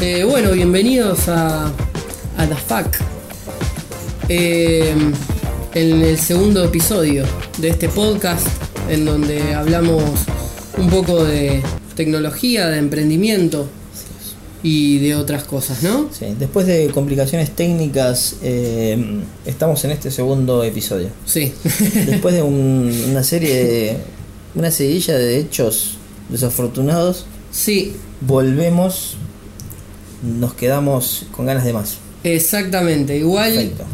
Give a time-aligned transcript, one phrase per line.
[0.00, 1.66] Eh, bueno, bienvenidos a,
[2.36, 2.96] a The Fuck.
[4.28, 4.94] Eh,
[5.74, 7.24] en el segundo episodio
[7.58, 8.46] de este podcast,
[8.88, 10.02] en donde hablamos
[10.78, 11.62] un poco de
[11.94, 13.68] tecnología, de emprendimiento
[14.62, 16.08] y de otras cosas, ¿no?
[16.12, 21.08] Sí, después de complicaciones técnicas, eh, estamos en este segundo episodio.
[21.24, 21.52] Sí.
[22.06, 23.96] Después de un- una serie, de,
[24.54, 25.98] una seguidilla de hechos
[26.30, 29.16] desafortunados, sí, volvemos,
[30.26, 31.96] nos quedamos con ganas de más.
[32.24, 33.16] exactamente.
[33.16, 33.84] Igual Perfecto.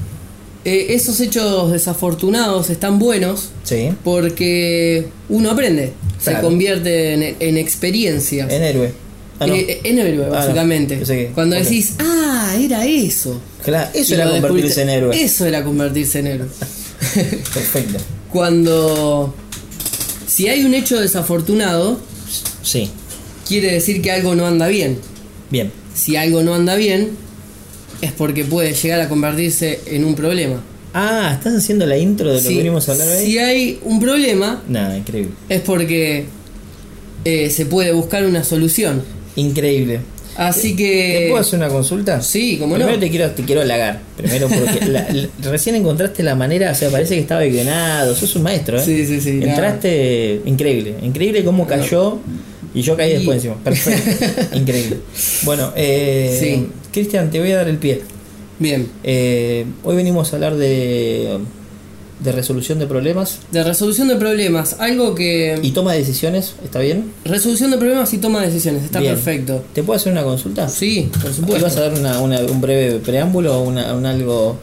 [0.64, 8.50] eh, esos hechos desafortunados están buenos Sí, porque uno aprende, se convierte en, en experiencias.
[8.50, 8.92] en héroe.
[9.40, 9.54] Ah, no.
[9.54, 10.34] Eh, en héroe, Ah, no.
[10.34, 11.00] básicamente.
[11.00, 13.40] Que- Cuando decís, ah, era eso.
[13.64, 15.22] Claro, eso era convertirse en héroe.
[15.22, 16.48] Eso era convertirse en héroe.
[17.14, 17.98] Perfecto.
[18.30, 19.34] Cuando.
[20.26, 21.98] Si hay un hecho desafortunado,
[22.62, 22.88] Sí,
[23.46, 24.98] quiere decir que algo no anda bien.
[25.50, 25.72] bien.
[25.94, 27.10] Si algo no anda bien,
[28.00, 30.60] es porque puede llegar a convertirse en un problema.
[30.94, 33.24] Ah, ¿estás haciendo la intro de lo Si, que venimos a hablar hoy?
[33.24, 35.32] si hay un problema, Nada, increíble.
[35.48, 36.26] es porque
[37.24, 39.02] eh, se puede buscar una solución.
[39.36, 40.00] Increíble.
[40.36, 41.26] Así ¿Te que.
[41.28, 42.20] puedo hacer una consulta?
[42.22, 43.00] Sí, cómo Primero no.
[43.00, 44.00] te quiero, te quiero halagar.
[44.16, 48.14] Primero porque la- la- recién encontraste la manera, o sea, parece que estaba guionado.
[48.14, 48.82] Sos un maestro, ¿eh?
[48.84, 50.94] Sí, sí, sí, Entraste increíble.
[51.02, 52.18] Increíble cómo cayó
[52.74, 53.54] y yo caí Y- después encima.
[53.62, 54.56] Perfecto.
[54.56, 54.98] increíble.
[55.44, 56.68] Bueno, eh, Sí.
[56.92, 58.02] Cristian, te voy a dar el pie.
[58.58, 58.86] Bien.
[59.02, 61.38] Eh, hoy venimos a hablar de,
[62.20, 65.58] de resolución de problemas De resolución de problemas, algo que.
[65.62, 66.54] y toma de decisiones.
[66.62, 67.12] ¿Está bien?
[67.24, 69.14] Resolución de problemas y toma de decisiones, está Bien.
[69.14, 69.64] perfecto.
[69.74, 70.68] ¿Te puedo hacer una consulta?
[70.68, 71.66] Sí, por ¿Ibas supuesto.
[71.80, 74.58] a dar una- una- un breve preámbulo o una, un algo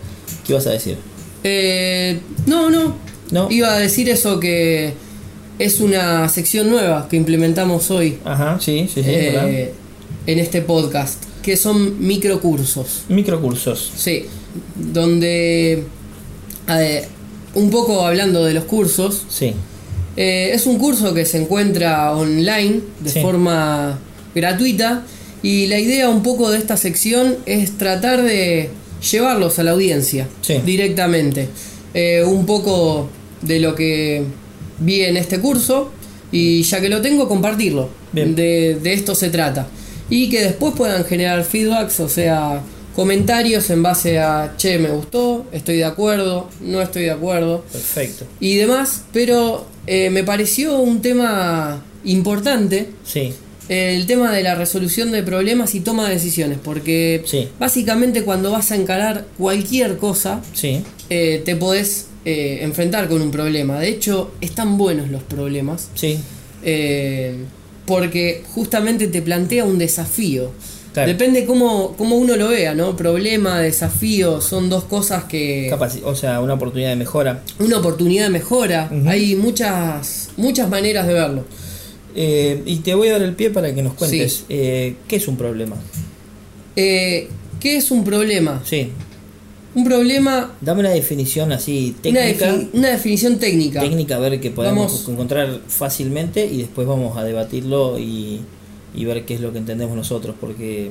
[0.46, 0.98] que ibas a decir?
[1.44, 2.96] Eh, no, no.
[3.32, 3.48] No.
[3.52, 4.94] Iba a decir eso que
[5.60, 9.10] es una sección nueva que implementamos hoy Ajá, sí, sí, sí.
[9.12, 9.74] eh,
[10.26, 13.04] en este podcast, que son microcursos.
[13.10, 13.92] Microcursos.
[13.96, 14.26] Sí,
[14.76, 15.84] donde
[16.70, 17.08] eh,
[17.56, 19.54] un poco hablando de los cursos, Sí.
[20.18, 23.22] eh, es un curso que se encuentra online de Sí.
[23.22, 24.00] forma
[24.36, 25.04] gratuita
[25.42, 28.70] y la idea un poco de esta sección es tratar de
[29.12, 30.56] llevarlos a la audiencia Sí.
[30.66, 31.48] directamente.
[31.94, 33.10] Eh, un poco
[33.42, 34.24] de lo que
[34.80, 35.92] vi en este curso
[36.32, 37.90] y ya que lo tengo, compartirlo.
[38.12, 38.36] Bien.
[38.36, 39.68] De, de esto se trata.
[40.10, 42.62] Y que después puedan generar feedbacks, o sea,
[42.96, 48.26] comentarios en base a, che, me gustó, estoy de acuerdo, no estoy de acuerdo Perfecto.
[48.40, 53.34] y demás, pero eh, me pareció un tema importante Sí.
[53.70, 57.48] el tema de la resolución de problemas y toma de decisiones, porque Sí.
[57.60, 60.82] básicamente cuando vas a encarar cualquier cosa, Sí.
[61.10, 63.80] eh, te podés eh, enfrentar con un problema.
[63.80, 66.20] De hecho, están buenos los problemas, Sí.
[66.64, 67.36] eh,
[67.86, 70.52] porque justamente te plantea un desafío.
[70.94, 71.08] Claro.
[71.12, 72.96] Depende cómo, cómo uno lo vea, ¿no?
[72.98, 75.70] Problema, desafío, son dos cosas que...
[75.72, 77.44] Capaci- o sea, una oportunidad de mejora.
[77.60, 78.90] una oportunidad de mejora.
[79.08, 81.46] Hay muchas, muchas maneras de verlo.
[82.16, 84.46] Eh, y te voy a dar el pie para que nos cuentes Sí.
[84.50, 85.76] eh, qué es un problema.
[86.76, 87.28] Eh,
[87.60, 88.62] ¿Qué es un problema?
[88.66, 88.90] Sí.
[89.80, 92.54] Un problema, Dame una definición así una, técnica.
[92.54, 93.80] defi- una definición técnica.
[93.80, 95.10] técnica, a ver que podemos Vamos.
[95.10, 98.42] encontrar fácilmente y después vamos a debatirlo y,
[98.94, 100.90] y ver qué es lo que entendemos nosotros, porque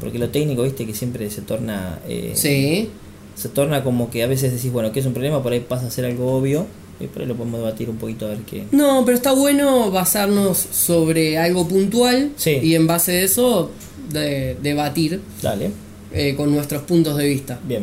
[0.00, 2.90] porque lo técnico, viste, que siempre se torna eh, Sí,
[3.34, 5.42] se torna como que a veces decís, bueno, ¿qué es un problema?
[5.42, 6.66] Por ahí pasa a ser algo obvio
[7.00, 8.64] y por ahí lo podemos debatir un poquito a ver qué.
[8.72, 12.58] no, pero está bueno basarnos sobre algo puntual Sí.
[12.62, 13.70] y en base de eso
[14.10, 15.70] de- debatir Dale,
[16.12, 17.60] eh, con nuestros puntos de vista.
[17.66, 17.82] bien.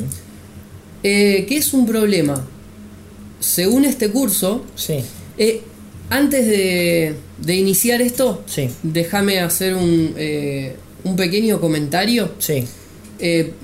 [1.04, 2.46] Eh, ¿Qué es un problema?
[3.40, 5.00] Según este curso, Sí,
[5.38, 5.62] eh,
[6.10, 12.32] antes de, de iniciar esto, sí, déjame hacer un, eh, un pequeño comentario.
[12.40, 12.64] sí,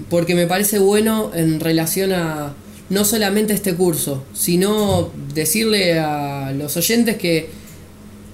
[0.09, 2.53] porque me parece bueno en relación a
[2.89, 7.49] no solamente este curso, sino decirle a los oyentes que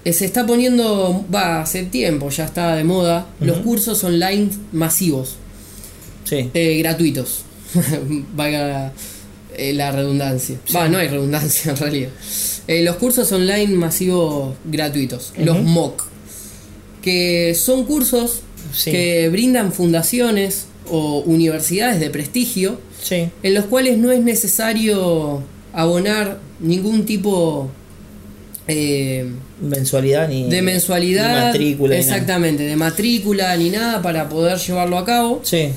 [0.05, 5.37] se está poniendo, va, hace tiempo ya está de moda, los cursos online masivos,
[6.25, 6.49] sí.
[6.53, 7.43] eh, gratuitos,
[8.35, 8.91] valga
[9.57, 10.57] eh, la redundancia.
[10.75, 12.09] Va, no hay redundancia en realidad.
[12.67, 15.61] Eh, los cursos online masivos gratuitos, los.
[15.63, 16.03] MOOC,
[17.01, 18.41] que son cursos
[18.73, 18.89] Sí.
[18.91, 22.79] que brindan fundaciones o universidades de prestigio
[23.11, 27.69] en los cuales no es necesario abonar ningún tipo
[28.67, 29.29] eh,
[29.61, 34.97] mensualidad ni de mensualidad, ni matrícula ni exactamente, de matrícula ni nada para poder llevarlo
[34.97, 35.41] a cabo.
[35.43, 35.69] Sí,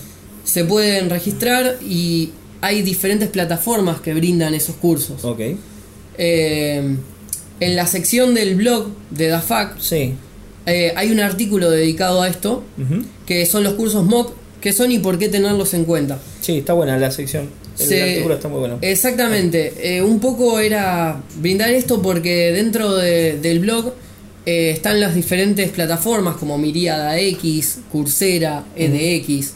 [0.49, 2.31] Se pueden registrar y
[2.63, 5.25] hay diferentes plataformas que brindan esos cursos.
[5.25, 5.41] ok.
[6.17, 6.97] Eh,
[7.61, 10.15] en la sección del blog de DAFAC Sí,
[10.67, 12.63] eh, hay un artículo dedicado a esto,
[13.27, 16.19] que son los cursos MOOC, que son y por qué tenerlos en cuenta.
[16.41, 17.49] Sí, está buena la sección.
[17.79, 18.79] El Se- artículo está muy bueno.
[18.83, 23.93] Exactamente, eh, un poco era brindar esto porque dentro de- del blog
[24.47, 29.53] eh, están las diferentes plataformas como Miriada X, Coursera, EDX.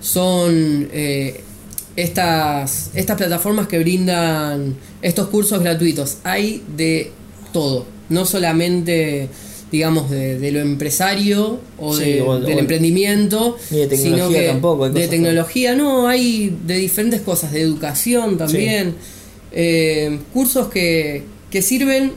[0.00, 1.40] Son eh,
[1.96, 6.18] estas, estas plataformas que brindan estos cursos gratuitos.
[6.24, 7.10] Hay de
[7.52, 9.28] todo, no solamente
[9.72, 14.16] digamos de, de lo empresario o, Sí, de- o- del o- emprendimiento, Ni de tecnología
[14.26, 15.74] sino que tampoco, de tecnología.
[15.76, 18.94] No, hay de diferentes cosas, de educación también,
[19.52, 22.12] eh, cursos que, que sirven,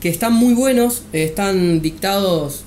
[0.00, 2.62] que están muy buenos, eh, están dictados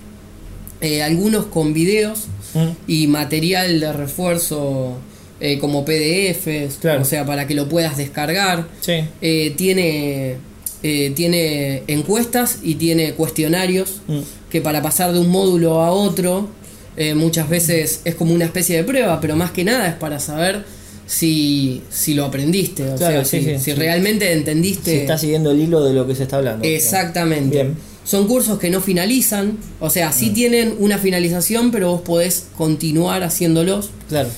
[0.82, 2.70] eh, algunos con videos Mm.
[2.88, 4.98] y material de refuerzo
[5.40, 7.02] eh, como PDFs, Claro.
[7.02, 8.68] o sea, para que lo puedas descargar.
[8.82, 8.94] Sí.
[9.22, 10.36] Eh, tiene,
[10.84, 14.20] eh, tiene encuestas y tiene cuestionarios Mm.
[14.52, 16.50] que para pasar de un módulo a otro
[16.98, 20.20] eh, muchas veces es como una especie de prueba, pero más que nada es para
[20.20, 20.64] saber
[21.08, 23.74] si, si lo aprendiste, o Claro, sea, sí, si, sí, si sí.
[23.74, 24.92] realmente entendiste.
[24.92, 26.66] Si está siguiendo el hilo de lo que se está hablando.
[26.68, 27.56] Exactamente.
[27.64, 27.76] Bien.
[28.04, 33.22] Son cursos que no finalizan, o sea, sí tienen una finalización, pero vos podés continuar
[33.24, 33.92] haciéndolos.
[34.10, 34.30] Claro.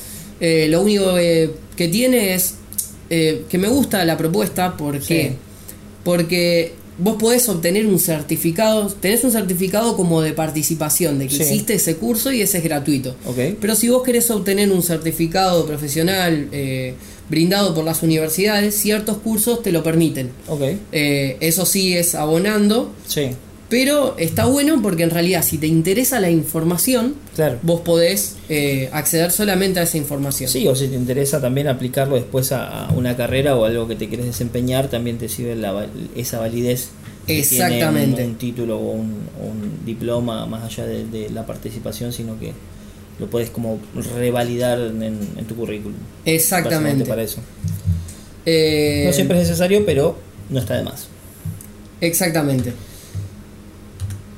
[0.41, 2.55] Eh, lo único eh, que tiene es
[3.09, 5.35] eh, que me gusta la propuesta porque Sí.
[6.03, 11.43] porque vos podés obtener un certificado, tenés un certificado como de participación de que Sí.
[11.43, 13.15] hiciste ese curso y ese es gratuito.
[13.25, 13.37] Ok.
[13.59, 16.93] Pero si vos querés obtener un certificado profesional eh,
[17.29, 20.29] brindado por las universidades, ciertos cursos te lo permiten.
[20.47, 20.61] Ok.
[20.91, 23.29] Eh, eso sí es abonando, Sí.
[23.73, 27.57] Pero está bueno porque en realidad si te interesa la información, Claro.
[27.63, 30.47] vos podés eh, acceder solamente a esa información.
[30.47, 33.95] Sí, o si te interesa también aplicarlo después a, a una carrera o algo que
[33.95, 36.89] te quieres desempeñar, también te sirve la esa validez.
[37.25, 38.23] que tiene Exactamente.
[38.23, 39.11] Un, un título o un,
[39.83, 42.53] diploma más allá de, de la participación, sino que
[43.19, 43.79] lo puedes como
[44.15, 45.97] revalidar en, en tu currículum.
[46.25, 47.05] Exactamente.
[47.05, 47.39] Para eso.
[48.45, 50.15] Eh, No siempre es necesario, pero
[50.51, 51.07] no está de más.
[52.01, 52.71] Exactamente.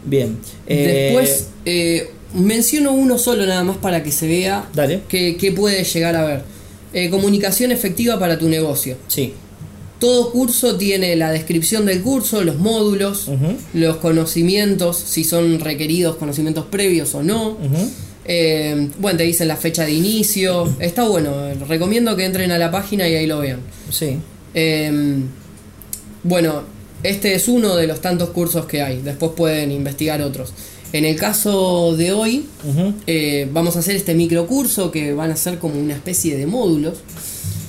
[0.05, 0.37] Bien.
[0.67, 5.01] eh, Después eh, menciono uno solo nada más para que se vea Dale.
[5.07, 6.41] qué, qué puede llegar a ver.
[6.93, 8.95] Eh, comunicación efectiva para tu negocio.
[9.07, 9.33] Sí.
[9.99, 13.29] Todo curso tiene la descripción del curso, los módulos,
[13.73, 17.57] los conocimientos, si son requeridos conocimientos previos o no.
[18.25, 20.69] Eh, bueno, te dicen la fecha de inicio.
[20.79, 21.33] Está bueno,
[21.67, 23.59] recomiendo que entren a la página y ahí lo vean.
[23.89, 24.17] Sí.
[24.53, 24.91] Eh,
[26.23, 26.63] bueno,
[27.09, 29.01] este es uno de los tantos cursos que hay.
[29.01, 30.53] Después pueden investigar otros.
[30.93, 32.45] En el caso de hoy,
[33.05, 36.99] eh, vamos a hacer este microcurso que van a ser como una especie de módulos.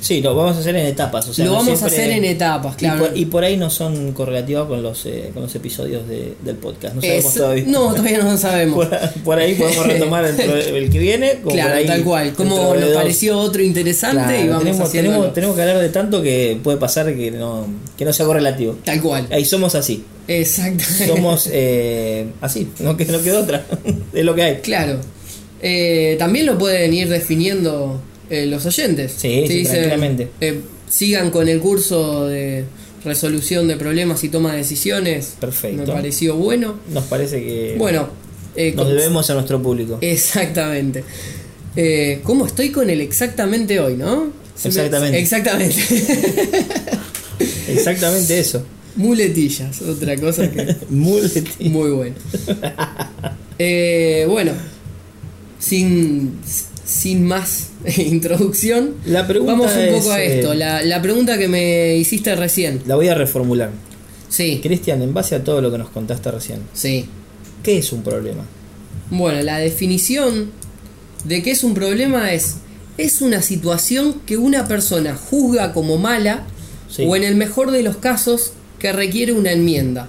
[0.06, 1.26] Sí, lo vamos a hacer en etapas.
[1.29, 3.06] O sea, lo no vamos a hacer en etapas, Y claro.
[3.08, 6.56] por, y por ahí no son correlativos con los, eh, con los episodios de- del
[6.56, 6.94] podcast.
[6.94, 7.64] No sabemos Es- todavía.
[7.67, 8.87] no, todavía no lo sabemos.
[8.87, 11.31] Por, por ahí podemos retomar el, el que viene.
[11.35, 12.32] como por claro, ahí tal cual.
[12.35, 16.23] Como nos pareció otro interesante Claro, y vamos tenemos, tenemos, tenemos que hablar de tanto
[16.23, 17.67] que puede pasar que no,
[17.99, 18.76] que no sea correlativo.
[18.85, 19.26] Tal cual.
[19.32, 20.05] Ahí somos así.
[20.29, 21.06] Exactamente.
[21.09, 22.69] Somos eh, así.
[22.79, 23.64] No, que, no queda otra.
[24.12, 24.55] es lo que hay.
[24.56, 25.00] Claro.
[25.62, 28.00] Eh, también lo pueden ir definiendo
[28.31, 29.14] eh, los oyentes.
[29.17, 30.28] Sí, sí, tranquilamente.
[30.40, 32.64] eh, sigan con el curso de
[33.05, 35.34] resolución de problemas y toma de decisiones.
[35.40, 35.82] Perfecto.
[35.87, 36.76] Me pareció bueno.
[36.93, 38.08] Nos parece que Bueno,
[38.56, 39.99] eh, nos debemos a nuestro público.
[40.00, 41.04] exactamente.
[41.76, 44.33] Eh, ¿Cómo estoy con el exactamente hoy, no?
[44.64, 45.18] Exactamente.
[45.18, 45.76] Exactamente.
[47.68, 48.64] Exactamente eso.
[48.97, 50.75] Muletillas, otra cosa que.
[50.90, 51.73] Muletín.
[51.73, 52.14] Muy bueno.
[54.28, 54.52] Bueno,
[55.59, 56.38] sin,
[56.87, 60.52] sin más introducción, La pregunta vamos un poco es, a esto.
[60.52, 62.81] eh, La, la pregunta que me hiciste recién.
[62.87, 63.71] La voy a reformular.
[64.28, 67.07] Sí, Cristian, en base a todo lo que nos contaste recién, sí.
[67.62, 68.45] ¿qué es un problema?
[69.11, 70.50] Bueno, la definición
[71.25, 72.57] de qué es un problema es
[72.99, 76.47] es una situación que una persona juzga como mala
[76.88, 77.05] Sí.
[77.07, 80.09] o en el mejor de los casos que requiere una enmienda.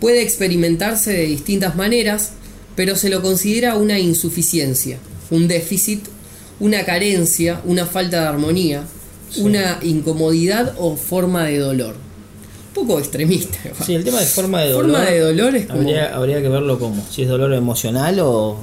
[0.00, 2.32] Puede experimentarse de distintas maneras,
[2.76, 4.98] pero se lo considera una insuficiencia,
[5.30, 6.04] un déficit,
[6.60, 8.82] una carencia, una falta de armonía,
[9.30, 9.42] Sí.
[9.42, 11.94] una incomodidad o forma de dolor.
[11.94, 13.58] Un poco extremista.
[13.64, 13.82] igual.
[13.84, 14.90] Sí, el tema de forma de dolor.
[14.92, 15.80] forma de dolor es como...
[15.80, 17.04] Habría, habría que verlo como.
[17.10, 18.56] Si es dolor emocional o.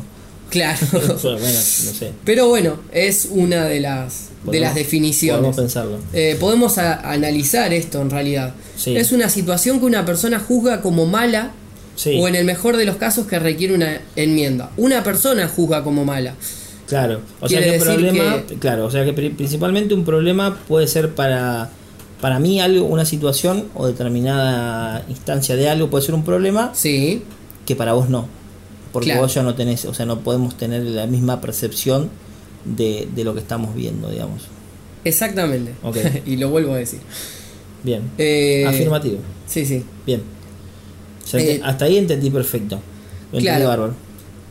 [0.49, 0.79] Claro.
[0.91, 2.11] bueno, no sé.
[2.23, 5.37] Pero bueno, es una de las, de las definiciones.
[5.41, 5.97] Podemos pensarlo.
[6.13, 8.53] Eh, podemos a- analizar esto en realidad.
[8.77, 8.95] Sí.
[8.95, 11.51] Es una situación que una persona juzga como mala
[11.95, 14.71] Sí, o en el mejor de los casos que requiere una enmienda.
[14.77, 16.35] Una persona juzga como mala.
[16.87, 17.21] claro.
[17.39, 18.43] O sea que problema.
[18.47, 21.69] que- Claro, o sea que pri- principalmente un problema puede ser para.
[22.21, 27.21] Para mí, algo, una situación o determinada instancia de algo puede ser un problema Sí,
[27.65, 28.27] que para vos no.
[28.93, 29.21] porque Claro.
[29.23, 32.09] vos ya no tenés, o sea, no podemos tener la misma percepción
[32.63, 34.43] de, de lo que estamos viendo, digamos.
[35.03, 35.73] Exactamente.
[35.83, 35.97] Ok.
[36.25, 36.99] y lo vuelvo a decir.
[37.83, 38.01] Bien.
[38.17, 39.17] Eh, Afirmativo.
[39.45, 39.83] Sí, sí.
[40.05, 40.21] Bien.
[41.33, 42.75] Eh, hasta ahí entendí perfecto.
[43.31, 43.67] Lo entendí claro.
[43.67, 43.93] bárbaro.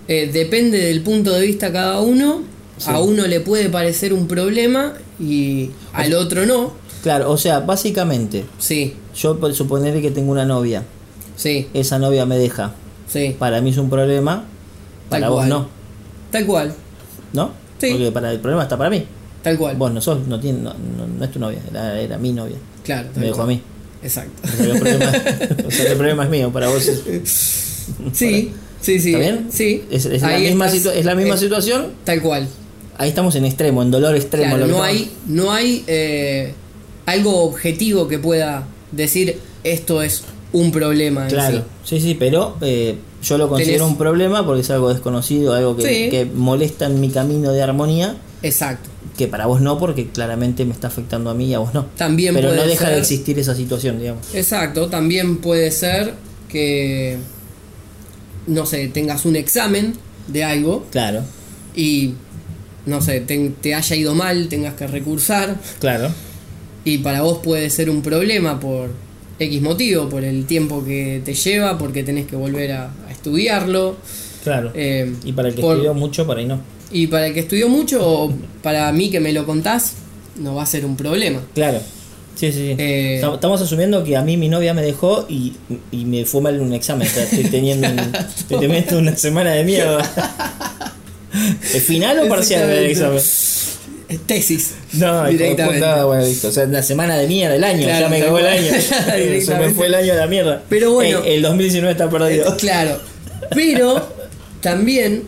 [0.08, 2.42] Eh, depende del punto de vista cada uno.
[2.76, 2.90] Sí.
[2.90, 6.72] A uno le puede parecer un problema y al otro no.
[7.04, 10.84] Claro, o sea, básicamente, Sí, yo por suponer que tengo una novia,
[11.36, 12.72] sí, esa novia me deja,
[13.06, 13.36] sí.
[13.38, 14.44] para mí es un problema,
[15.10, 15.68] para vos no,
[16.30, 16.74] Tal cual,
[17.34, 17.50] ¿no?
[17.78, 17.90] Sí.
[17.90, 19.04] Porque para el problema está para mí.
[19.42, 19.76] tal cual.
[19.76, 22.56] Vos no sos, no, tienes, no, no, no es tu novia, era, era mi novia.
[22.82, 23.08] Claro.
[23.16, 23.60] Me dejó a mí.
[24.04, 24.42] Exacto.
[24.44, 25.12] O sea, el problema,
[25.66, 27.02] o sea, el problema es mío, para vos es,
[28.12, 29.08] Sí, sí, sí.
[29.14, 29.46] ¿Está bien?
[29.50, 29.82] Sí.
[29.90, 31.86] es, es la, misma estás, es la misma eh, situación.
[32.04, 32.48] Tal cual.
[32.98, 34.56] Ahí estamos en extremo, en dolor extremo.
[34.56, 36.54] Claro, lo que no hay, no hay eh,
[37.06, 41.24] algo objetivo que pueda decir esto es un problema.
[41.24, 41.98] en Claro, sí.
[41.98, 45.76] sí, sí, pero eh, yo lo considero Tenés- un problema porque es algo desconocido, algo
[45.76, 46.10] que, Sí.
[46.10, 48.90] que molesta en mi camino de armonía, Exacto.
[49.16, 51.86] Que para vos no, porque claramente me está afectando a mí y a vos no.
[51.96, 54.24] También pero puede no deja ser- de existir esa situación, digamos.
[54.34, 56.14] Exacto, también puede ser
[56.48, 57.16] que,
[58.46, 59.94] no sé, tengas un examen
[60.28, 61.22] de algo Claro,
[61.76, 62.14] y,
[62.86, 66.10] no sé, te, te haya ido mal, tengas que recursar claro.
[66.84, 68.90] y para vos puede ser un problema por
[69.38, 73.96] X motivo, por el tiempo que te lleva, porque tenés que volver a, a estudiarlo.
[74.44, 74.70] Claro.
[74.74, 76.60] eh, y para el que por- estudió mucho, para ahí no.
[76.94, 78.32] Y para el que estudió mucho, o
[78.62, 79.94] para mí que me lo contás,
[80.36, 81.40] no va a ser un problema.
[81.52, 81.80] Claro.
[82.36, 82.74] Sí, sí, sí.
[82.78, 85.52] Eh, Estamos- asumiendo que a mí mi novia me dejó y,
[85.92, 87.06] y me fue mal en un examen.
[87.06, 87.98] O sea, estoy teniendo, un-
[88.38, 90.08] estoy teniendo una semana de mierda.
[91.74, 93.20] ¿Es final o parcial del examen?
[94.26, 94.74] Tesis.
[94.92, 95.80] No, directamente.
[95.80, 96.48] puta, bueno, listo.
[96.48, 98.70] O sea, una semana de mierda, el año, Claro, ya me cagó el año.
[99.44, 100.62] Se me fue el año de la mierda.
[100.68, 101.20] Pero bueno.
[101.24, 102.56] El, el 2019 está perdido.
[102.58, 103.00] Claro.
[103.54, 104.08] Pero
[104.60, 105.24] también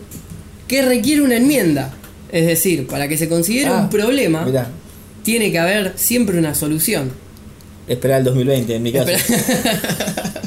[0.68, 1.94] que requiere una enmienda.
[2.32, 4.68] Es decir, para que se considere Ah, un problema, Mirá,
[5.22, 7.10] tiene que haber siempre una solución.
[7.88, 9.10] esperá el 2020 en mi caso.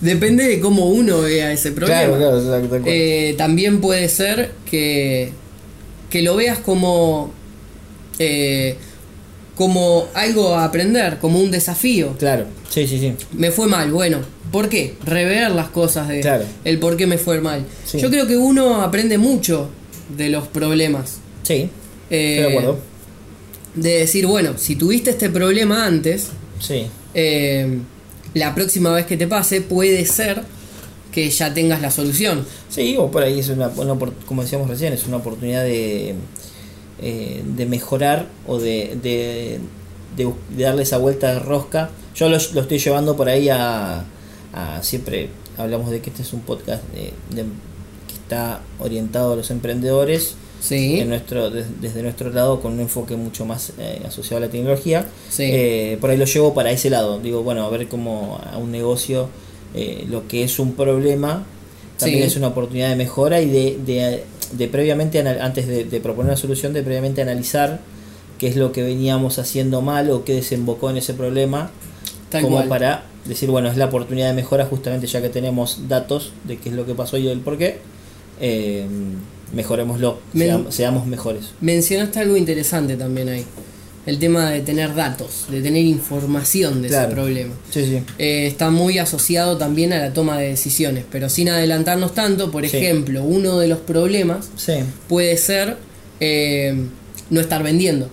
[0.00, 2.00] Depende de cómo uno vea ese problema.
[2.02, 2.92] Claro, claro, exacto, tal cual.
[2.94, 5.30] Eh, también puede ser que,
[6.10, 7.32] que lo veas como,
[8.18, 8.76] eh,
[9.54, 12.16] como algo a aprender, como un desafío.
[12.18, 13.14] Claro, sí, sí, sí.
[13.32, 14.18] Me fue mal, bueno,
[14.50, 14.94] ¿por qué?
[15.04, 16.44] Rever las cosas de Claro.
[16.64, 17.64] el por qué me fue mal.
[17.84, 17.98] Sí.
[18.00, 19.68] Yo creo que uno aprende mucho
[20.16, 21.18] de los problemas.
[21.42, 21.68] Sí,
[22.10, 22.78] Eh, estoy de acuerdo.
[23.74, 26.28] De decir, bueno, si tuviste este problema antes,
[26.60, 27.78] Sí, eh,
[28.34, 30.42] la próxima vez que te pase puede ser
[31.12, 32.44] que ya tengas la solución.
[32.68, 33.94] sí, o por ahí es una, una
[34.26, 36.14] como decíamos recién, es una oportunidad de,
[37.00, 39.60] eh, de mejorar o de, de,
[40.16, 41.90] de bus- de darle esa vuelta de rosca.
[42.14, 44.04] Yo lo, lo estoy llevando por ahí a,
[44.52, 47.42] a- siempre hablamos de que este es un podcast de- de-
[48.08, 50.98] que está orientado a los emprendedores Sí.
[51.00, 54.50] en nuestro, des- desde nuestro lado con un enfoque mucho más eh, asociado a la
[54.50, 55.06] tecnología.
[55.28, 55.42] Sí.
[55.52, 57.18] Eh, por ahí lo llevo para ese lado.
[57.20, 59.28] Digo, bueno, a ver cómo a un negocio
[59.74, 61.44] eh, lo que es un problema
[61.98, 62.26] también Sí.
[62.28, 66.36] es una oportunidad de mejora y de, de, de previamente, antes de, de proponer una
[66.36, 67.80] solución, de previamente analizar
[68.38, 71.70] qué es lo que veníamos haciendo mal o qué desembocó en ese problema,
[72.30, 72.68] Tal como cual.
[72.68, 76.68] para decir, bueno, es la oportunidad de mejora justamente ya que tenemos datos de qué
[76.68, 77.78] es lo que pasó y del por qué.
[78.40, 78.86] Eh,
[80.32, 81.52] Men- seamos, seamos mejores.
[81.60, 83.44] Mencionaste algo interesante también ahí.
[84.06, 87.06] El tema de tener datos, de tener información de Claro.
[87.06, 87.54] ese problema.
[87.70, 88.02] Sí, sí.
[88.18, 92.68] Eh, está muy asociado también a la toma de decisiones, pero sin adelantarnos tanto, por
[92.68, 92.76] Sí.
[92.76, 94.50] ejemplo, uno de los problemas
[95.08, 95.76] puede ser
[96.20, 96.74] eh,
[97.30, 98.08] no estar vendiendo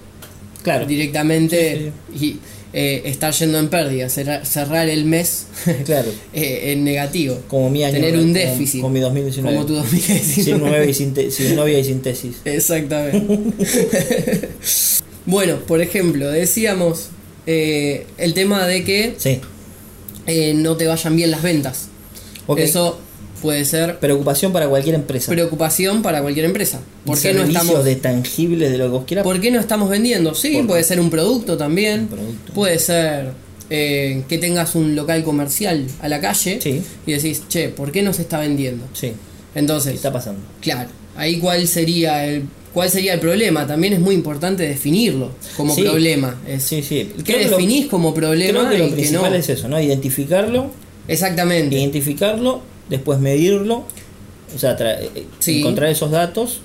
[0.63, 0.85] claro.
[0.85, 2.37] directamente y
[2.73, 5.47] eh, estar yendo en pérdida, cerrar, cerrar el mes
[5.85, 6.09] Claro.
[6.33, 7.93] en negativo, Como mi año.
[7.95, 9.55] tener un déficit, Como, mi 2019.
[9.55, 10.93] como tu 2019.
[10.93, 12.37] Sin, y sin, sin novia y sin tesis.
[12.45, 13.49] Exactamente.
[15.25, 17.09] bueno, por ejemplo, decíamos
[17.47, 19.39] eh, el tema de que Sí.
[20.27, 21.87] eh, no te vayan bien las ventas.
[22.47, 22.59] Ok.
[22.59, 22.99] Eso
[23.41, 25.31] puede ser Preocupación para cualquier empresa.
[25.31, 26.79] preocupación para cualquier empresa.
[27.05, 29.23] ¿Por qué no estamos de tangibles de lo que vos quieras.
[29.23, 30.35] ¿Por qué no estamos vendiendo?
[30.35, 32.01] Sí, Por- puede ser un producto también.
[32.01, 32.53] Un producto.
[32.53, 33.31] Puede ser
[33.71, 36.83] eh, que tengas un local comercial a la calle Sí.
[37.07, 38.85] y decís, che, ¿por qué no se está vendiendo?
[38.93, 39.13] Sí.
[39.53, 40.41] ¿Qué Entonces, está pasando?
[40.61, 43.67] claro, ahí cuál sería el cuál sería el problema.
[43.67, 45.83] También es muy importante definirlo como Sí.
[45.83, 46.39] problema.
[46.47, 47.11] Es, Sí, sí.
[47.17, 48.95] ¿Qué Creo que lo- definís como problema Creo que lo y que no?
[49.01, 49.79] principal es eso, ¿no?
[49.81, 50.71] Identificarlo,
[51.07, 51.75] Exactamente.
[51.77, 53.83] identificarlo, después medirlo,
[54.55, 55.59] o sea, eh, Sí.
[55.59, 56.61] encontrar esos datos,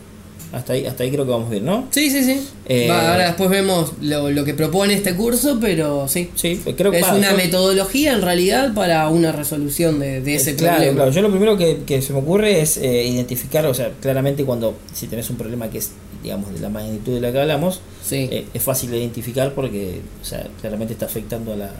[0.56, 1.86] Hasta ahí, hasta ahí creo que vamos bien, ¿no?
[1.90, 2.40] Sí, sí, sí.
[2.64, 6.30] Eh, Va, ahora después vemos lo, lo que propone este curso, pero sí.
[6.34, 10.34] Sí, pues creo que Es una yo- metodología en realidad para una resolución de, de
[10.34, 10.96] ese claro, problema.
[10.96, 11.10] claro.
[11.10, 14.74] Yo lo primero que, que se me ocurre es eh, identificar, o sea, claramente cuando
[14.94, 15.90] si tenés un problema que es,
[16.22, 18.26] digamos, de la magnitud de la que hablamos, Sí.
[18.32, 21.70] eh, es fácil de identificar porque, o sea, claramente está afectando a la,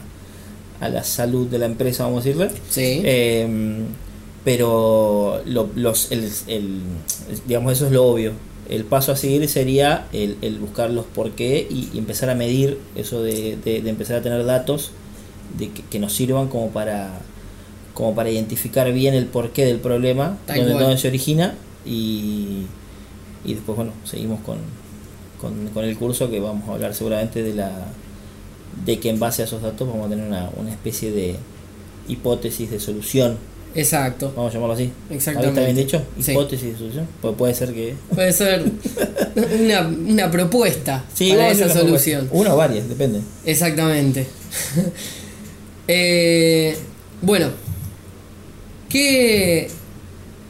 [0.81, 2.49] a la salud de la empresa, vamos a decirle.
[2.69, 3.01] sí.
[3.03, 3.47] Eh,
[4.45, 6.79] pero lo- los, el, el-
[7.47, 8.31] digamos, eso es lo obvio.
[8.69, 12.35] El paso a seguir sería el, el buscar los por qué y, y empezar a
[12.35, 14.91] medir eso de, de- de empezar a tener datos
[15.57, 17.19] de que, que nos sirvan como para
[17.93, 21.55] como para identificar bien el porqué del problema, dónde, dónde se origina
[21.85, 22.63] y,
[23.43, 24.57] y después bueno, seguimos con,
[25.41, 27.71] con, con el curso que vamos a hablar seguramente de la
[28.85, 31.37] de que en base a esos datos vamos a tener una, una especie de
[32.07, 33.37] hipótesis de solución
[33.77, 34.33] Exacto.
[34.35, 34.91] Vamos a llamarlo así.
[35.09, 35.61] Exactamente.
[35.61, 36.01] ¿Está bien dicho?
[36.31, 37.07] Hipótesis de solución.
[37.21, 37.95] Pues puede ser que.
[38.13, 38.63] Puede ser
[39.61, 42.21] una, una propuesta Sí, para esa solución.
[42.27, 42.37] propuesta.
[42.41, 43.21] Una o varias, depende.
[43.45, 44.27] Exactamente.
[45.89, 46.75] Eh,
[47.21, 47.47] bueno,
[48.89, 49.69] ¿qué,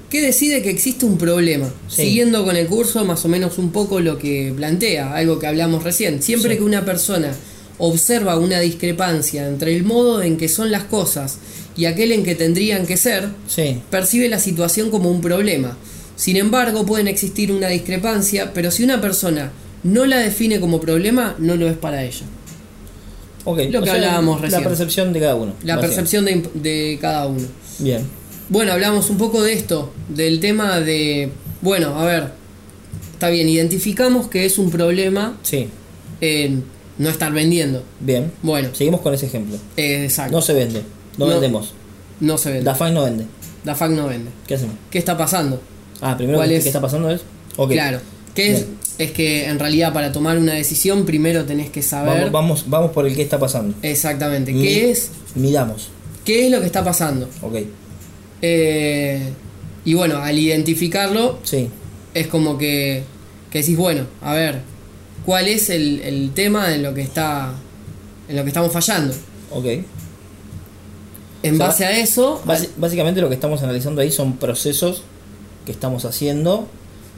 [0.09, 1.67] ¿qué decide que existe un problema?
[1.87, 2.03] Sí.
[2.03, 5.83] Siguiendo con el curso, más o menos un poco lo que plantea, algo que hablamos
[5.83, 6.21] recién.
[6.23, 6.57] Siempre Sí.
[6.57, 7.31] que una persona
[7.77, 11.37] observa una discrepancia entre el modo en que son las cosas
[11.77, 13.79] y aquel en que tendrían que ser, Sí.
[13.89, 15.77] percibe la situación como un problema.
[16.15, 19.51] Sin embargo, pueden existir una discrepancia, pero si una persona
[19.83, 22.25] no la define como problema, no lo es para ella.
[23.45, 23.59] Ok.
[23.69, 24.61] Lo o que sea, hablábamos recién.
[24.63, 25.53] La percepción de cada uno.
[25.63, 27.47] La percepción de, de cada uno.
[27.79, 28.01] Bien.
[28.49, 31.29] Bueno, hablamos un poco de esto, del tema de,
[31.61, 32.31] bueno, a ver,
[33.13, 35.67] está bien, identificamos que es un problema Sí.
[36.21, 36.63] en
[36.97, 37.83] no estar vendiendo.
[37.99, 38.31] Bien.
[38.41, 39.57] Bueno, Seguimos con ese ejemplo.
[39.77, 40.81] eh, exacto, No se vende.
[41.17, 41.33] No, No.
[41.33, 41.73] vendemos.
[42.19, 42.65] no se vende.
[42.65, 43.25] DAFAC no vende.
[43.63, 44.31] DAFAC no vende.
[44.47, 44.75] ¿Qué hacemos?
[44.89, 45.61] ¿Qué está pasando?
[46.01, 46.63] Ah, primero, ¿Cuál ¿qué es?
[46.63, 47.21] qué está pasando es?
[47.69, 47.99] Claro,
[48.35, 48.65] que es,
[48.99, 52.91] es que en realidad para tomar una decisión primero tenés que saber Vamos, vamos, vamos
[52.91, 53.75] por el qué está pasando.
[53.81, 55.89] exactamente Mi- qué es, Midamos.
[56.23, 57.27] qué es lo que está pasando.
[57.41, 57.55] Ok.
[58.41, 59.29] Eh,
[59.85, 61.69] y bueno, al identificarlo Sí.
[62.13, 63.03] es como que,
[63.49, 64.61] que decís, bueno, a ver,
[65.25, 67.53] ¿cuál es el, el tema en lo que está
[68.29, 69.15] en lo que estamos fallando?
[69.51, 69.65] Ok.
[71.47, 72.41] En O sea, base a eso,
[72.77, 75.03] básicamente lo que estamos analizando ahí son procesos
[75.65, 76.67] que estamos haciendo.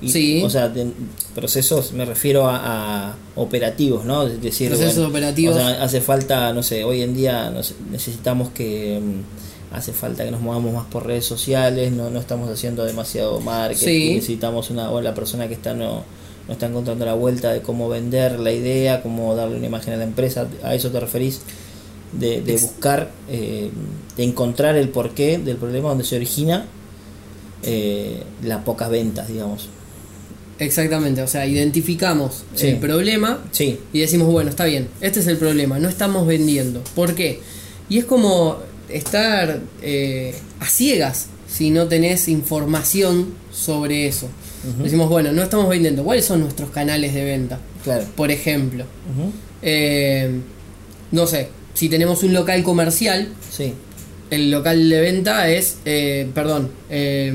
[0.01, 0.41] Y, Sí.
[0.43, 0.91] O sea, de-
[1.35, 4.25] procesos me refiero a, a operativos, ¿no?
[4.27, 5.55] Es decir, Procesos operativos.
[5.55, 9.91] O sea, hace falta, no sé, hoy en día no sé, necesitamos que mm, hace
[9.91, 14.13] falta que nos movamos más por redes sociales, no, no estamos haciendo demasiado marketing, Sí.
[14.15, 16.03] necesitamos una, o la persona que está no,
[16.47, 19.97] no está encontrando la vuelta de cómo vender la idea, cómo darle una imagen a
[19.97, 21.41] la empresa, ¿a eso te referís?
[22.13, 23.69] De, de buscar, eh,
[24.19, 26.65] de encontrar el porqué del problema donde se origina
[27.63, 29.69] eh, las pocas ventas, digamos.
[30.59, 32.67] exactamente, o sea, identificamos Sí.
[32.67, 36.81] el problema Sí, y decimos, bueno, está bien, este es el problema, no estamos vendiendo.
[36.95, 37.39] ¿Por qué?
[37.87, 38.57] Y es como
[38.89, 44.27] estar eh, a ciegas si no tenés información sobre eso.
[44.83, 46.03] Decimos, bueno, no estamos vendiendo.
[46.03, 47.59] ¿Cuáles son nuestros canales de venta?
[47.83, 48.03] claro.
[48.17, 48.83] Por ejemplo,
[49.61, 50.29] eh,
[51.11, 53.73] no sé, si tenemos un local comercial, Sí,
[54.29, 57.33] el local de venta es, eh, perdón, eh,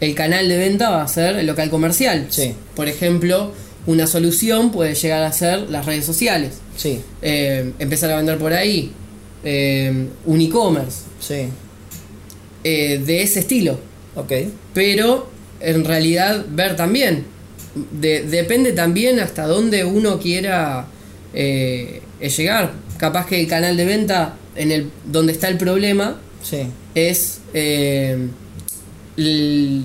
[0.00, 2.26] el canal de venta va a ser el local comercial.
[2.30, 2.54] Sí.
[2.74, 3.52] Por ejemplo,
[3.86, 6.54] una solución puede llegar a ser las redes sociales.
[6.76, 8.92] sí, Eh, empezar a vender por ahí.
[9.44, 10.98] eh, un e-commerce.
[11.20, 11.48] sí.
[12.64, 13.78] eh, de ese estilo.
[14.14, 14.32] Ok,
[14.74, 17.24] Pero en realidad ver también.
[18.00, 20.86] de- depende también hasta dónde uno quiera
[21.32, 22.02] eh,
[22.36, 22.72] llegar.
[22.98, 26.62] Capaz que el canal de venta en el donde está el problema sí,
[26.94, 28.28] es eh,
[29.16, 29.84] el-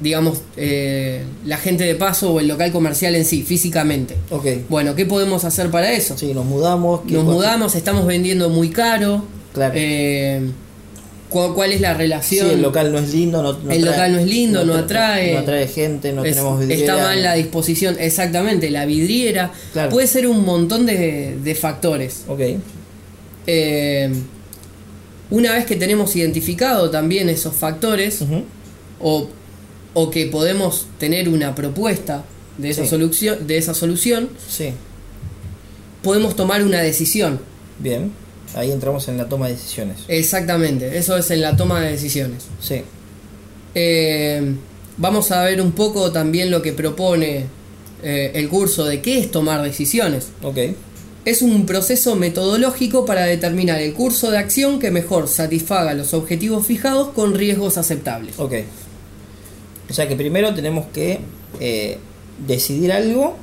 [0.00, 4.46] digamos eh, la gente de paso o el local comercial en sí físicamente ok.
[4.70, 7.02] bueno qué podemos hacer para eso Sí, nos mudamos.
[7.06, 9.74] ¿qué nos mudamos estamos vendiendo muy caro Claro.
[9.76, 10.40] eh,
[11.28, 14.12] cu- cuál es la Sí, relación el local no es lindo, no, no El local
[14.12, 15.32] no es lindo, no tra- atrae.
[15.34, 16.80] No atrae gente, no Es- tenemos vidriera.
[16.94, 19.90] está mal la disposición exactamente la vidriera Claro.
[19.90, 22.40] puede ser un montón de, de factores Ok,
[23.46, 24.12] Eh,
[25.30, 28.20] una vez que tenemos identificado también esos factores
[29.00, 29.28] o,
[29.94, 32.24] o que podemos tener una propuesta
[32.58, 32.88] de esa, Sí.
[32.88, 34.72] solución, de esa solución, sí,
[36.02, 37.40] podemos tomar una decisión.
[37.78, 38.12] bien.
[38.56, 39.98] Ahí entramos en la toma de decisiones.
[40.08, 42.46] Exactamente, eso es en la toma de decisiones.
[42.60, 42.82] Sí,
[43.76, 44.54] Eh,
[44.96, 47.46] vamos a ver un poco también lo que propone
[48.02, 50.28] eh, el curso de qué es tomar decisiones.
[50.42, 50.58] ok,
[51.24, 56.66] Es un proceso metodológico para determinar el curso de acción que mejor satisfaga los objetivos
[56.66, 58.38] fijados con riesgos aceptables.
[58.38, 58.54] ok.
[59.90, 61.18] O sea que primero tenemos que
[61.58, 61.98] eh,
[62.46, 63.36] decidir algo,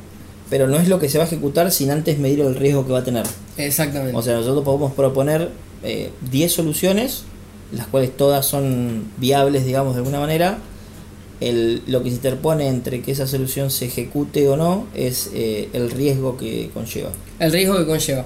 [0.49, 2.93] pero no es lo que se va a ejecutar sin antes medir el riesgo que
[2.93, 3.25] va a tener.
[3.57, 4.15] Exactamente.
[4.15, 5.51] O sea, nosotros podemos proponer
[5.83, 7.23] eh, 10 soluciones,
[7.73, 10.59] las cuales todas son viables, digamos, de alguna manera.
[11.39, 15.69] El, lo que se interpone entre que esa solución se ejecute o no es eh,
[15.73, 17.11] el riesgo que conlleva.
[17.39, 18.25] el riesgo que conlleva.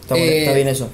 [0.00, 0.88] Está, Eh, está bien eso.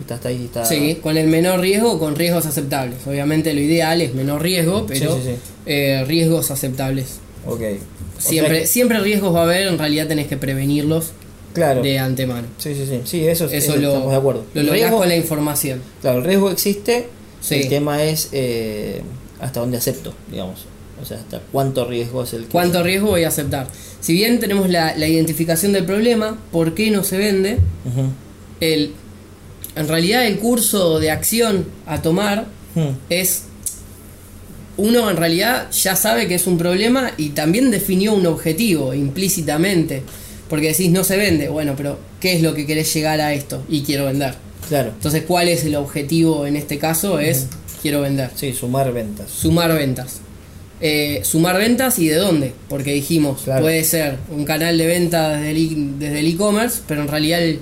[0.00, 0.64] Está, está ahí, está.
[0.64, 3.06] Sí, con el menor riesgo o con riesgos aceptables.
[3.06, 5.36] Obviamente lo ideal es menor riesgo, pero Sí, sí, sí.
[5.66, 7.18] eh, riesgos aceptables.
[7.46, 7.60] Ok.
[7.60, 11.12] O sea Siempre, siempre riesgos va a haber, en realidad tenés que prevenirlos
[11.54, 11.82] claro.
[11.82, 12.48] de antemano.
[12.58, 13.00] Sí, sí, sí.
[13.04, 14.44] Sí, eso, Eso eso lo, estamos de acuerdo.
[14.54, 15.80] lo lográs con la información.
[16.00, 17.06] Claro, el riesgo existe.
[17.50, 19.00] El tema es eh,
[19.40, 20.66] hasta dónde acepto, digamos.
[21.00, 22.50] O sea, hasta cuánto riesgo es el que.
[22.50, 23.66] ¿Cuánto riesgo voy a aceptar?
[24.00, 27.58] Si bien tenemos la, la identificación del problema, ¿por qué no se vende?
[28.60, 28.92] El,
[29.76, 32.90] en realidad el curso de acción a tomar Hmm.
[33.08, 33.44] es
[34.76, 40.02] uno en realidad ya sabe que es un problema y también definió un objetivo implícitamente.
[40.48, 43.62] Porque decís no se vende, bueno, pero ¿qué es lo que querés llegar a esto?
[43.68, 44.34] Y quiero vender.
[44.68, 44.90] Claro.
[44.90, 47.20] Entonces, ¿cuál es el objetivo en este caso?
[47.20, 47.46] Es
[47.82, 48.30] quiero vender.
[48.34, 49.30] Sí, sumar ventas.
[49.30, 50.20] Sumar ventas.
[50.82, 53.60] Eh, sumar ventas y de dónde, porque dijimos, Claro.
[53.62, 55.50] puede ser un canal de venta desde
[56.20, 57.60] el e- e-commerce, pero en realidad el-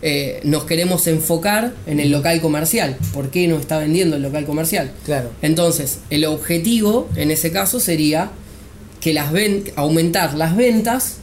[0.00, 2.96] eh, nos queremos enfocar en el local comercial.
[3.12, 4.92] ¿Por qué no está vendiendo el local comercial?
[5.04, 5.30] Claro.
[5.42, 8.30] Entonces, el objetivo en ese caso sería
[9.00, 11.16] que las ven aumentar las ventas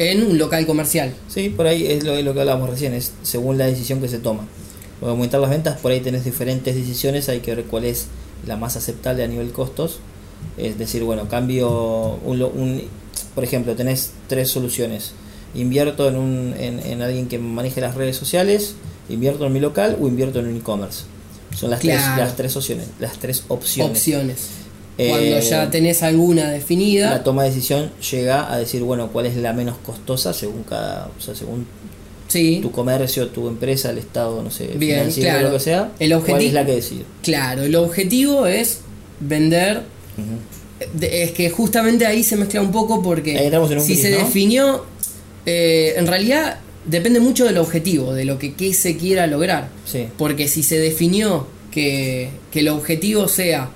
[0.00, 1.14] en un local comercial.
[1.28, 4.18] Sí, por ahí es lo, lo que hablábamos recién, es según la decisión que se
[4.18, 4.46] toma.
[5.00, 8.06] Para aumentar las ventas, por ahí tenés diferentes decisiones, hay que ver cuál es
[8.46, 9.98] la más aceptable a nivel costos.
[10.56, 12.82] Es decir, bueno, cambio un,
[13.34, 15.12] por ejemplo, tenés tres soluciones.
[15.54, 18.74] Invierto en, un, en, en alguien que maneje las redes sociales,
[19.08, 21.04] invierto en mi local o invierto en un e-commerce.
[21.56, 23.96] Son las, tres, las tres opciones, las tres opciones.
[23.96, 24.46] Opciones.
[24.98, 29.26] Eh, Cuando ya tenés alguna definida, La toma de decisión llega a decir, bueno, cuál
[29.26, 31.66] es la menos costosa según cada, o sea, según
[32.26, 35.46] sí, tu comercio, tu empresa, el estado, no sé, Bien, financiero, claro.
[35.48, 37.04] lo que sea, El cuál objeti- es la que decide.
[37.22, 38.80] claro, el objetivo es
[39.20, 39.82] vender
[40.94, 43.92] De- Es que justamente ahí se mezcla un poco porque Ahí entramos en un si
[43.94, 44.18] gris, se ¿no?
[44.18, 44.84] definió,
[45.46, 49.68] eh, en realidad depende mucho del objetivo, de lo que, que se quiera lograr.
[49.84, 53.70] Sí, Porque si se definió que, que el objetivo sea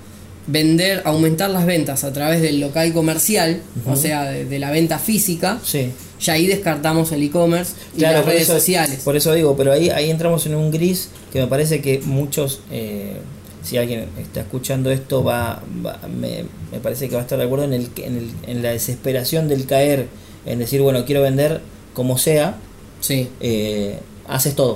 [0.47, 4.99] vender, aumentar las ventas a través del local comercial, o sea, de, de la venta
[4.99, 5.91] física, sí.
[6.21, 9.01] ya ahí descartamos el e-commerce y Claro, las redes eso, sociales.
[9.05, 12.61] por eso digo, pero ahí, ahí entramos en un gris que me parece que muchos,
[12.73, 13.19] eh,
[13.63, 17.45] si alguien está escuchando esto, va, va- me, me parece que va a estar de
[17.45, 20.09] acuerdo en, el, en, el, en la desesperación del caer,
[20.47, 21.61] en decir, bueno, quiero vender
[21.95, 22.57] como sea,
[23.01, 23.99] Sí, eh,
[24.29, 24.75] haces todo.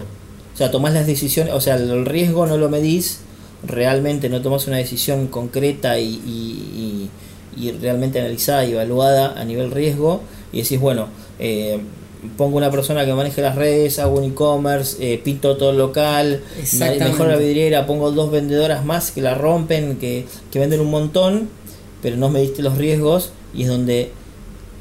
[0.54, 3.20] O sea, tomás las decisiones, o sea, el riesgo no lo medís,
[3.64, 7.10] realmente no tomás una decisión concreta y, y-
[7.56, 10.22] y- y realmente analizada y evaluada a nivel riesgo
[10.52, 11.78] y decís, bueno, eh,
[12.36, 16.42] pongo una persona que maneje las redes, hago un e-commerce, eh, pinto todo el local,
[16.78, 20.90] me- mejoro la vidriera, pongo dos vendedoras más que la rompen, que, que venden un
[20.90, 21.48] montón,
[22.02, 24.10] pero no mediste los riesgos y es donde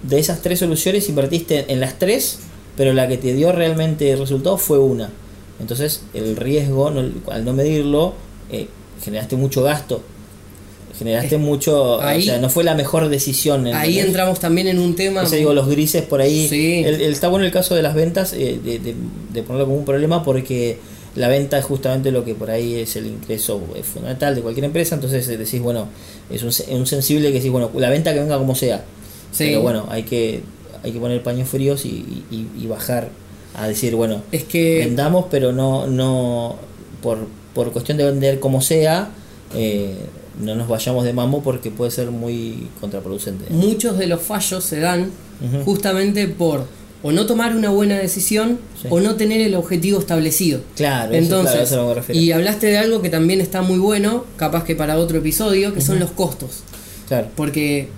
[0.04, 2.40] de esas tres soluciones invertiste en las tres,
[2.78, 5.10] pero la que te dio realmente resultado fue una.
[5.60, 8.14] Entonces el riesgo, no- al no medirlo,
[8.52, 8.68] eh,
[9.04, 10.02] generaste mucho gasto.
[10.98, 13.66] Generaste Es- mucho, ahí- o sea, no fue la mejor decisión.
[13.68, 14.06] ahí ¿entendés?
[14.06, 15.24] entramos también en un tema...
[15.24, 16.48] Ese digo, los grises por ahí.
[16.48, 16.84] Sí.
[16.86, 18.96] El, el- está bueno el caso de las ventas, eh, de, de-
[19.34, 20.78] de ponerlo como un problema, porque
[21.16, 24.66] la venta es justamente lo que por ahí es el ingreso eh, fundamental de cualquier
[24.66, 24.96] empresa.
[24.96, 25.88] Entonces eh, decís, bueno,
[26.30, 28.84] es un, se- un sensible que decís, bueno, la venta que venga como sea.
[29.32, 29.46] Sí.
[29.48, 30.42] Pero bueno, hay que,
[30.84, 33.10] hay que poner paños fríos y, y- y bajar
[33.58, 34.80] a decir, bueno, Es que...
[34.80, 36.56] vendamos, pero no, no
[37.02, 39.10] por, por cuestión de vender como sea,
[39.54, 39.96] eh,
[40.42, 43.46] no nos vayamos de mambo porque puede ser muy contraproducente.
[43.52, 45.10] muchos de los fallos se dan
[45.64, 46.66] justamente por
[47.04, 48.88] o no tomar una buena decisión Sí.
[48.90, 50.62] o no tener el objetivo establecido.
[50.76, 52.22] Claro, eso, Entonces, claro, a eso me refiero.
[52.22, 55.82] y hablaste de algo que también está muy bueno, capaz que para otro episodio, que
[55.82, 56.64] son los costos.
[57.08, 57.90] Claro, Porque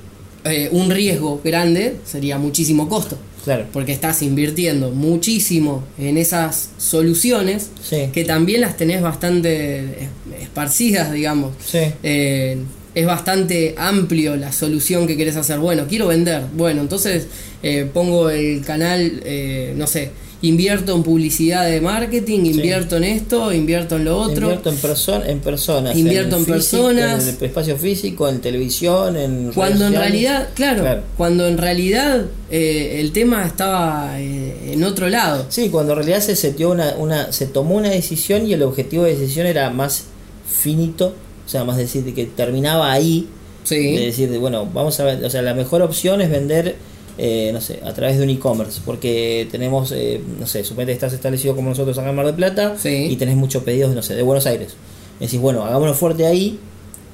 [0.44, 3.18] eh, un riesgo grande sería muchísimo costo.
[3.48, 3.66] Claro.
[3.72, 8.10] Porque estás invirtiendo muchísimo en esas soluciones Sí.
[8.14, 10.10] que también las tenés bastante
[10.42, 11.54] esparcidas, digamos.
[11.66, 11.80] Sí.
[12.04, 12.58] Eh,
[12.94, 15.60] es bastante amplio la solución que querés hacer.
[15.60, 16.42] Bueno, quiero vender.
[16.56, 17.28] Bueno, entonces
[17.64, 23.52] eh, pongo el canal, eh, no sé, invierto en publicidad de marketing, invierto en esto,
[23.52, 24.48] invierto en lo otro.
[24.54, 25.96] Invierto en, perso- en personas.
[25.98, 27.28] Invierto en físico, personas.
[27.28, 29.52] En el espacio físico, en televisión, en.
[29.54, 31.02] Cuando en realidad, claro, Claro.
[31.18, 35.46] cuando en realidad eh, el tema estaba eh, en otro lado.
[35.50, 39.04] Sí, cuando en realidad se seteó una, una, se tomó una decisión y el objetivo
[39.06, 40.04] de decisión era más
[40.48, 41.14] finito,
[41.46, 43.28] o sea, más decir que terminaba ahí,
[43.64, 43.96] Sí.
[43.96, 46.76] de decir, bueno, vamos a ver, o sea, la mejor opción es vender
[47.18, 50.96] eh, no sé, a través de un e-commerce, porque tenemos, eh, no sé, suponete que
[50.96, 53.08] estás establecido como nosotros acá en Mar del Plata Sí.
[53.10, 54.74] y tenés muchos pedidos, no sé, de Buenos Aires.
[55.20, 56.60] Decís, bueno, hagámoslo fuerte ahí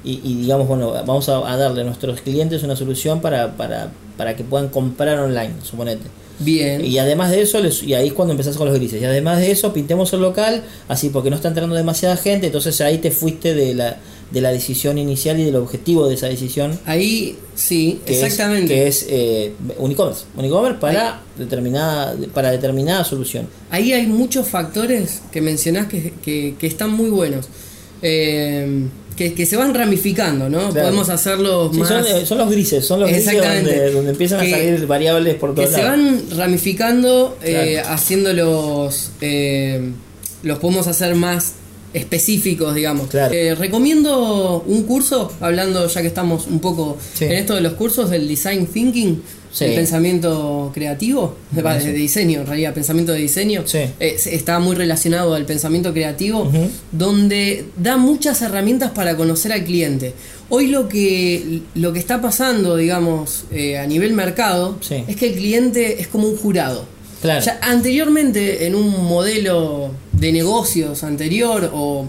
[0.04, 3.90] y, y digamos, bueno, vamos a, a darle a nuestros clientes una solución para, para,
[4.18, 6.02] para que puedan comprar online, suponete.
[6.38, 6.84] Bien.
[6.84, 9.00] Y además de eso, les- y ahí es cuando empezás con los grises.
[9.00, 12.78] Y además de eso, pintemos el local, así porque no está entrando demasiada gente, entonces
[12.80, 13.96] ahí te fuiste de la,
[14.34, 16.78] de la decisión inicial y del objetivo de esa decisión.
[16.84, 18.86] Ahí, sí, Que exactamente.
[18.88, 20.24] Es, que es eh, un e-commerce.
[20.36, 23.46] Un e-commerce para determinada, para determinada solución.
[23.70, 27.46] Ahí hay muchos factores que mencionás que, que- que están muy buenos.
[28.02, 28.82] Eh,
[29.16, 30.58] que, que se van ramificando, ¿no?
[30.70, 30.88] Claro.
[30.88, 31.88] Podemos hacerlos Sí, más.
[31.88, 35.36] son, eh, son los grises, son los grises donde, donde empiezan Que- a salir variables
[35.36, 35.96] por que todos se lados.
[36.00, 37.94] van ramificando, eh, Claro.
[37.94, 39.10] haciéndolos.
[39.20, 39.90] eh,
[40.42, 41.52] los podemos hacer más
[41.94, 43.08] específicos, digamos.
[43.08, 43.32] Claro.
[43.32, 47.24] Eh, recomiendo un curso, hablando ya que estamos un poco Sí.
[47.24, 49.66] en esto de los cursos del design thinking, Sí.
[49.66, 53.78] el pensamiento creativo, de, diseño, en realidad, pensamiento de diseño, Sí.
[54.00, 56.50] eh, está muy relacionado al pensamiento creativo,
[56.90, 60.12] donde da muchas herramientas para conocer al cliente.
[60.48, 64.76] Hoy lo que, lo que está pasando, digamos, eh, a nivel mercado,
[65.06, 66.84] es que el cliente es como un jurado.
[67.22, 67.42] Claro.
[67.44, 69.90] Ya anteriormente, en un modelo
[70.24, 72.06] de negocios anterior, o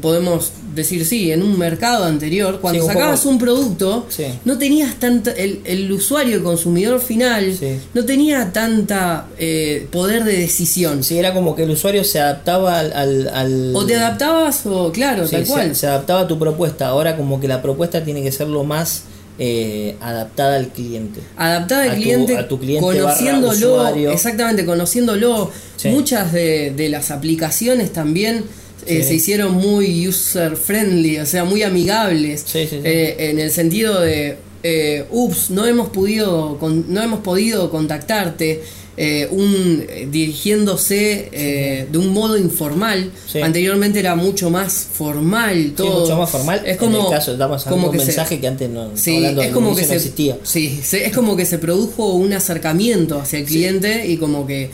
[0.00, 4.26] podemos decir sí, en un mercado anterior, cuando Sí, sacabas un producto, Sí.
[4.44, 5.32] no tenías tanta.
[5.32, 7.78] El, el usuario, el consumidor final, Sí.
[7.92, 11.02] no tenía tanta eh, poder de decisión.
[11.02, 12.92] Sí, era como que el usuario se adaptaba al...
[12.92, 15.74] al- al- O te adaptabas, o claro, tal se- cual.
[15.74, 16.86] Se, adaptaba a tu propuesta.
[16.86, 19.02] Ahora como que la propuesta tiene que ser lo más
[19.38, 21.20] eh, adaptada al cliente.
[21.36, 25.50] adaptada a al tu- cliente, a tu cliente conociéndolo, exactamente, conociéndolo.
[25.76, 25.88] Sí.
[25.88, 28.44] Muchas de, de las aplicaciones también
[28.86, 29.08] eh, Sí.
[29.08, 32.80] se hicieron muy user friendly, o sea, muy amigables, Sí, sí, sí.
[32.84, 38.62] eh, en el sentido de, eh, ups, no hemos podido, con- no hemos podido contactarte.
[38.94, 43.40] eh, un eh, dirigiéndose eh, de un modo informal Sí.
[43.40, 46.60] anteriormente era mucho más formal Sí, todo mucho más formal.
[46.66, 47.38] es como en el caso,
[47.70, 49.88] como un que se- mensaje que antes no, Sí, es como un que inicio se,
[49.88, 50.38] no existía.
[50.42, 54.70] sí, se- es como que se produjo un acercamiento hacia el cliente y como que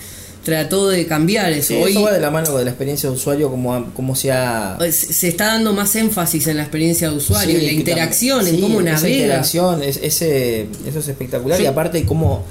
[0.49, 1.69] trató de cambiar eso.
[1.69, 4.33] Sí, Hoy eso va de la mano de la experiencia de usuario, como, como se
[4.33, 4.79] ha...
[4.91, 8.61] se está dando más énfasis en la experiencia de usuario, Sí, en la interacción, en
[8.61, 9.17] cómo esa navega.
[9.17, 11.61] interacción, es- ese, eso es espectacular.
[11.61, 12.45] Y aparte, cómo,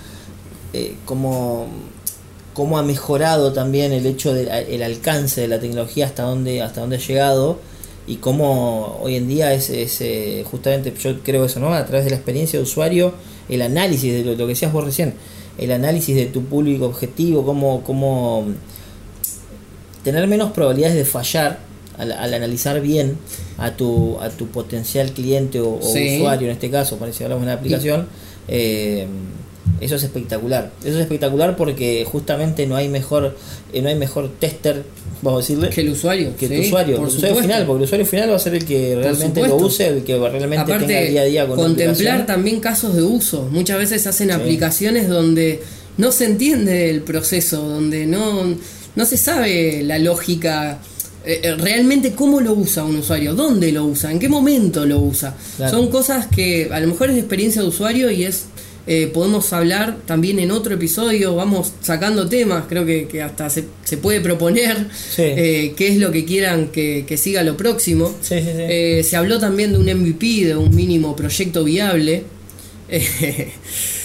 [0.73, 1.67] eh, cómo,
[2.53, 6.81] cómo ha mejorado también el hecho del el alcance de la tecnología hasta dónde, hasta
[6.81, 7.59] dónde ha llegado.
[8.09, 11.73] Y cómo hoy en día es, es, eh, justamente, yo creo eso, ¿no?
[11.73, 13.13] A través de la experiencia de usuario,
[13.49, 15.13] el análisis de lo, lo que decías vos recién,
[15.57, 18.45] el análisis de tu público objetivo, cómo, cómo
[20.03, 21.59] tener menos probabilidades de fallar
[21.97, 23.17] al, al analizar bien
[23.57, 26.17] a tu, a tu potencial cliente o, o Sí.
[26.17, 28.07] usuario en este caso, para si hablamos de una aplicación,
[28.47, 29.07] eh,
[29.81, 30.71] eso es espectacular.
[30.81, 33.37] Eso es espectacular porque justamente no hay mejor,
[33.73, 34.83] eh, no hay mejor tester,
[35.21, 36.35] vamos a decirle, Que el usuario.
[36.37, 38.55] que sí, tu usuario, por el usuario final, porque el usuario final va a ser
[38.55, 41.57] el que realmente lo use, el que realmente tenga Aparte, el día a día con
[41.57, 43.47] la contemplar también casos de uso.
[43.51, 44.33] Muchas veces hacen Sí.
[44.33, 45.61] aplicaciones donde
[45.97, 48.55] no se entiende el proceso, donde no,
[48.95, 50.79] no se sabe la lógica.
[51.25, 54.99] eh, eh, realmente cómo lo usa un usuario, dónde lo usa, en qué momento lo
[55.01, 55.35] usa.
[55.57, 55.71] Claro.
[55.77, 58.45] Son cosas que a lo mejor es de experiencia de usuario y es
[58.87, 63.65] eh, podemos hablar también en otro episodio, vamos sacando temas, creo que, que hasta se,
[63.83, 65.23] se puede proponer Sí.
[65.23, 68.15] eh, qué es lo que quieran que, que siga lo próximo.
[68.21, 68.51] Sí, sí, sí.
[68.69, 72.23] Eh, se habló también de un MVP, de un mínimo proyecto viable.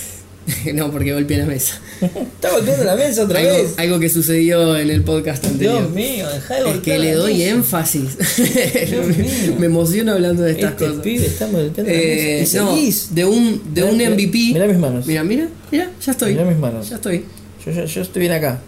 [0.65, 1.81] Eh, no, porque golpeé la mesa.
[2.01, 3.75] Está golpeando la mesa otra Algo, vez.
[3.77, 5.79] algo que sucedió en el podcast anterior.
[5.81, 7.51] Dios mío, deja de es golpear que le la doy mesa.
[7.51, 8.03] énfasis.
[8.91, 9.57] Mío.
[9.59, 11.01] Me emociono hablando de estas Este cosas.
[11.03, 12.59] pibe está golpeando la Eh, mesa.
[12.59, 14.39] Y no, de un, de un MVP.
[14.53, 15.07] mirá mis manos.
[15.07, 16.33] Mira, mira, mira, ya estoy.
[16.33, 16.89] Mirá mis manos.
[16.89, 17.25] Ya estoy.
[17.65, 18.61] Yo, yo, yo estoy bien acá.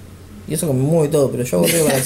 [0.47, 1.99] Y eso como me mueve todo, pero yo hago ruido para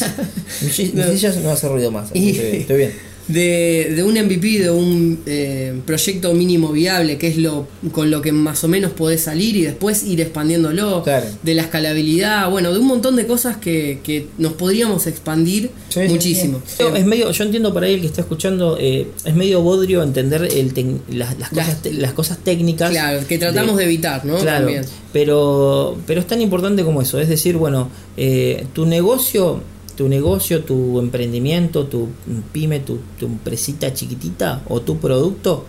[0.62, 1.08] mi, si- mi No.
[1.10, 2.10] silla no hace ruido más.
[2.10, 2.92] así estoy estoy bien.
[3.28, 8.22] De, de un MVP, de un eh, proyecto mínimo viable, que es lo con lo
[8.22, 11.26] que más o menos podés salir y después ir expandiéndolo, Claro.
[11.42, 16.00] de la escalabilidad, bueno, de un montón de cosas que, que nos podríamos expandir Sí,
[16.06, 16.62] sí, muchísimo.
[16.66, 16.82] sí.
[16.94, 20.42] Es medio, yo entiendo por ahí el que está escuchando, eh, es medio bodrio entender
[20.50, 22.90] el tec- las, las, Las- cosas, te- las cosas técnicas.
[22.90, 24.38] Claro, que tratamos de, evitar, ¿no?
[24.38, 24.84] Claro, También.
[25.12, 27.20] pero, pero es tan importante como eso.
[27.20, 29.60] Es decir, bueno, eh, tu negocio,
[29.98, 32.10] tu negocio, tu emprendimiento, tu
[32.52, 35.64] pyme, tu, tu empresita chiquitita, o tu producto,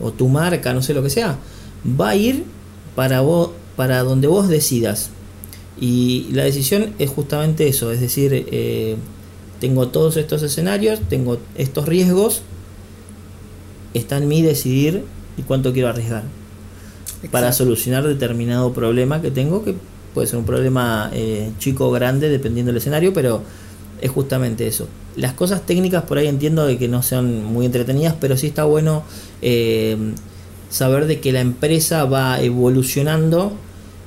[0.00, 1.38] o tu marca, no sé lo que sea,
[2.00, 2.44] va a ir
[2.94, 5.10] para vos, para donde vos decidas.
[5.80, 8.94] Y la decisión es justamente eso, es decir, eh,
[9.58, 12.42] tengo todos estos escenarios, tengo estos riesgos,
[13.92, 15.02] está en mí decidir
[15.36, 16.22] y cuánto quiero arriesgar.
[17.32, 19.74] para solucionar determinado problema que tengo, que
[20.14, 23.42] puede ser un problema eh, chico o grande dependiendo del escenario, pero
[24.00, 24.88] es justamente eso.
[25.16, 28.64] Las cosas técnicas por ahí entiendo de que no sean muy entretenidas, pero sí está
[28.64, 29.02] bueno
[29.42, 29.96] eh,
[30.70, 33.52] saber de que la empresa va evolucionando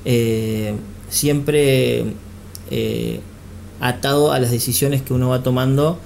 [0.04, 0.74] eh,
[1.10, 2.04] siempre
[3.80, 5.98] atado a las decisiones que uno va tomando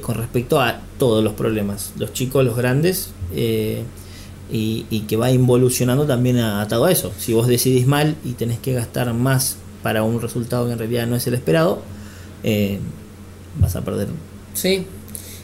[0.00, 3.10] con respecto a todos los problemas, los chicos, los grandes,
[4.56, 7.12] y, que va involucionando también atado a eso.
[7.18, 11.06] Si vos decidís mal y tenés que gastar más para un resultado que en realidad
[11.06, 11.82] no es el esperado,
[12.44, 12.78] eh,
[13.58, 14.08] vas a perder.
[14.54, 14.86] Sí.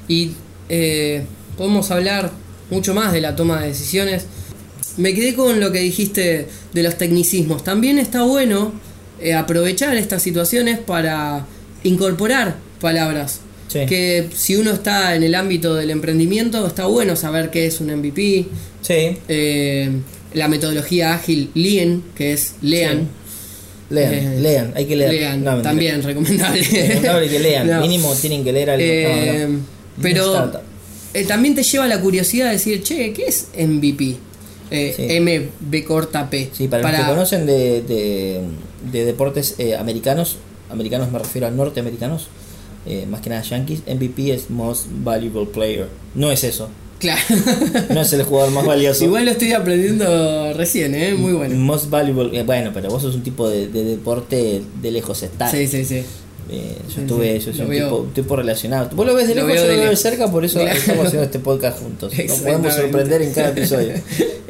[0.06, 0.32] Y
[0.68, 1.24] eh,
[1.56, 2.30] podemos hablar
[2.70, 4.26] mucho más de la toma de decisiones.
[4.96, 7.64] Me quedé con lo que dijiste de los tecnicismos.
[7.64, 8.72] También está bueno
[9.20, 11.46] eh, aprovechar estas situaciones para
[11.82, 13.40] incorporar palabras.
[13.70, 13.86] Sí.
[13.86, 17.86] Que si uno está en el ámbito del emprendimiento, está bueno saber qué es un
[17.94, 18.46] MVP.
[18.82, 19.90] Sí, eh,
[20.34, 23.08] la metodología ágil Lean, que es Lean.
[23.90, 25.12] lean, Eh, lean, hay que leer.
[25.12, 25.70] Lean, No, mentira.
[25.70, 26.62] también recomendable.
[26.62, 27.80] Recomendable que lean, No.
[27.80, 28.84] mínimo tienen que leer algo.
[28.84, 30.02] Eh, No.
[30.02, 30.52] Pero
[31.14, 34.16] eh, también te lleva la curiosidad de decir, che, ¿qué es MVP?
[34.72, 35.20] Eh, Sí.
[35.20, 36.50] MB corta P.
[36.52, 38.40] Sí, para, los que conocen de, de,
[38.92, 40.36] de deportes eh, americanos,
[40.70, 42.28] americanos me refiero a norteamericanos,
[42.86, 45.88] eh, más que nada yankees, MVP es Most Valuable Player.
[46.14, 47.20] No es eso, Claro.
[47.90, 49.04] no es el jugador más valioso.
[49.04, 51.14] Igual lo estoy aprendiendo recién, ¿eh?
[51.14, 51.54] Muy bueno.
[51.56, 55.50] Most Valuable, eh, bueno, pero vos sos un tipo de, de deporte de lejos está.
[55.50, 56.02] Sí, sí, sí.
[56.52, 58.90] Eh, yo estuve, yo soy un tipo, tipo relacionado.
[58.94, 60.76] Vos lo ves de lejos, yo lo veo de cerca, por eso Claro.
[60.76, 62.12] estamos haciendo este podcast juntos.
[62.12, 63.94] Nos podemos sorprender en cada episodio.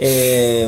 [0.03, 0.67] Eh,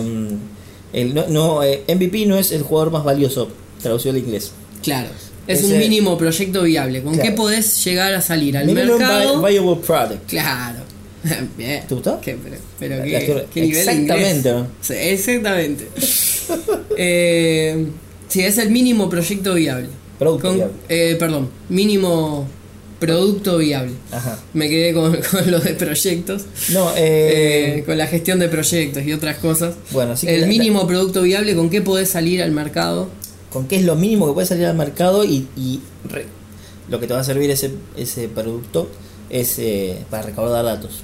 [0.93, 3.49] el, no, no, eh, MVP no es el jugador más valioso,
[3.81, 4.53] traducido al inglés.
[4.83, 5.09] Claro.
[5.47, 7.03] Es Ese- un mínimo proyecto viable.
[7.03, 7.29] ¿Con Claro.
[7.31, 9.43] qué podés llegar a salir al Minimum mercado?
[9.43, 10.29] vi- viable product.
[10.29, 10.79] Claro.
[11.59, 11.85] Bien.
[11.87, 12.21] ¿Te gustó?
[12.21, 14.55] ¿Qué, pero pero La- qué, la- qué nivel exactamente.
[14.81, 15.89] Sí, exactamente.
[16.97, 17.87] eh,
[18.29, 19.89] sí, es el mínimo proyecto viable.
[20.19, 20.75] Producto Con- viable.
[20.89, 22.47] eh, perdón, mínimo
[23.01, 23.93] producto viable.
[24.13, 24.39] Ajá.
[24.55, 29.03] Me quedé con, con lo de proyectos, No, eh, eh, con la gestión de proyectos
[29.05, 29.75] y otras cosas.
[29.91, 33.09] bueno, así que el la- mínimo producto viable, ¿con qué podés salir al mercado?
[33.53, 36.27] Con qué es lo mínimo que puede salir al mercado y, y re-
[36.89, 38.89] lo que te va a servir ese, ese producto
[39.31, 41.03] es eh, para recaudar datos.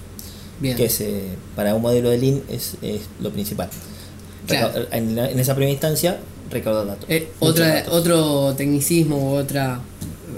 [0.61, 0.77] Bien.
[0.77, 1.23] que es eh,
[1.55, 3.69] para un modelo de Lean es, es lo principal.
[4.49, 4.87] Claro.
[4.91, 6.19] En, la- en esa primera instancia,
[6.51, 7.05] recaudar datos.
[7.09, 7.95] Eh, Muchos otra, datos.
[7.95, 9.81] otro tecnicismo u otra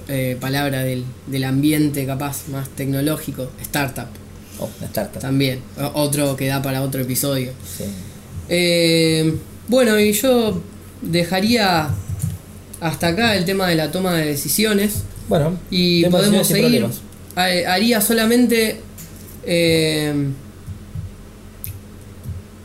[0.09, 4.09] eh, palabra del, del ambiente capaz más tecnológico, startup
[4.63, 5.21] Oh, startup.
[5.23, 5.61] también,
[5.95, 7.53] otro que da para otro episodio.
[7.79, 7.85] Sí.
[9.69, 10.61] Bueno, y yo
[11.03, 11.89] dejaría
[12.81, 16.87] hasta acá el tema de la toma de decisiones Bueno, y podemos seguir.
[17.37, 18.81] Haría solamente
[19.47, 20.13] eh,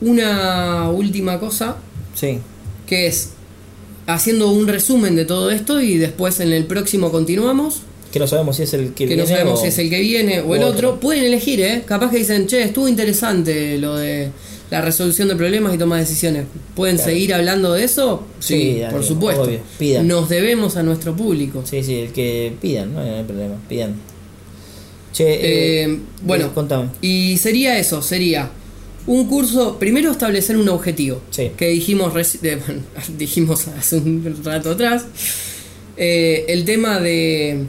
[0.02, 1.78] una última cosa
[2.14, 2.40] Sí,
[2.88, 3.32] que es
[4.08, 7.82] haciendo un resumen de todo esto y después en el próximo continuamos.
[8.12, 9.90] que no sabemos si es el que, Que no viene sabemos o- si es el
[9.90, 10.90] que viene o el otro.
[10.92, 11.00] otro.
[11.02, 11.84] Pueden elegir, ¿eh?
[11.86, 14.30] Capaz que dicen, che, estuvo interesante lo de
[14.76, 16.46] la resolución de problemas y toma de decisiones.
[16.76, 17.12] ¿Pueden Claro.
[17.12, 18.28] seguir hablando de eso?
[18.40, 19.44] Sí, por supuesto.
[19.44, 19.60] obvio.
[19.80, 20.06] Pidan.
[20.06, 21.64] Nos debemos a nuestro público.
[21.66, 23.96] Sí, sí, el que pidan, no, hay problema, pidan.
[25.14, 26.90] Che, eh, Eh, bueno, eh, contame.
[27.02, 28.50] y sería eso, sería
[29.08, 31.52] un curso, primero establecer un objetivo, Sí.
[31.56, 32.82] que dijimos, de- bueno,
[33.18, 35.06] dijimos hace un rato atrás,
[35.98, 37.68] Eh, el tema de,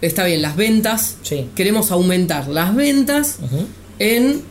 [0.00, 1.46] está bien, las ventas, Sí.
[1.56, 3.38] queremos aumentar las ventas
[3.98, 4.42] en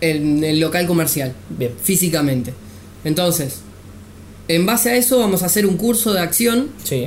[0.00, 1.72] el local comercial, Bien.
[1.82, 2.52] físicamente.
[3.04, 3.58] Entonces,
[4.48, 7.06] en base a eso vamos a hacer un curso de acción Sí.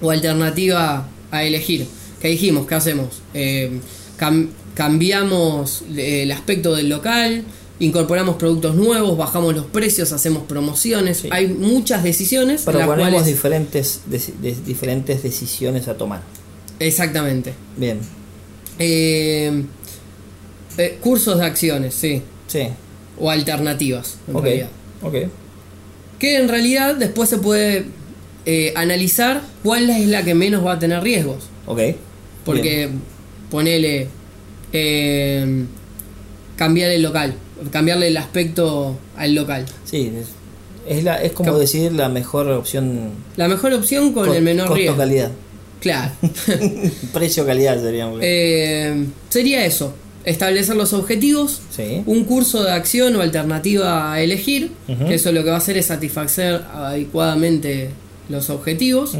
[0.00, 1.86] o alternativa a elegir.
[2.20, 2.66] ¿Qué dijimos?
[2.66, 3.20] ¿Qué hacemos?
[3.34, 3.80] Eh,
[4.18, 7.44] cam- cambiamos eh, el aspecto del local,
[7.78, 11.18] incorporamos productos nuevos, bajamos los precios, hacemos promociones.
[11.18, 11.28] Sí.
[11.30, 12.62] Hay muchas decisiones.
[12.62, 16.22] Proponemos cuales- diferentes, de- diferentes decisiones a tomar.
[16.78, 17.52] Exactamente.
[17.76, 17.98] Bien.
[18.78, 19.62] Eh,
[20.78, 22.22] eh, cursos de acciones, sí.
[22.46, 22.68] Sí.
[23.18, 24.42] O alternativas, en Ok.
[24.44, 24.68] realidad.
[25.02, 25.14] Ok.
[26.18, 27.86] Que en realidad después se puede
[28.46, 31.44] eh, analizar cuál es la que menos va a tener riesgos.
[31.66, 31.80] Ok.
[32.44, 32.88] Porque
[33.50, 34.08] ponele
[34.72, 35.64] eh,
[36.56, 37.34] cambiar el local,
[37.70, 39.66] cambiarle el aspecto al local.
[39.84, 40.28] Sí, es,
[40.98, 43.10] es, la, es como Cap- decidir la mejor opción.
[43.36, 44.96] La mejor opción con co- el menor riesgo.
[44.96, 45.32] Costo-calidad.
[45.80, 46.12] Claro.
[47.12, 48.06] Precio-calidad sería.
[48.06, 48.30] muy bien.
[48.32, 49.94] Eh, sería eso,
[50.26, 52.02] establecer los objetivos, sí.
[52.04, 54.72] un curso de acción o alternativa a elegir,
[55.06, 57.90] que eso lo que va a hacer es satisfacer adecuadamente
[58.28, 59.16] los objetivos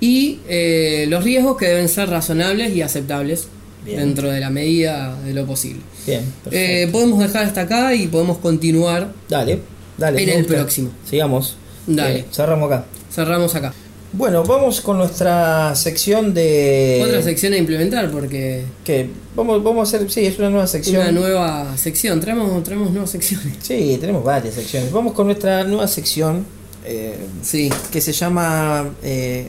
[0.00, 3.48] y eh, los riesgos que deben ser razonables y aceptables
[3.84, 3.98] Bien.
[4.00, 5.80] dentro de la medida de lo posible.
[6.06, 6.22] Bien.
[6.50, 9.12] Eh, podemos dejar hasta acá y podemos continuar.
[9.28, 9.60] dale,
[9.96, 10.22] dale.
[10.22, 10.54] en el gusta.
[10.54, 10.90] próximo.
[11.08, 11.56] Sigamos.
[11.86, 12.18] Dale.
[12.20, 12.84] Eh, cerramos acá.
[13.12, 13.72] Cerramos acá.
[14.12, 17.00] Bueno, vamos con nuestra sección de.
[17.06, 20.10] Otra sección a implementar porque Que vamos, vamos a hacer.
[20.10, 21.02] Sí, es una nueva sección.
[21.02, 22.18] una nueva sección.
[22.20, 23.54] Traemos, traemos nuevas secciones.
[23.62, 24.90] Sí, tenemos varias secciones.
[24.90, 26.44] Vamos con nuestra nueva sección
[26.84, 27.70] eh, Sí.
[27.92, 29.46] que se llama eh,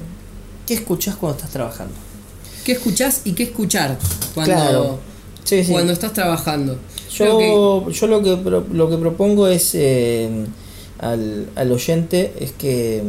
[0.67, 1.93] ¿Qué escuchás cuando estás trabajando?
[2.63, 3.97] ¿Qué escuchás y qué escuchar
[4.35, 4.99] cuando, Claro.
[5.43, 5.71] Sí, sí.
[5.71, 6.77] cuando estás trabajando?
[7.17, 10.29] Que- Yo, yo lo que pro- lo que propongo es eh,
[10.99, 13.01] al, al oyente es que,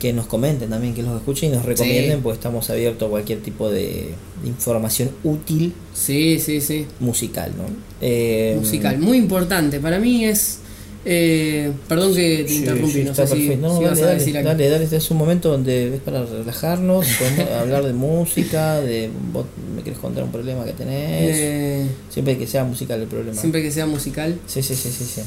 [0.00, 2.20] que nos comenten también, que los escuchen y nos recomienden, Sí.
[2.22, 6.86] porque estamos abiertos a cualquier tipo de, información útil Sí, sí, sí.
[6.98, 7.64] musical, ¿no?
[8.00, 8.98] Eh, Musical.
[8.98, 9.78] Muy importante.
[9.78, 10.58] Para mí es.
[11.04, 13.56] eh, perdón que te interrumpí, sí, no sé si.
[13.56, 16.00] No, si dale, vas a dale, decir dale, dale, este es un momento donde es
[16.00, 19.46] para relajarnos, podemos hablar de música, de vos
[19.76, 23.38] me querés contar un problema que tenés, Eh, siempre que sea musical el problema.
[23.38, 24.38] siempre que sea musical.
[24.46, 25.20] Sí, sí, sí, sí, sí.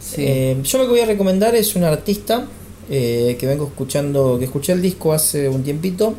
[0.00, 0.14] Sí.
[0.18, 2.44] Eh, yo lo que voy a recomendar es un artista
[2.90, 6.14] eh, que vengo escuchando, que escuché el disco hace un tiempito.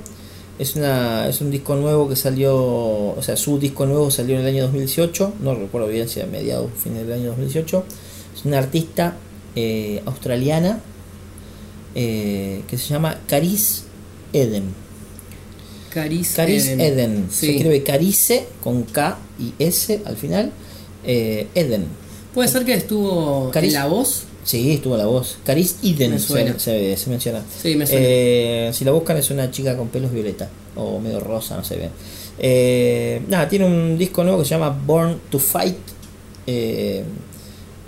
[0.59, 4.41] Es, una, es un disco nuevo que salió, o sea, su disco nuevo salió en
[4.41, 7.83] el año 2018, no recuerdo bien si a mediados o fines del año 2018.
[8.37, 9.17] Es una artista
[9.55, 10.79] eh, australiana
[11.95, 13.83] eh, que se llama Caris
[14.31, 14.63] Eden.
[15.89, 16.81] Caris, Caris Eden.
[16.81, 17.27] Eden.
[17.31, 20.51] Se escribe Carice con K y S al final.
[21.05, 21.85] Eden.
[22.33, 24.23] Puede ser que estuvo Caris- en la voz.
[24.43, 25.37] Sí, estuvo la voz.
[25.45, 27.41] Caris Eden Me se, se- se menciona.
[27.61, 28.01] Sí, me suena.
[28.05, 31.77] Eh, si la buscan es una chica con pelos violeta o medio rosa, no sé
[31.77, 31.89] bien.
[32.39, 35.77] Eh, nada, tiene un disco nuevo que se llama Born to Fight.
[36.47, 37.03] Eh,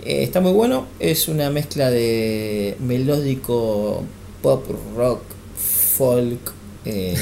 [0.04, 0.86] eh, está muy bueno.
[0.98, 4.02] Es una mezcla de melódico,
[4.42, 4.64] pop,
[4.96, 5.20] rock,
[5.56, 6.52] folk.
[6.84, 7.14] eh,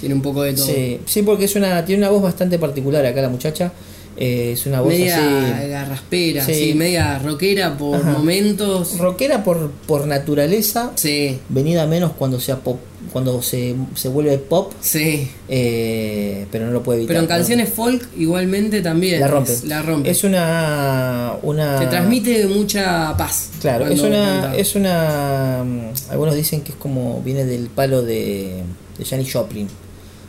[0.00, 0.66] Tiene un poco de todo.
[0.66, 3.72] sí, sí, porque es una tiene una voz bastante particular acá la muchacha.
[4.20, 5.68] Eh, es una voz media así.
[5.70, 6.54] garraspera, Sí.
[6.54, 6.74] sí.
[6.74, 8.10] media rockera por Ajá.
[8.10, 8.98] momentos.
[8.98, 12.78] Rockera por, por naturaleza, Sí, venida menos cuando sea pop,
[13.12, 15.30] cuando se, se vuelve pop, sí.
[15.48, 17.08] eh, pero no lo puede evitar.
[17.14, 17.36] Pero en ¿no?
[17.36, 19.20] canciones folk igualmente también.
[19.20, 19.52] la rompe.
[19.52, 20.10] es- La rompe.
[20.10, 23.50] Es una una Te transmite mucha paz.
[23.60, 24.56] Claro, es una canta.
[24.56, 28.62] es una mm, algunos dicen que es como viene del palo de
[28.98, 29.68] de Janis Joplin.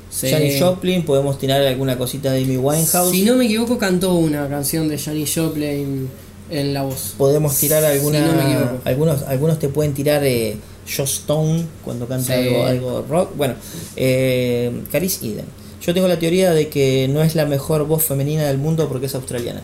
[0.09, 0.29] Sí.
[0.29, 3.11] Janis Joplin, podemos tirar alguna cosita de Amy Winehouse.
[3.11, 6.09] Si no me equivoco, cantó una canción de Janis Joplin
[6.49, 7.13] en la voz.
[7.17, 10.57] podemos tirar alguna Si no algunos algunos te pueden tirar eh,
[10.87, 12.47] Joss Stone cuando canta Sí.
[12.47, 13.53] algo, algo rock bueno
[13.95, 15.45] eh, Caris Eden
[15.79, 19.05] yo tengo la teoría de que no es la mejor voz femenina del mundo porque
[19.05, 19.61] es australiana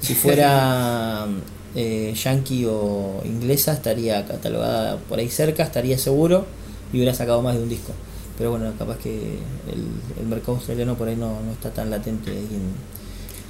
[0.00, 1.26] si fuera
[1.74, 6.46] eh, yankee o inglesa estaría catalogada por ahí cerca estaría seguro
[6.92, 7.90] y hubiera sacado más de un disco
[8.38, 9.84] pero bueno capaz que el,
[10.20, 12.94] el mercado australiano por ahí no, no está tan latente ahí en,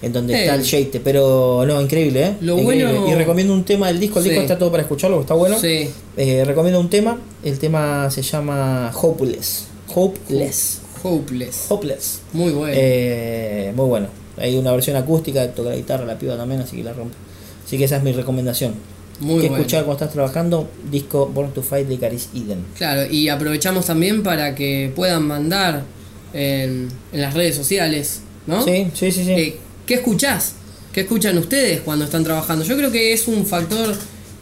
[0.07, 2.93] en donde está el Shade pero no increíble eh Lo Increíble.
[2.93, 4.30] bueno- y recomiendo un tema del disco el Sí.
[4.30, 5.89] disco está todo para escucharlo está bueno Sí.
[6.16, 11.66] Eh, recomiendo un tema el tema se llama Hopeless Hopeless Hopeless.
[11.68, 12.74] Hopeless Muy bueno.
[12.76, 16.82] Eh, muy bueno hay una versión acústica toca la guitarra la piba también así que
[16.85, 17.14] la rompe
[17.66, 18.74] así que esa es mi recomendación
[19.25, 19.57] Muy que bueno.
[19.62, 24.22] escuchar cuando estás trabajando disco Born to Fight de Caris Eden Claro, y aprovechamos también
[24.22, 25.83] para que puedan mandar
[26.33, 28.62] en, en las redes sociales, ¿no?
[28.64, 29.57] sí sí sí sí Eh,
[29.87, 30.55] ¿Qué escuchás?
[30.93, 32.64] ¿Qué escuchan ustedes cuando están trabajando?
[32.64, 33.95] Yo creo que es un factor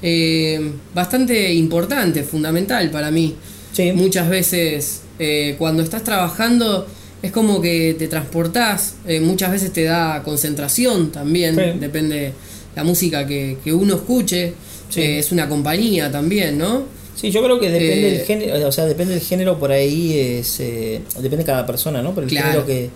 [0.03, 3.35] eh, bastante importante, fundamental para mí.
[3.73, 3.93] Sí.
[3.93, 6.87] Muchas veces eh, cuando estás trabajando
[7.23, 11.79] es como que te transportás, eh, muchas veces te da concentración también, Sí.
[11.79, 12.33] depende
[12.75, 14.55] la música que, que uno escuche,
[14.93, 15.01] Sí.
[15.01, 16.83] eh, es una compañía también, ¿no?
[17.15, 20.19] Sí, yo creo que depende Eh, del género, o sea, depende del género por ahí,
[20.19, 22.15] es, eh, depende de cada persona, ¿no?
[22.15, 22.47] Pero el Claro.
[22.47, 22.91] género que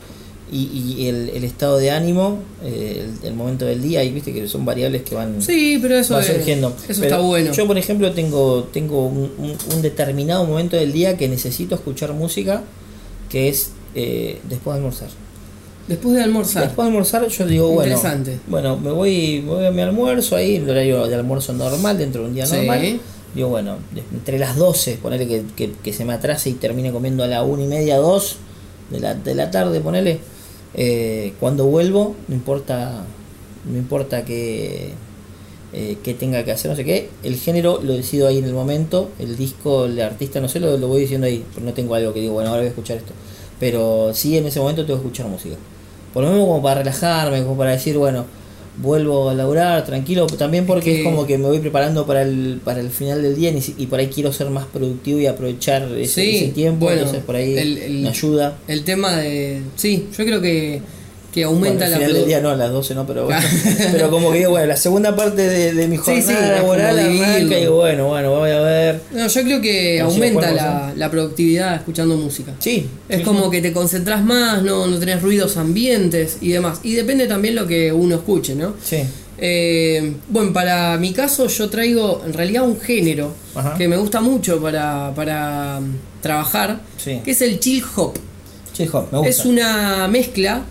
[0.53, 4.33] y, y el, el estado de ánimo, eh, el, el momento del día, y viste
[4.33, 6.69] que son variables que van, Sí, pero eso, van es- surgiendo.
[6.89, 7.53] eso Pero está bueno.
[7.53, 12.13] Yo, por ejemplo, tengo tengo un, un- un determinado momento del día que necesito escuchar
[12.13, 12.63] música,
[13.29, 15.09] que es eh, después de almorzar.
[15.89, 16.65] Después de almorzar.
[16.65, 18.39] Después de almorzar yo digo, bueno, Interesante.
[18.49, 22.23] bueno, me voy, me voy a mi almuerzo ahí, el horario de almuerzo normal, dentro
[22.23, 22.57] de un día Sí.
[22.57, 23.01] normal.
[23.35, 23.77] Digo, bueno,
[24.13, 27.43] entre las 12, ponerle que, que, que se me atrase y termine comiendo a la
[27.43, 28.37] una y media, dos
[28.91, 30.19] de la, de la tarde, ponele.
[30.75, 33.05] Eh, cuando vuelvo, no importa,
[33.71, 34.91] no importa que,
[35.73, 38.55] eh, que tenga que hacer, no sé qué, el género lo decido ahí en el
[38.55, 41.95] momento, el disco, el artista, no sé, lo, lo voy diciendo ahí, pero no tengo
[41.95, 43.13] algo que digo, bueno, ahora voy a escuchar esto.
[43.61, 45.57] Pero sí, en ese momento tengo que escuchar música.
[46.17, 48.25] Por lo menos como para relajarme, como para decir, bueno,
[48.79, 52.59] vuelvo a laburar tranquilo, también porque que- es como que me voy preparando para el,
[52.65, 55.83] para el final del día y, y por ahí quiero ser más productivo y aprovechar
[55.99, 58.57] ese, Sí, ese tiempo, bueno, entonces por ahí el- el- me ayuda.
[58.67, 59.61] El tema de.
[59.77, 60.81] Sí, yo creo que
[61.37, 63.25] que aumenta Bueno, la al final del produ- día no, a las 12 no, pero
[63.27, 63.41] bueno.
[63.93, 66.51] pero como que digo, bueno, la segunda parte de, de mi Sí, jornada sí, es
[66.63, 69.01] laboral arranca y bueno, bueno, voy a ver.
[69.13, 72.53] No, yo creo que No aumenta ¿cuál la, la productividad escuchando música.
[72.59, 72.89] Sí.
[73.09, 73.51] Es sí, como sí.
[73.51, 76.81] que te concentras más, no, no tenés ruidos ambientes y demás.
[76.83, 78.73] Y depende también lo que uno escuche, ¿no?
[78.83, 79.03] Sí.
[79.39, 83.75] Eh, bueno, para mi caso yo traigo en realidad un género Ajá.
[83.77, 87.21] que me gusta mucho para, para mm, trabajar, Sí.
[87.23, 88.15] que es el chill hop.
[88.73, 89.29] Sí, jo, me gusta.
[89.31, 90.63] Es una mezcla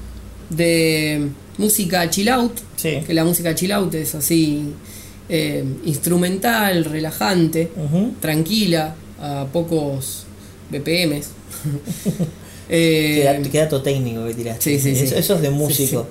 [0.50, 1.28] de
[1.58, 3.00] música chill out, Sí.
[3.06, 4.64] que la música chill out es así
[5.30, 7.72] eh, instrumental, relajante,
[8.22, 10.26] tranquila, a pocos
[10.72, 11.28] BPMs.
[12.68, 14.80] Eh, qué dato técnico que tiraste.
[14.80, 15.14] Sí, sí, sí.
[15.16, 16.08] Eso, es de músico.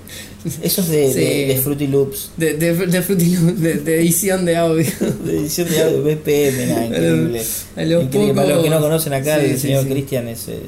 [0.63, 2.31] Eso es de, de, de Fruity Loops.
[2.37, 4.87] de, de, de Fruity Loops, de- edición de audio.
[5.25, 7.43] De edición de audio BPM, nada, increíble.
[7.75, 8.35] A lo increíble.
[8.35, 9.85] Para los que no conocen acá, el señor.
[9.89, 10.61] Cristian es eh,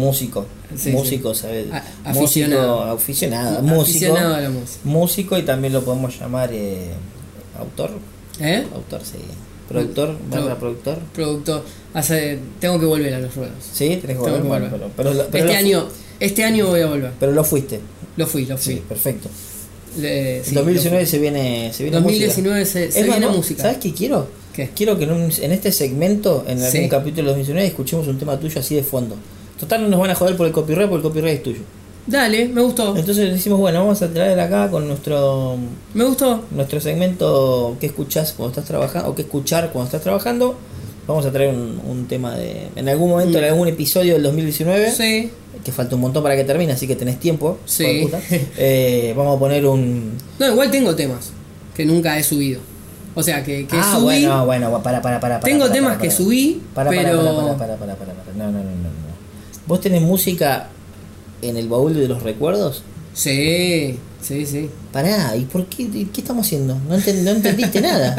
[0.00, 0.46] músico.
[0.76, 1.66] Sí, músico, ¿sabes?
[1.72, 1.82] A-
[2.12, 2.82] músico, aficionado.
[2.92, 3.62] aficionado.
[3.62, 3.82] Músico.
[3.82, 4.80] Aficionado a la música.
[4.84, 6.90] Músico y también lo podemos llamar eh,
[7.58, 7.90] autor.
[8.40, 8.64] ¿Eh?
[8.74, 9.18] Autor, sí.
[9.68, 10.98] Productor, Pro- barra productor.
[11.14, 11.64] Productor.
[11.94, 13.54] Hace, tengo que volver a los ruedos.
[13.72, 14.42] Sí, tenés que volver.
[14.42, 14.70] que volver.
[14.70, 15.86] pero, pero, pero este, año,
[16.18, 17.12] este año voy a volver.
[17.20, 17.80] pero lo fuiste.
[18.16, 18.74] Lo fui, lo fui.
[18.74, 19.28] Sí, perfecto.
[19.98, 22.06] Le- En sí, 2019 se viene, se viene fui.
[22.12, 22.26] música.
[22.26, 23.62] 2019 se, se más, viene música.
[23.62, 24.28] ¿Sabes qué quiero?
[24.52, 24.70] ¿Qué?
[24.74, 26.88] Quiero que en, un- en este segmento, en algún Sí.
[26.88, 29.16] capítulo de 2019, escuchemos un tema tuyo así de fondo.
[29.60, 31.60] Total, no nos van a joder por el copyright, porque el copyright es tuyo.
[32.06, 32.96] Dale, me gustó.
[32.96, 35.56] Entonces decimos, bueno, vamos a traer acá con nuestro
[35.94, 36.44] Me gustó.
[36.50, 40.56] nuestro segmento que escuchás cuando estás trabajando, o que escuchar cuando estás trabajando.
[41.06, 42.68] Vamos a traer un, un tema de.
[42.76, 44.92] En algún momento, en algún episodio del 2019, Mm.
[44.92, 45.30] Sí.
[45.64, 47.58] que falta un montón para que termine, así que tenés tiempo.
[47.66, 48.00] Sí.
[48.04, 48.20] puta,
[48.58, 50.12] eh, vamos a poner un.
[50.38, 51.32] No, igual tengo temas
[51.76, 52.60] que nunca he subido.
[53.14, 54.04] O sea, que, que ah, subí.
[54.04, 55.40] bueno, bueno, para, para, para.
[55.40, 57.18] para, tengo para, temas para, que subí, Para, para, pero.
[57.18, 58.36] para, para, para, para, para, para.
[58.36, 59.09] No, no, no, no, no.
[59.70, 60.68] ¿Vos tenés música
[61.42, 62.82] en el baúl de los recuerdos?
[63.14, 64.68] Sí, sí, sí.
[64.92, 65.88] Pará, ¿y por qué?
[66.12, 66.74] ¿Qué estamos haciendo?
[66.88, 68.16] No, enten- no entendiste nada.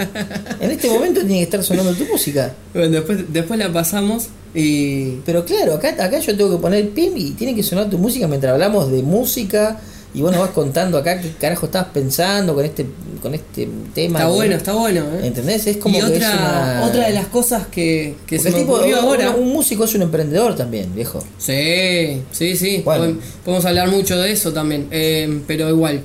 [0.62, 2.54] En este momento tiene que estar sonando tu música.
[2.74, 5.18] Bueno, después, después la pasamos y.
[5.26, 8.30] Pero claro, acá, acá yo tengo que poner pim y tiene que sonar tu música
[8.30, 9.78] mientras hablamos de música
[10.14, 12.86] y vos nos vas contando acá qué carajo estabas pensando con este
[13.22, 14.20] con este tema.
[14.20, 15.28] Está bueno, está bueno, ¿eh?
[15.28, 15.68] ¿Entendés?
[15.68, 16.82] Es como y que otra, es una...
[16.86, 19.30] otra de las cosas que, que se me tipo, ocurrió un- ahora.
[19.32, 21.24] Un, músico es un emprendedor también, viejo.
[21.38, 22.82] Sí, sí, sí.
[22.84, 23.06] Bueno.
[23.06, 24.88] Podem- Podemos hablar mucho de eso también.
[24.92, 26.02] eh, pero igual,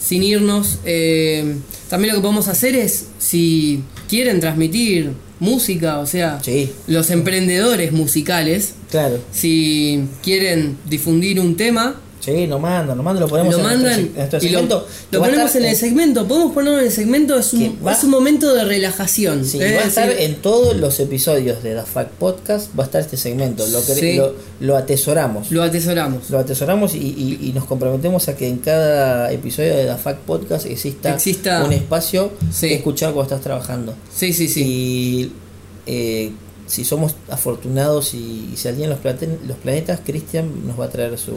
[0.00, 1.56] sin irnos, eh,
[1.88, 7.92] también lo que podemos hacer es, si quieren transmitir música, o sea, Sí, los emprendedores
[7.92, 9.18] musicales, claro.
[9.32, 13.98] si quieren difundir un tema, Sí, nos mandan, nos mandan, lo ponemos lo en mandan
[13.98, 14.86] en nuestro lo, segmento.
[15.10, 16.28] lo ponemos estar en el segmento.
[16.28, 19.44] Podemos ponerlo en el segmento, es un, Que va- es un momento de relajación.
[19.46, 22.86] Sí, es va a estar en todos los episodios de The Fact Podcast, va a
[22.86, 23.66] estar este segmento.
[23.68, 24.16] Lo, Sí.
[24.16, 25.50] lo, lo atesoramos.
[25.50, 26.28] Lo atesoramos.
[26.28, 30.18] Lo atesoramos y, y- y nos comprometemos a que en cada episodio de The Fact
[30.26, 32.68] Podcast exista, Exista- un espacio Sí.
[32.68, 33.94] que escuchar cuando estás trabajando.
[34.14, 34.62] Sí, sí, sí.
[34.62, 35.32] Y
[35.86, 36.32] eh,
[36.66, 41.32] si somos afortunados y, y se alinean los planetas, Cristian nos va a traer su,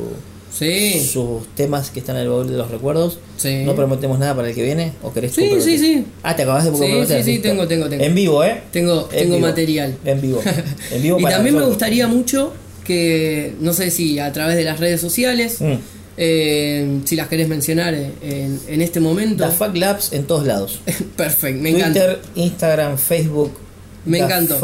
[0.57, 3.17] Sí, sus temas que están en el baúl de los recuerdos.
[3.37, 3.63] sí.
[3.65, 6.05] No prometemos nada para el que viene, ¿o querés Sí, sí, sí.
[6.21, 7.17] Ah, te acabas de comprometer.
[7.17, 7.49] sí, sí, listo.
[7.49, 8.03] tengo, tengo, tengo.
[8.03, 8.61] En vivo, ¿eh?
[8.71, 9.47] Tengo, En tengo vivo.
[9.47, 9.97] material.
[10.05, 10.41] En vivo.
[10.91, 11.77] En vivo Y para también me nosotros.
[11.77, 12.53] gustaría mucho
[12.85, 15.73] que, no sé si a través de las redes sociales, Mm.
[16.17, 19.45] eh, si las querés mencionar en, en este momento.
[19.47, 20.79] The Fact Labs en todos lados.
[21.17, 22.19] Perfecto, me Twitter, encanta.
[22.35, 23.51] Instagram, Facebook.
[24.05, 24.57] Me encantó.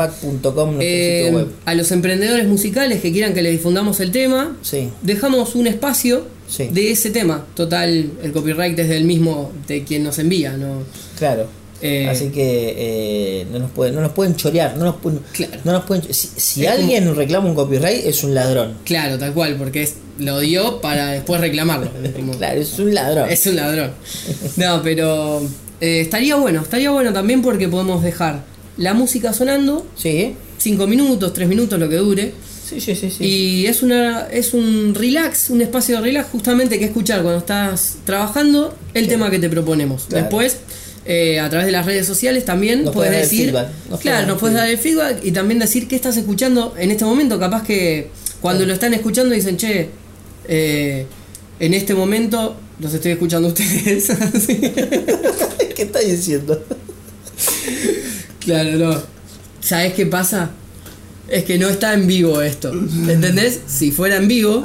[0.79, 1.47] Eh, web.
[1.65, 6.27] a los emprendedores musicales que quieran que les difundamos el tema, Sí, dejamos un espacio
[6.47, 6.67] Sí.
[6.71, 7.45] de ese tema.
[7.55, 10.83] Total, el copyright es del mismo de quien nos envía, ¿no?
[11.17, 11.47] claro.
[11.81, 14.75] Eh, Así que eh, no, nos pueden, no nos pueden chorear.
[14.75, 15.53] No nos pueden, Claro.
[15.63, 18.73] no nos pueden, si si alguien reclama un copyright, es un ladrón.
[18.83, 21.89] Claro, tal cual, porque es, lo dio para después reclamarlo.
[22.13, 23.29] Como- Claro, es un ladrón.
[23.29, 23.91] Es un ladrón.
[24.57, 25.39] No, pero
[25.79, 28.43] eh, estaría bueno, estaría bueno también porque podemos dejar
[28.79, 32.33] la música sonando, Sí, 5 minutos, 3 minutos, lo que dure.
[32.67, 33.11] sí, sí, sí.
[33.11, 33.23] sí.
[33.23, 37.97] Y es una es un relax, un espacio de relax justamente que escuchar cuando estás
[38.05, 40.05] trabajando el tema que te proponemos.
[40.05, 40.23] Claro.
[40.23, 40.57] Después,
[41.05, 43.53] eh, a través de las redes sociales también Nos puedes decir,
[43.89, 47.03] nos claro, nos puedes dar el feedback y también decir qué estás escuchando en este
[47.03, 47.37] momento.
[47.39, 48.09] Capaz que
[48.41, 49.89] cuando lo están escuchando dicen, che,
[50.47, 51.05] eh,
[51.59, 54.07] en este momento los estoy escuchando a ustedes.
[55.75, 56.63] ¿Qué estás diciendo?
[58.39, 59.01] Claro, no.
[59.61, 60.51] ¿Sabes qué pasa?
[61.27, 62.71] Es que no está en vivo esto.
[62.71, 63.59] ¿Entendés?
[63.67, 64.63] Si fuera en vivo,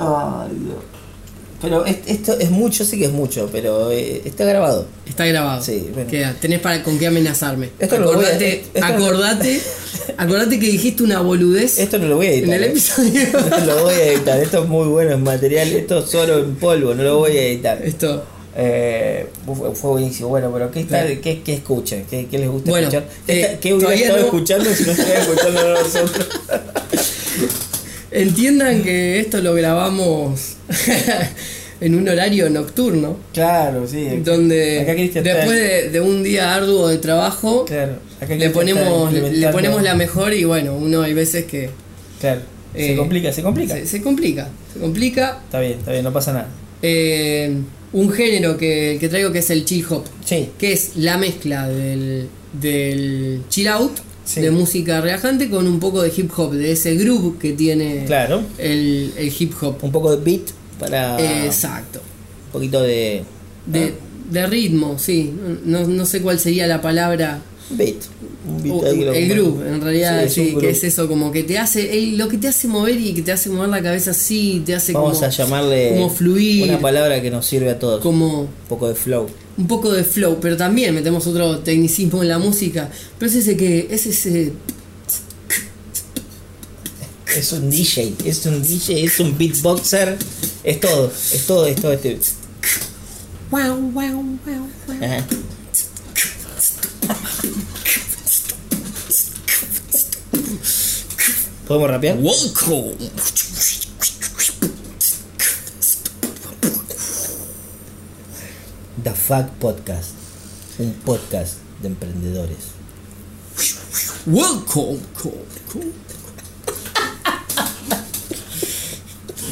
[1.61, 4.87] Pero es- esto es mucho, sí que es mucho, pero eh, está grabado.
[5.07, 5.63] Está grabado.
[5.63, 6.11] Sí, bueno.
[6.11, 6.35] Queda.
[6.39, 7.71] Tenés para con qué amenazarme.
[7.79, 9.61] Esto lo voy a- acordate, esto acordate,
[10.19, 12.49] acordate que dijiste una boludez Esto no lo voy a editar.
[12.51, 12.71] en el eh.
[12.71, 13.23] episodio.
[13.51, 14.41] No lo voy a editar.
[14.41, 15.69] Esto es muy bueno, es material.
[15.73, 17.81] Esto es solo en polvo, no lo voy a editar.
[17.83, 18.25] Esto.
[18.57, 19.27] Eh,
[19.75, 20.29] fue, buenísimo.
[20.29, 22.05] Bueno, pero ¿qué, está, qué, qué escuchan?
[22.09, 23.09] ¿Qué, qué les gusta Bueno, escuchar?
[23.27, 26.29] ¿Qué, eh, qué hubiera estado no- escuchando si no estuviera escuchando nosotros?
[28.11, 30.55] Entiendan que esto lo grabamos
[31.81, 33.17] en un horario nocturno.
[33.33, 34.07] Claro, sí.
[34.25, 37.95] Donde Acá después de, de un día arduo de trabajo Claro,
[38.29, 41.71] le ponemos, le, ponemos la mejor y bueno, uno hay veces que
[42.21, 42.41] Claro,
[42.73, 43.75] se eh, complica, se complica.
[43.75, 44.49] se, se complica.
[44.73, 45.41] Se complica.
[45.45, 46.49] Está bien, está bien, no pasa nada.
[46.83, 47.53] Eh,
[47.95, 51.67] un género que, que traigo que es el chill hop, Sí, que es la mezcla
[51.69, 52.29] del,
[52.61, 53.93] del chill out,
[54.27, 54.41] Sí.
[54.41, 58.43] de música relajante, con un poco de hip hop, de ese groove que tiene claro.
[58.59, 59.77] el, el hip hop.
[59.83, 62.01] Un poco de beat para Exacto.
[62.47, 63.23] un poquito de
[63.67, 63.93] De,
[64.31, 65.31] de ritmo, sí.
[65.67, 67.43] No, no sé cuál sería la palabra.
[67.71, 67.97] Beat.
[68.47, 71.59] Un beat O- lo- el groove, en realidad, Sí, que es eso, como que te
[71.59, 74.63] hace, el- lo que te hace mover y que te hace mover la cabeza así,
[74.67, 78.01] te hace Vamos como, a llamarle como fluir, una palabra que nos sirve a todos.
[78.03, 79.27] como Un poco de flow.
[79.57, 83.57] un poco de flow, pero también metemos otro tecnicismo en la música, pero es ese
[83.57, 84.53] que, es ese,
[87.37, 90.17] Es un DJ, es un DJ, es un beatboxer,
[90.63, 92.17] es todo, es todo, es todo este.
[93.51, 94.97] wow, wow, wow, wow.
[95.03, 95.27] Ajá.
[101.67, 102.19] ¿Podemos rapear?
[102.19, 102.95] Welcome.
[109.03, 110.11] The Fuck Podcast.
[110.79, 112.59] Un podcast de emprendedores.
[114.27, 115.01] Welcome.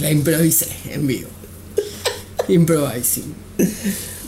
[0.02, 1.28] La improvisé en vivo.
[2.48, 3.34] Improvising.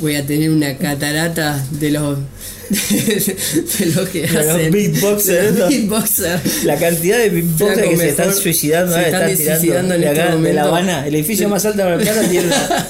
[0.00, 2.18] Voy a tener una catarata de los
[2.70, 5.68] de, los que De los hacen beatboxers, los ¿no?
[5.68, 6.64] beatboxers.
[6.64, 10.06] La cantidad de beatboxers que se están suicidando, se están están tirando suicidando en de
[10.08, 10.62] este de La.
[10.64, 11.06] Habana.
[11.06, 12.86] El edificio más alto de La Plata tiene una.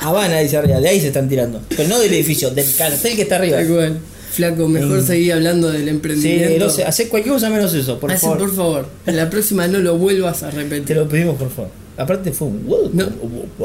[0.00, 1.60] Habana, dice arriba, de ahí se están tirando.
[1.76, 3.58] Pero no del edificio, del cartel que está arriba.
[3.64, 3.98] Cual.
[4.30, 5.06] Flaco, mejor Mm.
[5.06, 6.64] seguir hablando del Sí, emprendimiento.
[6.66, 8.38] no sé, hace cualquier cosa menos eso, por Hacé, favor.
[8.38, 8.86] por favor.
[9.06, 10.96] En la próxima no lo vuelvas a Te repetir.
[10.96, 11.70] lo pedimos, por favor.
[11.96, 13.10] Aparte fue un wow, No,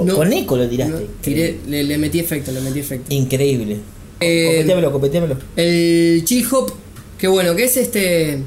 [0.03, 0.15] no.
[0.15, 0.93] con eco lo tiraste.
[0.93, 3.13] No, tiré, le, le metí efecto, le metí efecto.
[3.13, 3.77] Increíble.
[4.23, 5.37] Eh, copetéamelo.
[5.55, 6.71] El chill hop,
[7.17, 8.39] que bueno, que es este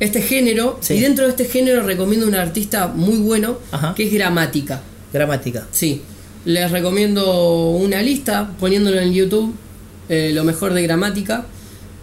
[0.00, 0.78] este género.
[0.80, 0.94] Sí.
[0.94, 3.94] Y dentro de este género recomiendo un artista muy bueno, Ajá.
[3.94, 4.82] que es Gramática.
[5.12, 5.66] Gramática.
[5.70, 6.02] Sí.
[6.44, 9.54] Les recomiendo una lista, poniéndolo en YouTube,
[10.08, 11.46] eh, lo mejor de Gramática.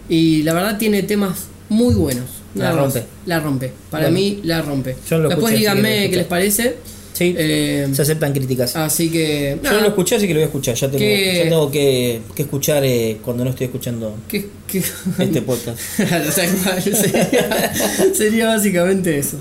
[0.08, 2.24] Y la verdad tiene temas muy buenos.
[2.54, 3.04] La rompe.
[3.26, 3.72] La rompe.
[3.90, 4.18] Para Bueno.
[4.18, 4.96] mí la rompe.
[5.08, 6.76] Yo lo Después escuché, díganme qué les parece.
[7.12, 8.74] Sí, Eh, se aceptan críticas.
[8.76, 9.58] así que.
[9.62, 10.74] Yo no lo escuché, así que lo voy a escuchar.
[10.74, 11.34] Ya tengo, ¿Qué?
[11.36, 14.82] ya tengo que, que escuchar eh, cuando no estoy escuchando ¿Qué, qué?
[15.18, 15.78] este podcast.
[16.32, 17.72] Sería,
[18.14, 19.36] sería básicamente eso.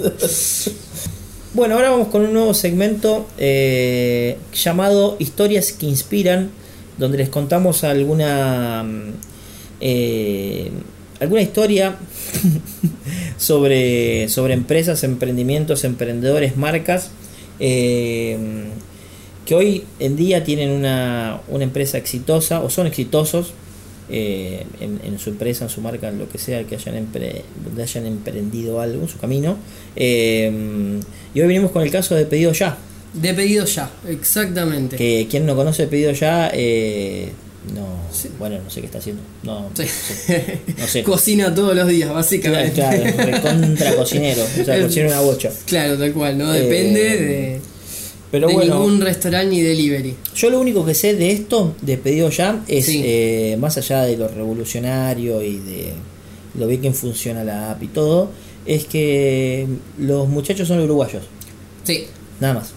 [1.53, 6.49] Bueno, ahora vamos con un nuevo segmento eh, llamado Historias que Inspiran,
[6.97, 9.11] donde les contamos alguna mm,
[9.81, 10.71] eh,
[11.19, 11.97] alguna historia
[13.37, 17.11] sobre, sobre empresas, emprendimientos, emprendedores, marcas
[17.61, 18.37] eh,
[19.45, 23.53] que hoy en día tienen una, una empresa exitosa o son exitosos
[24.09, 27.43] eh, en, en su empresa, en su marca, en lo que sea que hayan empre-
[27.63, 29.55] donde hayan emprendido algo en su camino.
[29.95, 30.99] Eh,
[31.33, 32.77] y hoy venimos con el caso de Pedido Ya,
[33.13, 34.95] De pedido ya, exactamente.
[34.97, 36.49] que quien no conoce Pedido Ya,
[37.75, 38.29] no, Sí.
[38.39, 39.21] bueno, no sé qué está haciendo.
[39.43, 39.83] No, Sí.
[40.77, 41.03] no sé.
[41.05, 42.73] Cocina todos los días, básicamente.
[42.73, 45.51] claro, recontra cocinero, o sea, cocina una bocha.
[45.65, 47.61] Claro, tal cual, no depende Eh, de,
[48.31, 50.15] Pero de bueno, ningún restaurante ni delivery.
[50.35, 53.01] yo lo único que sé de esto, de Pedido Ya, es Sí.
[53.05, 55.93] eh, más allá de lo revolucionario y de
[56.57, 58.29] lo bien que funciona la app y todo,
[58.65, 61.23] es que los muchachos son uruguayos.
[61.83, 62.05] Sí,
[62.39, 62.71] Nada más.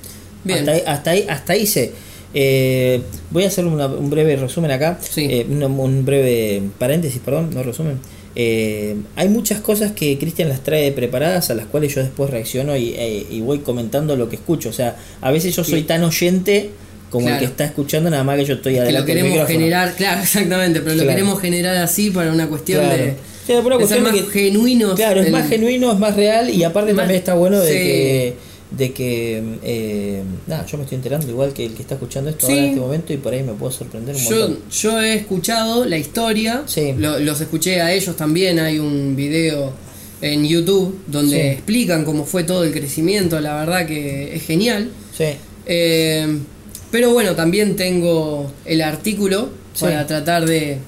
[0.45, 0.59] Bien.
[0.59, 1.93] Hasta ahí, hasta ahí, hasta ahí sé.
[2.35, 4.99] Eh, voy a hacer una- un breve resumen acá.
[5.09, 5.27] Sí.
[5.31, 7.99] Eh, un, un breve paréntesis, perdón, no resumen.
[8.37, 12.77] Eh, hay muchas cosas que Cristian las trae preparadas a las cuales yo después reacciono
[12.77, 14.71] y, eh, y voy comentando lo que escucho.
[14.71, 16.71] O sea, a veces yo soy tan oyente
[17.11, 19.47] como el que está escuchando, nada más que yo estoy que lo adelante del queremos
[19.49, 23.05] generar, claro, exactamente, pero lo queremos generar así para una cuestión Claro.
[23.05, 23.15] de,
[23.47, 24.95] Sí, por una de ser más de que- genuinos.
[24.97, 27.75] Claro, es más genuino, es más real y aparte Más- también está bueno de sí.
[27.79, 28.35] que
[28.71, 32.47] de que eh, nada, yo me estoy enterando igual que el que está escuchando esto
[32.47, 32.53] Sí.
[32.53, 34.59] ahora en este momento y por ahí me puedo sorprender un Yo, montón.
[34.71, 36.93] yo he escuchado la historia, Sí.
[36.99, 39.73] lo- los escuché a ellos también, hay un video
[40.21, 41.47] en YouTube donde Sí.
[41.49, 44.91] explican cómo fue todo el crecimiento, la verdad que es genial.
[45.17, 45.25] Sí,
[45.67, 46.39] Eh,
[46.91, 49.49] Pero bueno, también tengo el artículo
[49.81, 50.79] para tratar de,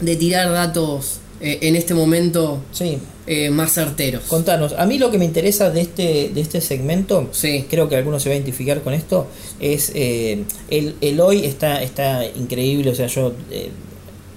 [0.00, 4.24] de tirar datos eh, en este momento Sí, eh, más certeros.
[4.24, 4.74] contanos.
[4.76, 7.66] A mí lo que me interesa de este, de este segmento, Sí.
[7.68, 9.26] creo que algunos se va a identificar con esto,
[9.60, 13.70] es eh, el, el hoy está, está increíble, o sea, yo eh,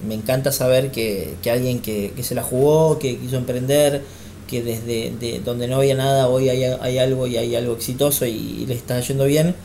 [0.07, 4.03] me encanta saber que, que alguien que, que se la jugó, que quiso emprender,
[4.47, 8.25] que desde de donde no había nada hoy hay, hay algo y hay algo exitoso
[8.25, 9.55] y, le está yendo bien,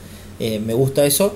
[0.40, 1.34] eh, me gusta eso.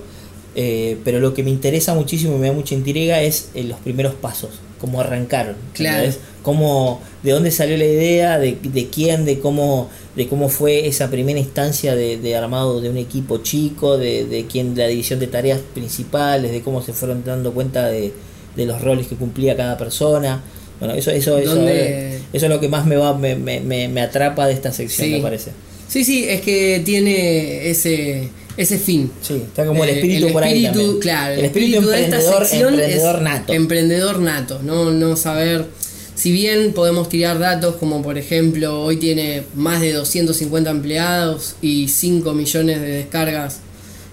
[0.59, 3.79] Eh, pero lo que me interesa muchísimo y me da mucha intriga es eh, los
[3.81, 4.51] primeros pasos,
[4.81, 5.55] cómo arrancaron.
[5.75, 6.11] Claro.
[6.43, 11.11] Cómo, de dónde salió la idea, de, de quién, de cómo, de cómo fue esa
[11.11, 15.27] primera instancia de, de armado de un equipo chico, de, de quién la división de
[15.27, 18.13] tareas principales, de cómo se fueron dando cuenta de,
[18.55, 20.41] de los roles que cumplía cada persona.
[20.79, 23.61] Bueno, eso, eso, eso, ¿Dónde- eh, eso es lo que más me va, me, me,
[23.61, 25.13] me, me atrapa de esta sección, Sí.
[25.15, 25.51] me parece.
[25.89, 29.11] Sí, sí, es que tiene ese, ese fin.
[29.23, 31.01] Sí, está como el Eh, espíritu por ahí espíritu, también.
[31.01, 33.53] Claro, el espíritu, de esta emprendedor, sección emprendedor es nato.
[33.53, 35.67] Emprendedor nato, no, no saber.
[36.15, 41.89] Si bien podemos tirar datos como por ejemplo hoy tiene más de 250 empleados y
[41.89, 43.59] 5 millones de descargas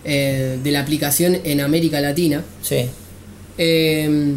[0.04, 2.88] eh, de la aplicación en América Latina, Sí,
[3.58, 4.34] eh,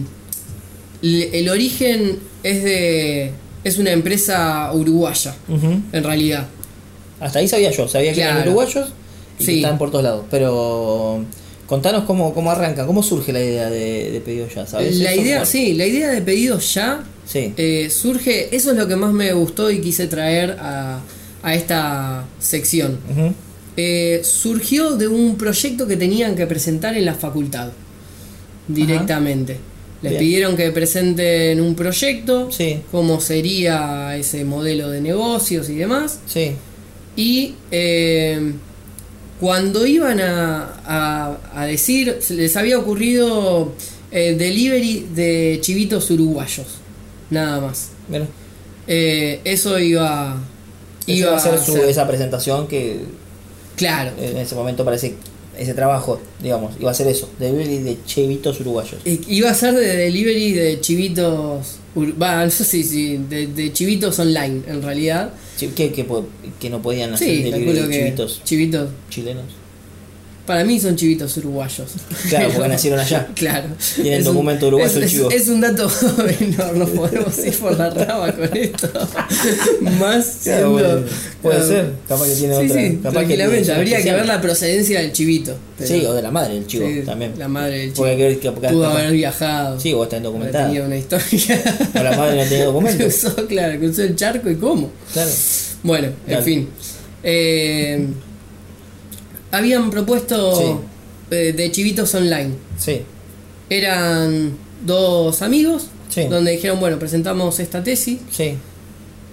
[1.02, 3.32] l- el origen es de
[3.64, 6.46] es una empresa uruguaya en realidad.
[7.18, 8.90] hasta ahí sabía yo, sabía que eran uruguayos
[9.36, 9.56] y que Sí.
[9.56, 10.24] estaban por todos lados.
[10.30, 11.24] Pero
[11.66, 14.96] contanos cómo, cómo arranca, cómo surge la idea de, de pedido ya, ¿sabes?
[14.96, 15.20] La eso?
[15.22, 19.12] idea, sí, la idea de pedidos ya Sí, Eh, surge, eso es lo que más
[19.12, 21.00] me gustó y quise traer a,
[21.42, 22.98] a esta sección.
[23.76, 27.70] Eh, surgió de un proyecto que tenían que presentar en la facultad
[28.68, 29.56] directamente.
[30.02, 30.20] Les Bien.
[30.20, 32.80] pidieron que presenten un proyecto, Sí.
[32.92, 36.20] cómo sería ese modelo de negocios y demás.
[36.26, 36.52] sí,
[37.16, 38.52] Y eh,
[39.40, 43.72] cuando iban a, a- a decir, se les había ocurrido
[44.10, 46.66] eh, delivery de chivitos uruguayos,
[47.30, 47.90] nada más.
[48.86, 50.36] Eh, eso iba,
[51.06, 53.00] iba a ser su, esa presentación que
[53.76, 54.12] Claro.
[54.18, 55.16] en ese momento parece
[55.58, 59.00] ese trabajo, digamos, iba a ser eso, delivery de chevitos uruguayos.
[59.04, 61.76] Iba a ser de delivery de chivitos.
[62.20, 65.32] Va, no sé si, si de, de chivitos online, en realidad.
[65.58, 68.90] Chi- Que, no podían hacer Sí, delivery de chivitos chivitos.
[69.10, 69.44] chilenos.
[70.46, 71.88] Para mí son chivitos uruguayos.
[72.28, 73.26] Claro, porque nacieron allá.
[73.34, 73.66] Claro.
[73.96, 75.30] Tienen un- documento uruguayo es, chivo.
[75.30, 75.90] es un dato
[76.40, 78.88] menor, no podemos ir por la rama con esto.
[80.00, 80.70] Más siendo.
[80.70, 81.00] bueno,
[81.42, 82.80] puede ser, capaz que tiene sí, otra.
[82.80, 83.62] Sí, capaz que tranquilamente.
[83.64, 85.56] tiene Habría que ver la procedencia del chivito.
[85.78, 87.32] pero- Sí, o de la madre del chivo sí, también.
[87.38, 88.04] La madre del chivo.
[88.06, 89.80] Que que Pudo capaz- haber viajado.
[89.80, 90.66] Sí, o está haber documentada.
[90.66, 91.62] tenido una historia.
[91.98, 93.14] O la madre no tenía documentos.
[93.20, 94.90] cruzó, claro, cruzó el charco y cómo.
[95.12, 95.30] Claro.
[95.82, 96.68] Bueno, en fin.
[97.22, 98.06] Eh,
[99.56, 100.82] habían propuesto
[101.30, 102.50] eh, de chivitos online.
[102.78, 103.00] Sí.
[103.68, 104.52] Eran
[104.84, 106.24] dos amigos Sí.
[106.30, 108.54] donde dijeron, bueno, presentamos esta tesis Sí.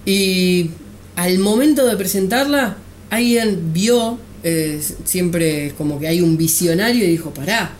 [0.04, 0.70] y
[1.16, 2.76] al momento de presentarla,
[3.10, 7.70] alguien vio, eh, siempre como que hay un visionario y dijo, pará,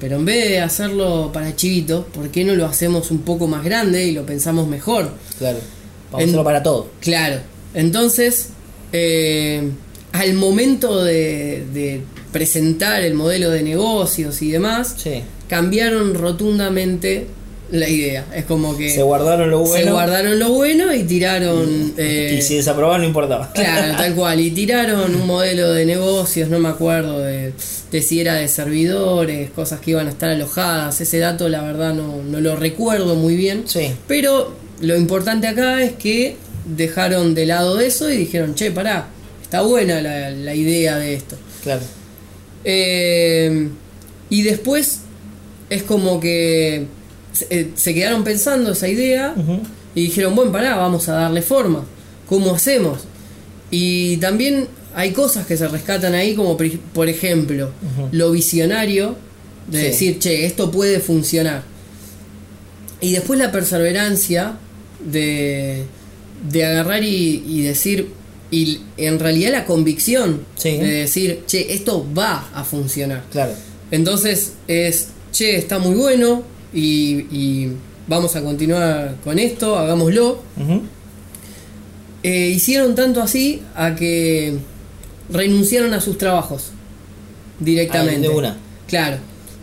[0.00, 3.64] pero en vez de hacerlo para chivitos, ¿por qué no lo hacemos un poco más
[3.64, 5.12] grande y lo pensamos mejor?
[5.38, 5.58] Claro.
[6.10, 6.88] Vamos En- a hacerlo para todo.
[7.00, 7.40] Claro,
[7.74, 8.48] entonces,
[8.92, 9.70] eh,
[10.12, 12.00] al momento de, de
[12.32, 15.22] presentar el modelo de negocios y demás, Sí.
[15.48, 17.26] cambiaron rotundamente
[17.70, 18.26] la idea.
[18.34, 19.84] Es como que Se guardaron lo bueno.
[19.86, 21.94] se guardaron lo bueno y tiraron...
[21.96, 23.50] eh, Y si desaprobaban no importaba.
[23.54, 24.40] Claro, tal cual.
[24.40, 27.54] Y tiraron un modelo de negocios, no me acuerdo de,
[27.90, 31.00] de si era de servidores, cosas que iban a estar alojadas.
[31.00, 33.62] Ese dato, la verdad, no, no lo recuerdo muy bien.
[33.66, 33.90] Sí.
[34.06, 36.36] Pero lo importante acá es que
[36.66, 39.06] dejaron de lado eso y dijeron, che, pará,
[39.52, 41.36] está buena la, la idea de esto.
[41.62, 41.82] Claro.
[42.64, 43.68] Eh,
[44.30, 45.00] y después
[45.68, 46.86] es como que
[47.34, 49.34] se, eh, se quedaron pensando esa idea
[49.94, 51.84] y dijeron, bueno, pará, vamos a darle forma.
[52.30, 53.00] ¿Cómo hacemos?
[53.70, 57.72] Y también hay cosas que se rescatan ahí, como por, ejemplo,
[58.10, 59.16] lo visionario
[59.70, 59.84] de Sí.
[59.84, 61.62] decir, che, esto puede funcionar.
[63.02, 64.54] Y después la perseverancia
[65.04, 65.84] de,
[66.50, 68.21] de agarrar y, y decir,
[68.52, 70.76] y en realidad la convicción Sí.
[70.76, 73.24] de decir, che, esto va a funcionar.
[73.32, 73.52] Claro.
[73.90, 77.72] Entonces es, che, está muy bueno y, y
[78.06, 80.40] vamos a continuar con esto, hagámoslo.
[82.22, 84.54] Eh, hicieron tanto así a que
[85.30, 86.68] renunciaron a sus trabajos
[87.58, 88.28] directamente.
[88.28, 88.56] De una.
[88.86, 89.16] Claro,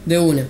[0.05, 0.45] de una.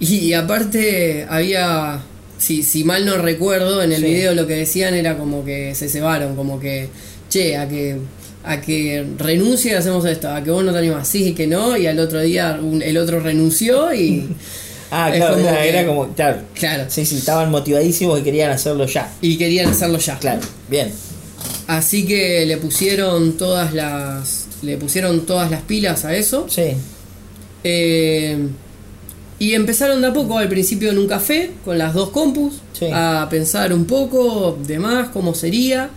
[0.00, 2.00] Y, y aparte había,
[2.38, 4.06] si, si mal no recuerdo, en el Sí.
[4.06, 6.88] video lo que decían era como que se cebaron, como que,
[7.34, 7.96] che, a que
[8.46, 11.46] a que renuncie y hacemos esto, a que vos no te animás, sí y que
[11.46, 14.28] no, y al otro día un- el otro renunció y,
[14.90, 16.38] Ah, claro, como era, que- era como, claro.
[16.54, 19.10] claro, Sí, sí, estaban motivadísimos y querían hacerlo ya.
[19.22, 20.18] y querían hacerlo ya.
[20.18, 20.90] Claro, bien.
[21.66, 26.46] Así que le pusieron todas las le pusieron todas las pilas a eso.
[26.48, 26.74] Sí,
[27.64, 28.36] Eh,
[29.38, 32.86] y empezaron de a poco, al principio en un café, con las dos compus, Sí.
[32.92, 35.90] a pensar un poco de más, cómo sería.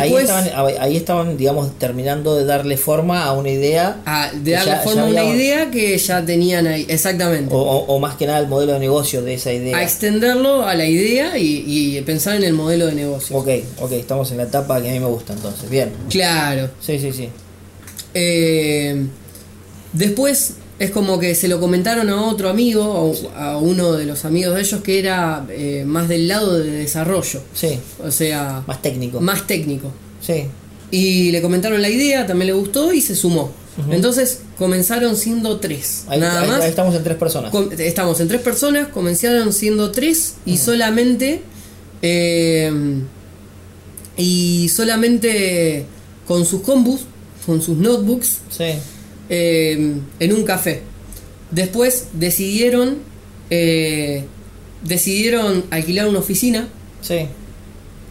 [0.00, 4.72] Ahí, estaban, ahí estaban, digamos, terminando de darle forma a una idea a- de darle
[4.72, 7.54] ya- forma a una idea que ya tenían ahí, exactamente.
[7.54, 9.76] o, o- o más que nada el modelo de negocio de esa idea.
[9.76, 13.36] A extenderlo a la idea y, y pensar en el modelo de negocio.
[13.36, 13.48] Ok,
[13.80, 15.68] ok, estamos en la etapa que a mí me gusta entonces.
[15.68, 15.90] Bien.
[16.08, 16.70] Claro.
[16.80, 17.28] Sí, sí, sí.
[18.14, 19.06] Eh,
[19.92, 24.24] después es como que se lo comentaron a otro amigo, a, a uno de los
[24.24, 27.40] amigos de ellos, que era eh, más del lado de desarrollo.
[27.54, 29.20] Sí, O sea, más técnico.
[29.20, 29.92] más técnico.
[30.20, 30.46] Sí,
[30.90, 33.50] Y le comentaron la idea, también le gustó y se sumó.
[33.90, 36.04] Entonces comenzaron siendo tres.
[36.08, 36.60] ahí, nada ahí- más.
[36.62, 37.50] ahí estamos en tres personas.
[37.50, 41.42] Com- estamos en tres personas, comenzaron siendo tres y solamente.
[42.02, 42.70] eh,
[44.16, 45.86] y solamente
[46.26, 47.00] con sus combus,
[47.46, 48.64] con sus notebooks, Sí,
[49.28, 50.82] eh, en un café.
[51.50, 52.98] Después decidieron.
[53.50, 54.24] eh,
[54.82, 56.68] decidieron alquilar una oficina
[57.00, 57.26] sí.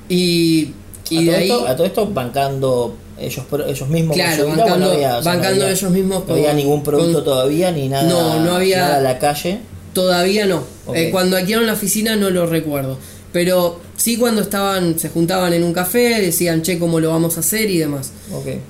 [0.10, 0.66] y.
[0.66, 1.44] a, Y de todo ahí.
[1.52, 4.16] esto, a todo esto bancando ellos, ellos mismos.
[4.16, 7.90] Claro, vida, bancando- o bancando había- ellos mismos No había ningún producto con- todavía ni
[7.90, 8.04] nada.
[8.10, 9.60] No, no había- Nada a la calle.
[9.94, 10.64] Todavía no.
[10.96, 12.98] Eh, cuando alquilaron la oficina no lo recuerdo.
[13.32, 17.42] Pero sí cuando estaban, se juntaban en un café, decían, che, cómo lo vamos a
[17.42, 18.12] hacer y demás.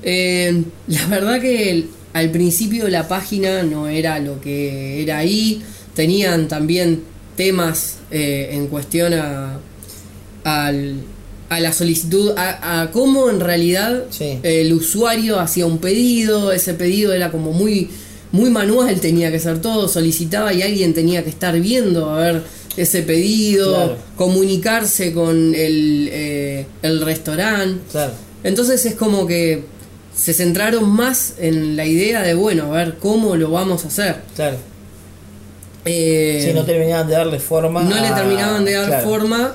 [0.03, 5.61] Eh, la verdad que al principio la página no era lo que era ahí.
[5.95, 7.03] Tenían también
[7.35, 9.57] temas eh, en cuestión a,
[10.43, 11.01] al-
[11.49, 14.39] a la solicitud, a, a cómo en realidad Sí.
[14.43, 16.51] el usuario hacía un pedido.
[16.51, 17.89] Ese pedido era como muy,
[18.31, 19.87] muy manual, tenía que ser todo.
[19.87, 22.41] Solicitaba y alguien tenía que estar viendo a ver
[22.75, 23.97] ese pedido, Claro.
[24.15, 27.81] comunicarse con el, eh, el restaurante.
[27.91, 28.13] Claro.
[28.43, 29.63] Entonces es como que
[30.15, 34.17] se centraron más en la idea de, bueno, a ver cómo lo vamos a hacer.
[34.35, 34.57] Claro.
[35.85, 37.83] Eh, Sí, no terminaban de darle forma.
[37.83, 39.53] no le a- terminaban de dar claro, forma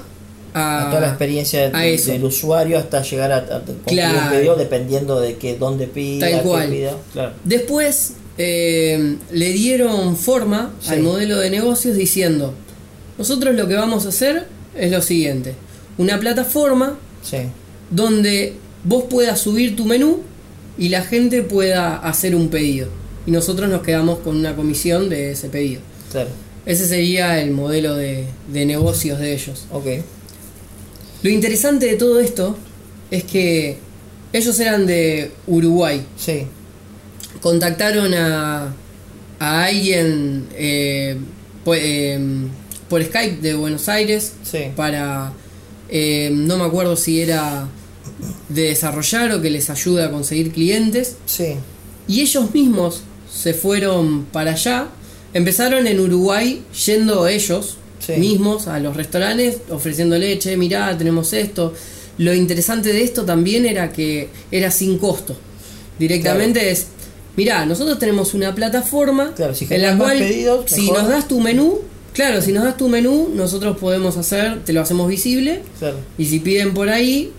[0.52, 4.30] a, a toda la experiencia de- del usuario hasta llegar a, a Claro.
[4.30, 6.68] pedido dependiendo de que dónde pida, Tal cual.
[6.68, 6.92] pida.
[7.12, 7.32] Claro.
[7.44, 10.90] Después eh, le dieron forma Sí.
[10.92, 12.54] al modelo de negocios diciendo,
[13.16, 14.46] nosotros lo que vamos a hacer
[14.76, 15.54] es lo siguiente,
[15.96, 17.38] una plataforma Sí.
[17.90, 18.54] donde
[18.84, 20.20] vos puedas subir tu menú
[20.78, 22.88] y la gente pueda hacer un pedido.
[23.26, 25.80] Y nosotros nos quedamos con una comisión de ese pedido.
[26.10, 26.30] Claro.
[26.64, 29.66] Ese sería el modelo de, de negocios de ellos.
[29.72, 29.86] Ok.
[31.22, 32.56] Lo interesante de todo esto
[33.10, 33.78] es que
[34.32, 36.04] ellos eran de Uruguay.
[36.16, 36.46] Sí.
[37.40, 38.74] Contactaron a,
[39.38, 41.16] a alguien eh,
[41.64, 42.18] por, eh,
[42.88, 44.58] por Skype de Buenos Aires Sí.
[44.76, 45.32] para,
[45.88, 47.68] eh, no me acuerdo si era
[48.48, 51.16] de desarrollar o que les ayude a conseguir clientes.
[51.26, 51.54] Sí.
[52.06, 53.02] Y ellos mismos
[53.32, 54.88] se fueron para allá.
[55.34, 58.12] Empezaron en Uruguay yendo ellos Sí.
[58.14, 61.74] mismos a los restaurantes ofreciéndole, che, mirá, tenemos esto.
[62.16, 65.36] Lo interesante de esto también era que era sin costo.
[65.98, 66.86] Directamente es,
[67.36, 71.40] mirá, nosotros tenemos una plataforma Claro, si en la cual pedidos, si nos das tu
[71.40, 71.80] menú,
[72.14, 75.62] claro, si nos das tu menú, nosotros podemos hacer, te lo hacemos visible.
[75.78, 75.96] Claro.
[76.16, 77.32] Y si piden por ahí,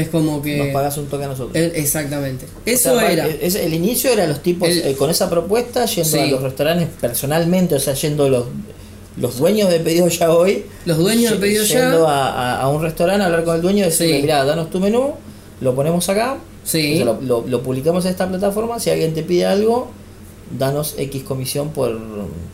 [0.00, 0.56] es como que...
[0.58, 1.56] Nos pagas un toque a nosotros.
[1.74, 2.46] Exactamente.
[2.46, 3.26] O Eso sea, era.
[3.26, 6.18] es- el inicio era los tipos El- eh, con esa propuesta yendo Sí.
[6.18, 8.44] a los restaurantes personalmente, o sea, yendo los
[9.20, 10.64] los dueños de pedido ya hoy.
[10.84, 11.80] Los dueños de ye- pedido ya.
[11.80, 14.22] Yendo a, a- a un restaurante a hablar con el dueño y decirle, Sí.
[14.22, 15.14] mira, danos tu menú,
[15.60, 16.92] lo ponemos acá, Sí.
[16.92, 19.88] o sea, lo, lo- lo publicamos en esta plataforma, si alguien te pide algo,
[20.56, 21.98] danos X comisión por,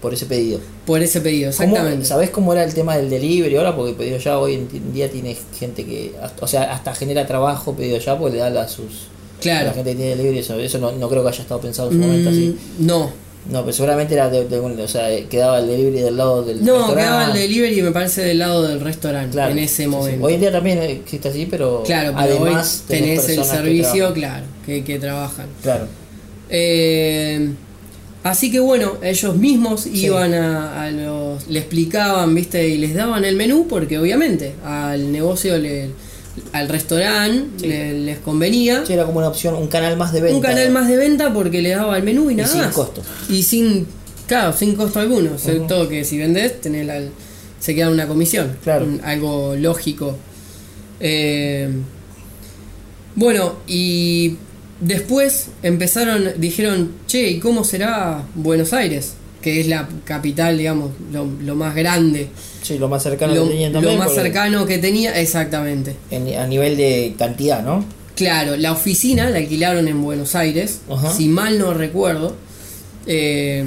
[0.03, 0.59] por ese pedido.
[0.86, 2.05] Por ese pedido, ¿Cómo- exactamente.
[2.07, 3.76] ¿Sabés cómo era el tema del delivery ahora?
[3.76, 7.99] Porque pedido ya hoy en día tiene gente que, o sea, hasta genera trabajo pedido
[7.99, 8.84] ya porque le da a sus...
[9.38, 9.66] a Claro.
[9.66, 11.95] La gente que tiene delivery, eso, eso no, no creo que haya estado pensado en
[11.95, 12.57] su momento así.
[12.78, 13.24] Mm, no.
[13.47, 16.76] No, pero seguramente era de, de o sea, quedaba el delivery del lado del No,
[16.78, 16.95] restaurante.
[17.03, 19.86] quedaba el delivery me parece del lado del restaurante Claro, en ese sí.
[19.88, 20.24] momento.
[20.24, 24.14] Hoy en día también existe así, pero, claro, pero además hoy tenés el que servicio,
[24.14, 25.47] claro, que, que trabajan.
[25.62, 25.86] Claro,
[26.49, 27.51] Eh,
[28.25, 31.47] así que bueno, ellos mismos iban a, a los.
[31.49, 35.91] le explicaban, viste, y les daban el menú porque obviamente al negocio, le,
[36.53, 37.66] al restaurante Sí.
[37.68, 38.85] le- les convenía.
[38.85, 40.37] Sí, era como una opción, un canal más de venta.
[40.37, 42.75] un canal más de venta porque le daba el menú y nada sin más.
[42.75, 43.03] costo.
[43.29, 43.87] Y sin,
[44.27, 45.39] claro, sin costo alguno.
[45.39, 45.68] Sobre Ujú.
[45.68, 47.03] todo que si vendés, tenés la-
[47.61, 48.57] se queda una comisión.
[48.64, 48.85] Claro.
[48.85, 50.16] Un- algo lógico.
[51.01, 51.68] Eh,
[53.16, 54.37] bueno, y
[54.81, 59.14] después empezaron, dijeron, che, ¿y cómo será Buenos Aires?
[59.43, 62.29] Que es la capital, digamos, lo, lo más grande.
[62.62, 63.99] Sí, lo más cercano Lo, que tenían lo también.
[63.99, 65.97] más porque cercano que tenía, exactamente.
[66.11, 67.85] en- a nivel de cantidad, ¿no?
[68.16, 71.12] Claro, la oficina la alquilaron en Buenos Aires, Ajá.
[71.12, 72.37] si mal no recuerdo.
[73.07, 73.64] Eh,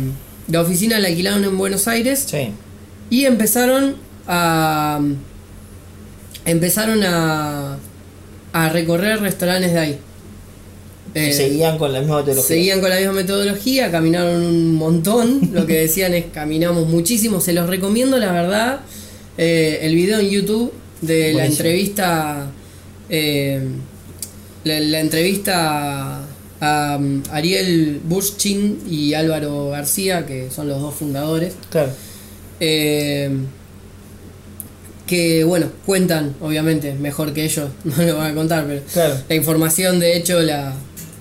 [0.47, 2.49] la oficina la alquilaron en Buenos Aires Sí.
[3.10, 3.97] y empezaron
[4.28, 4.99] a.
[6.45, 7.78] Empezaron a.
[8.53, 9.99] a recorrer restaurantes de ahí.
[11.18, 12.47] Eh, Seguían con la misma metodología.
[12.47, 15.49] Seguían con la misma metodología, caminaron un montón.
[15.53, 17.41] Lo que decían es caminamos muchísimo.
[17.41, 18.80] Se los recomiendo, la verdad.
[19.38, 22.47] eh, el video en YouTube de la entrevista.
[23.09, 23.61] eh,
[24.63, 26.22] la, la entrevista
[26.59, 31.53] a um, Ariel Burschin y Álvaro García, que son los dos fundadores.
[31.70, 31.91] Claro.
[32.59, 33.30] eh,
[35.05, 39.15] que bueno, cuentan, obviamente, mejor que ellos, no lo van a contar, pero Claro.
[39.30, 40.74] la información de hecho la,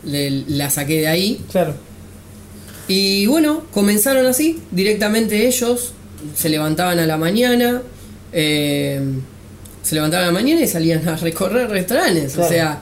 [0.06, 1.40] le- la saqué de ahí.
[1.50, 1.74] Claro.
[2.88, 5.92] Y bueno, comenzaron así, directamente ellos
[6.34, 7.82] se levantaban a la mañana,
[8.32, 9.00] eh,
[9.82, 12.46] se levantaban a la mañana y salían a recorrer restaurantes, Claro.
[12.48, 12.80] o sea,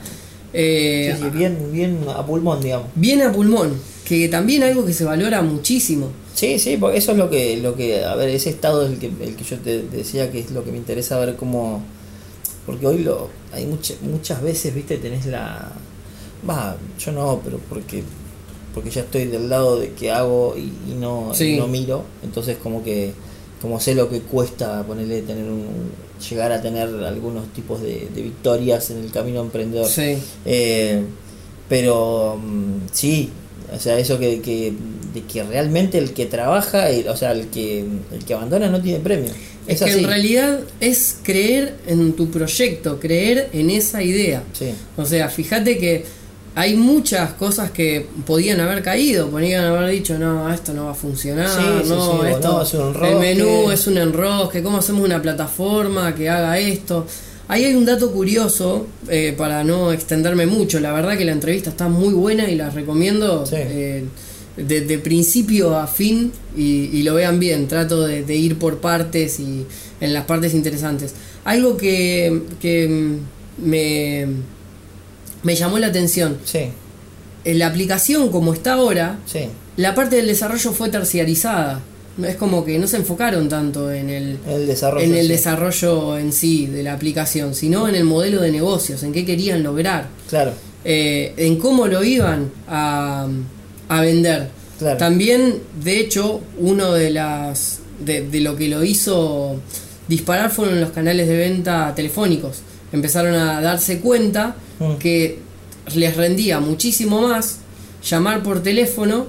[0.53, 2.87] eh, Sí, sí, bien, bien a pulmón, digamos.
[2.95, 3.73] bien a pulmón,
[4.05, 6.11] que también algo que se valora muchísimo.
[6.35, 8.99] Sí, sí, porque eso es lo que, lo que, a ver, ese estado es el
[8.99, 11.81] que, el que yo te decía que es lo que me interesa ver cómo,
[12.65, 15.71] porque hoy lo, hay muchas muchas veces, viste, tenés la,
[16.49, 18.03] va, yo no, pero porque,
[18.73, 22.57] porque ya estoy del lado de que hago y, y no, y no miro, entonces
[22.61, 23.11] como que,
[23.61, 25.65] como sé lo que cuesta ponerle, tener un,
[26.29, 29.87] llegar a tener algunos tipos de, de victorias en el camino emprendedor.
[29.87, 31.01] Sí, Eh,
[31.67, 33.29] pero mm, sí,
[33.75, 34.73] o sea, eso que, que,
[35.13, 37.79] de que realmente el que trabaja, el- o sea, el que,
[38.11, 39.31] el que abandona no tiene premio.
[39.67, 39.99] es, Es, que así.
[39.99, 44.43] en realidad es creer en tu proyecto, creer en esa idea.
[44.53, 46.05] Sí, O sea, fíjate que
[46.55, 50.95] hay muchas cosas que podían haber caído, podían haber dicho, no, esto no va a
[50.95, 53.19] funcionar, Sí, sí, no, sí, o esto, no, es un el enrosque".
[53.19, 57.05] menú es un enrosque, ¿cómo hacemos una plataforma que haga esto?
[57.47, 61.69] Ahí hay un dato curioso, eh, para no extenderme mucho, la verdad que la entrevista
[61.69, 63.55] está muy buena y la recomiendo Sí.
[63.57, 64.05] eh,
[64.57, 68.77] de, de principio a fin y, y lo vean bien, trato de, de ir por
[68.77, 69.65] partes y
[69.99, 71.13] en las partes interesantes.
[71.43, 73.17] Algo que, que
[73.57, 74.25] me,
[75.45, 76.65] me llamó la atención, sí,
[77.45, 81.81] en la aplicación como está ahora, sí, la parte del desarrollo fue terciarizada.
[82.23, 85.05] Es como que no se enfocaron tanto en el, el desarrollo.
[85.05, 85.31] en el sí.
[85.33, 89.63] desarrollo en sí de la aplicación, sino en el modelo de negocios, en qué querían
[89.63, 90.53] lograr, Claro,
[90.85, 93.27] eh, en cómo lo iban a,
[93.89, 94.47] a vender.
[94.79, 94.97] Claro.
[94.97, 99.59] También, de hecho, uno de las de, de lo que lo hizo
[100.07, 102.59] disparar fueron los canales de venta telefónicos.
[102.95, 104.95] Empezaron a darse cuenta Mm.
[104.95, 105.39] que
[105.95, 107.59] les rendía muchísimo más
[108.09, 109.27] llamar por teléfono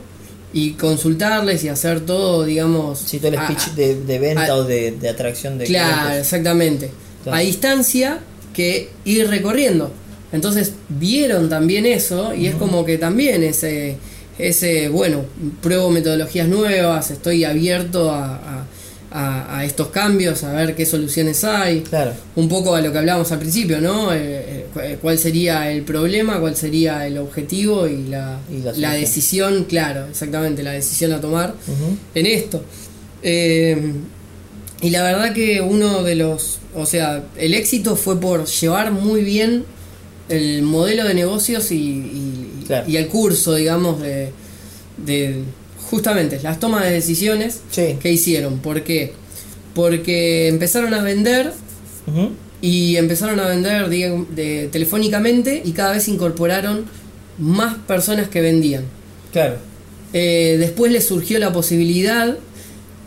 [0.52, 4.56] y consultarles y hacer todo, digamos, sí, todo el a- speech de, de venta a-
[4.56, 6.20] o de, de atracción de Claro, clientes.
[6.22, 6.90] exactamente.
[7.30, 8.20] A distancia
[8.54, 9.90] que ir recorriendo.
[10.32, 13.96] Entonces vieron también eso y es como que también ese,
[14.38, 15.22] ese bueno,
[15.60, 18.64] pruebo metodologías nuevas, estoy abierto a,
[19.18, 21.80] a- estos cambios, a ver qué soluciones hay.
[21.80, 24.12] Claro, Un poco a lo que hablábamos al principio, ¿no?
[24.12, 26.38] Eh, eh, cu- ¿Cuál sería el problema?
[26.40, 27.86] ¿Cuál sería el objetivo?
[27.88, 31.54] Y la, Y la decisión, claro, exactamente, la decisión a tomar
[32.14, 32.62] en esto.
[33.22, 33.92] Eh,
[34.82, 39.22] y la verdad que uno de los, o sea, el éxito fue por llevar muy
[39.24, 39.64] bien
[40.28, 42.88] el modelo de negocios y, y, Claro.
[42.88, 44.32] y el curso, digamos, de,
[44.98, 45.42] de
[45.90, 48.58] justamente las tomas de decisiones sí, que hicieron.
[48.58, 49.12] ¿Por qué?
[49.74, 51.52] Porque empezaron a vender
[52.62, 56.84] y empezaron a vender digamos, de- telefónicamente y cada vez incorporaron
[57.38, 58.84] más personas que vendían.
[59.32, 59.56] claro,
[60.12, 62.36] Eh, después le surgió la posibilidad,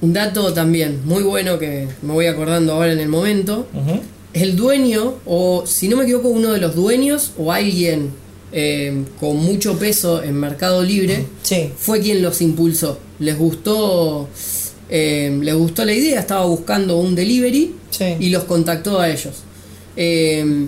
[0.01, 3.67] un dato también muy bueno que me voy acordando ahora en el momento,
[4.33, 8.11] el dueño, o si no me equivoco, uno de los dueños o alguien
[8.51, 12.99] eh, con mucho peso en Mercado Libre, sí, fue quien los impulsó.
[13.19, 14.27] Les gustó,
[14.89, 19.43] eh, les gustó la idea, estaba buscando un delivery sí, y los contactó a ellos.
[19.95, 20.67] Eh,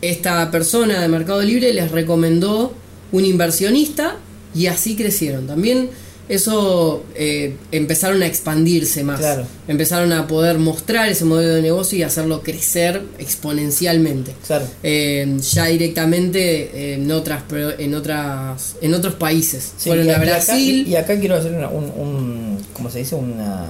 [0.00, 2.74] esta persona de Mercado Libre les recomendó
[3.12, 4.16] un inversionista
[4.54, 5.46] y así crecieron.
[5.46, 5.90] También
[6.28, 9.18] eso eh, empezaron a expandirse más.
[9.20, 9.44] Claro.
[9.68, 14.32] Empezaron a poder mostrar ese modelo de negocio y hacerlo crecer exponencialmente.
[14.46, 14.64] claro.
[14.82, 17.42] Eh, ya directamente eh, en otras
[17.78, 19.72] en otras en otros países.
[19.76, 20.86] Sí, Fueron y a acá- Brasil.
[20.88, 23.14] y acá quiero hacer una- un, un, ¿cómo se dice?
[23.14, 23.66] Una,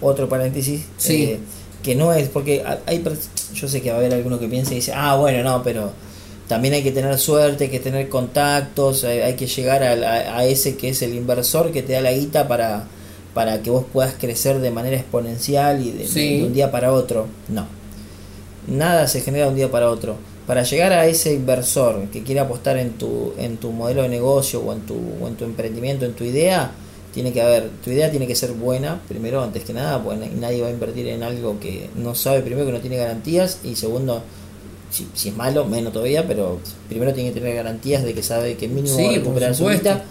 [0.00, 0.82] otro paréntesis.
[0.96, 1.22] Sí.
[1.24, 1.40] eh,
[1.82, 3.04] que no es, porque hay,
[3.54, 5.92] yo sé que va a haber alguno que piense y dice, ah, bueno, no, pero
[6.48, 10.38] también hay que tener suerte, hay que tener contactos, hay, hay que llegar a, a-
[10.38, 12.84] a ese que es el inversor que te da la guita para,
[13.34, 16.38] para que vos puedas crecer de manera exponencial y de, Sí.
[16.40, 17.26] de un día para otro.
[17.48, 17.66] No.
[18.68, 20.16] Nada se genera de un día para otro.
[20.46, 24.60] Para llegar a ese inversor que quiere apostar en tu, en tu modelo de negocio
[24.60, 26.70] o en tu, o en tu emprendimiento, en tu idea,
[27.12, 30.32] tiene que haber, tu idea tiene que ser buena, primero, antes que nada, porque na-
[30.40, 33.74] nadie va a invertir en algo que no sabe, primero que no tiene garantías, y
[33.74, 34.22] segundo,
[34.90, 36.58] si, si es malo, menos todavía, pero
[36.88, 39.68] primero tiene que tener garantías de que sabe que mínimo Sí, va a recuperar su
[39.68, 40.04] guita.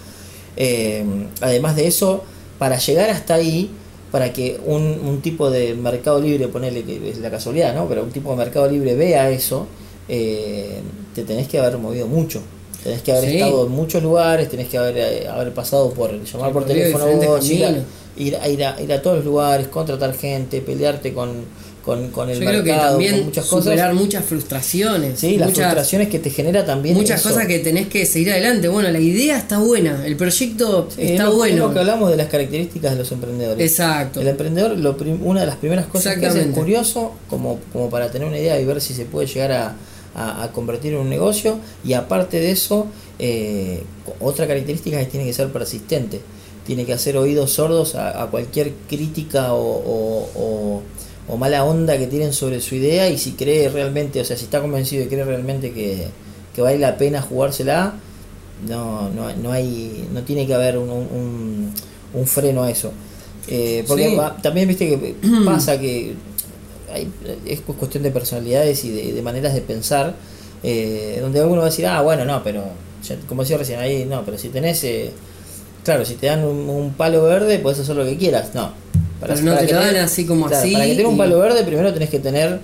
[0.57, 1.03] Eh,
[1.41, 2.23] además de eso,
[2.59, 3.69] para llegar hasta ahí,
[4.11, 7.88] para que un, un tipo de mercado libre, ponerle que es la casualidad, ¿no?
[7.88, 9.67] Pero un tipo de mercado libre vea eso,
[10.07, 10.80] eh,
[11.13, 12.41] te tenés que haber movido mucho.
[12.84, 13.36] Tenés que haber Sí.
[13.38, 17.49] estado en muchos lugares, tenés que haber, eh, haber pasado por llamar por teléfono vos,
[17.49, 17.71] ir a,
[18.15, 21.32] ir, a, ir, a, ir a todos los lugares, contratar gente, pelearte con,
[21.86, 24.02] con, con el Yo creo que mercado, con muchas superar cosas.
[24.04, 25.20] muchas frustraciones.
[25.20, 26.96] Sí, las muchas, frustraciones que te genera también.
[26.96, 27.30] muchas eso.
[27.30, 28.68] cosas que tenés que seguir adelante.
[28.68, 31.68] Bueno, la idea está buena, el proyecto Sí, es está es bueno.
[31.68, 33.72] lo que hablamos de las características de los emprendedores.
[33.72, 34.20] Exacto.
[34.20, 37.90] El emprendedor, lo prim- una de las primeras cosas que hace es curioso, como, como
[37.92, 39.76] para tener una idea y ver si se puede llegar a,
[40.16, 41.60] a- a convertir en un negocio.
[41.86, 42.88] Y aparte de eso,
[43.20, 43.84] eh,
[44.20, 46.20] otra característica es que tiene que ser persistente.
[46.66, 50.82] Tiene que hacer oídos sordos a, a cualquier crítica o, o- o-
[51.28, 53.09] o mala onda que tienen sobre su idea.
[53.09, 56.07] Y si cree realmente, o sea, si está convencido y cree realmente que,
[56.53, 57.93] que vale la pena jugársela,
[58.67, 61.73] no, no, no hay no tiene que haber un, un,
[62.13, 62.91] un freno a eso
[63.49, 64.15] Eh, porque Sí.
[64.15, 65.15] va- también viste que
[65.45, 66.13] pasa que
[66.91, 67.07] hay-
[67.45, 70.15] es cu- cuestión de personalidades y de, de maneras de pensar
[70.63, 72.63] eh, donde alguno va a decir ah bueno no pero
[73.07, 75.11] ya- como decía recién ahí no pero si tenés eh,
[75.84, 78.71] claro si te dan un, un palo verde puedes hacer lo que quieras no
[79.22, 81.63] Pero no te lo dan así como claro, así para que tenga un palo verde
[81.63, 82.59] primero tenés que tener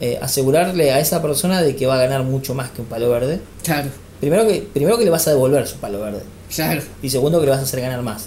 [0.00, 3.10] eh, asegurarle a esa persona de que va a ganar mucho más que un palo
[3.10, 3.88] verde Claro,
[4.20, 6.20] Primero que, primero que le vas a devolver su palo verde.
[6.54, 6.82] claro.
[7.02, 8.26] Y segundo que le vas a hacer ganar más.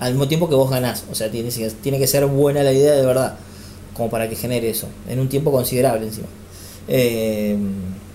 [0.00, 1.04] Al mismo tiempo que vos ganás.
[1.10, 1.50] O sea, tiene,
[1.82, 3.34] tiene que ser buena la idea de verdad.
[3.94, 4.88] Como para que genere eso.
[5.08, 6.26] En un tiempo considerable encima.
[6.88, 7.56] Eh,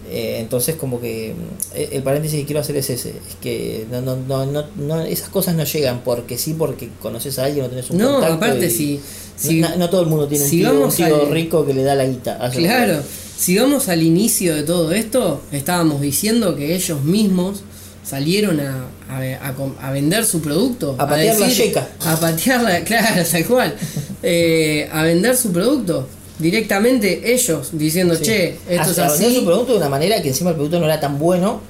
[0.09, 1.33] eh, entonces como que
[1.75, 3.09] eh, el paréntesis que quiero hacer es ese.
[3.09, 7.39] Es que no, no, no, no, no- esas cosas no llegan porque sí, porque conoces
[7.39, 8.35] a alguien o tenés un No, contacto.
[8.35, 8.99] aparte y- si,
[9.37, 11.83] si no, no todo el mundo tiene un tío, un tío al- rico que le
[11.83, 12.37] da la guita.
[12.51, 13.01] Claro,
[13.37, 17.63] si vamos al inicio de todo esto, estábamos diciendo que ellos mismos
[18.05, 19.17] salieron a, a,
[19.49, 20.95] a a vender su producto.
[20.99, 21.87] A patear la yeca.
[22.01, 23.75] A patearla, claro, tal cual.
[24.21, 26.07] Eh, a vender su producto.
[26.43, 28.23] Directamente ellos diciendo, Sí.
[28.23, 29.35] che, esto es Hace- vendió así.
[29.37, 31.61] su producto de una manera que encima el producto no era tan bueno,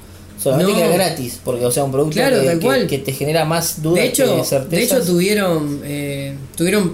[0.42, 0.78] solamente No.
[0.80, 3.82] que era gratis, porque o sea, un producto Claro, que, que- que te genera más
[3.84, 4.98] dudas De hecho, que de certezas.
[5.00, 6.94] hecho tuvieron, eh, tuvieron,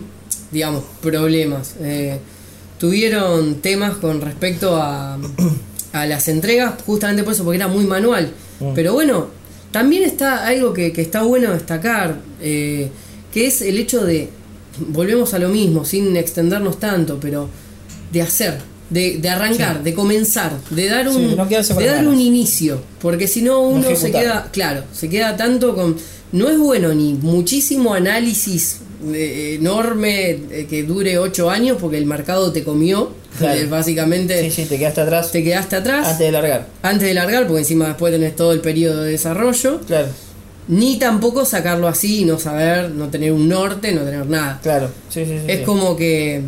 [0.52, 1.76] digamos, problemas.
[1.82, 2.18] Eh,
[2.80, 5.18] tuvieron temas con respecto a,
[5.94, 8.32] a las entregas, justamente por eso, porque era muy manual.
[8.60, 8.74] Mm.
[8.76, 9.28] Pero bueno,
[9.72, 12.90] también está algo que, que está bueno destacar, eh,
[13.34, 14.30] que es el hecho de,
[14.90, 17.48] volvemos a lo mismo, sin extendernos tanto, pero
[18.12, 18.58] de hacer.
[18.90, 23.28] De, de arrancar, de comenzar, de dar Sí, un, no de dar un inicio, porque
[23.28, 25.96] si no uno se queda, claro, se queda tanto con.
[26.32, 28.80] No es bueno ni muchísimo análisis
[29.14, 33.12] eh, enorme eh, que dure 8 años porque el mercado te comió.
[33.38, 33.60] Claro.
[33.60, 36.68] Eh, Básicamente Sí, sí, te quedaste atrás te quedaste atrás antes de largar.
[36.82, 39.82] antes de largar, porque encima después tenés todo el periodo de desarrollo.
[39.86, 40.08] Claro,
[40.68, 44.60] Ni tampoco sacarlo así y no saber, no tener un norte, no tener nada.
[44.64, 44.90] claro.
[45.10, 45.64] Sí, sí, sí, Es sí.
[45.66, 46.42] como que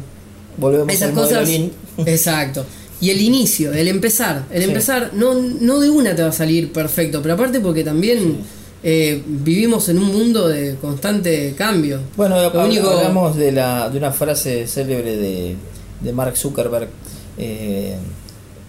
[0.58, 1.47] Volvemos esas al cosas.
[1.47, 1.72] Lean.
[2.06, 2.66] Exacto.
[2.99, 4.45] Y el inicio, el empezar.
[4.52, 4.68] El Sí.
[4.70, 8.38] empezar, no, no de una te va a salir perfecto, pero aparte porque también
[8.84, 11.99] eh, vivimos en un mundo de constante cambio.
[12.16, 15.56] Bueno, Lo único- hablamos de, la, de una frase célebre de,
[16.02, 16.89] de Mark Zuckerberg.
[17.38, 17.95] Eh,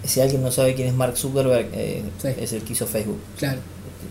[0.05, 2.29] si alguien no sabe quién es Mark Zuckerberg, eh, Sí.
[2.41, 3.19] es el que hizo Facebook.
[3.39, 3.61] Claro.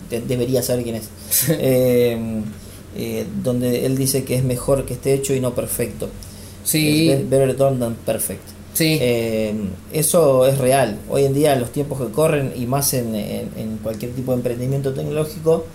[0.10, 1.10] De- debería saber quién es.
[3.44, 6.10] Donde él dice que es mejor que esté hecho y no perfecto.
[6.64, 8.42] Sí, Es better done than perfect.
[8.74, 8.98] sí.
[9.02, 9.54] Eh,
[9.94, 10.98] eso es real.
[11.10, 14.38] Hoy en día, los tiempos que corren y más en, en- en cualquier tipo de
[14.38, 15.66] emprendimiento tecnológico,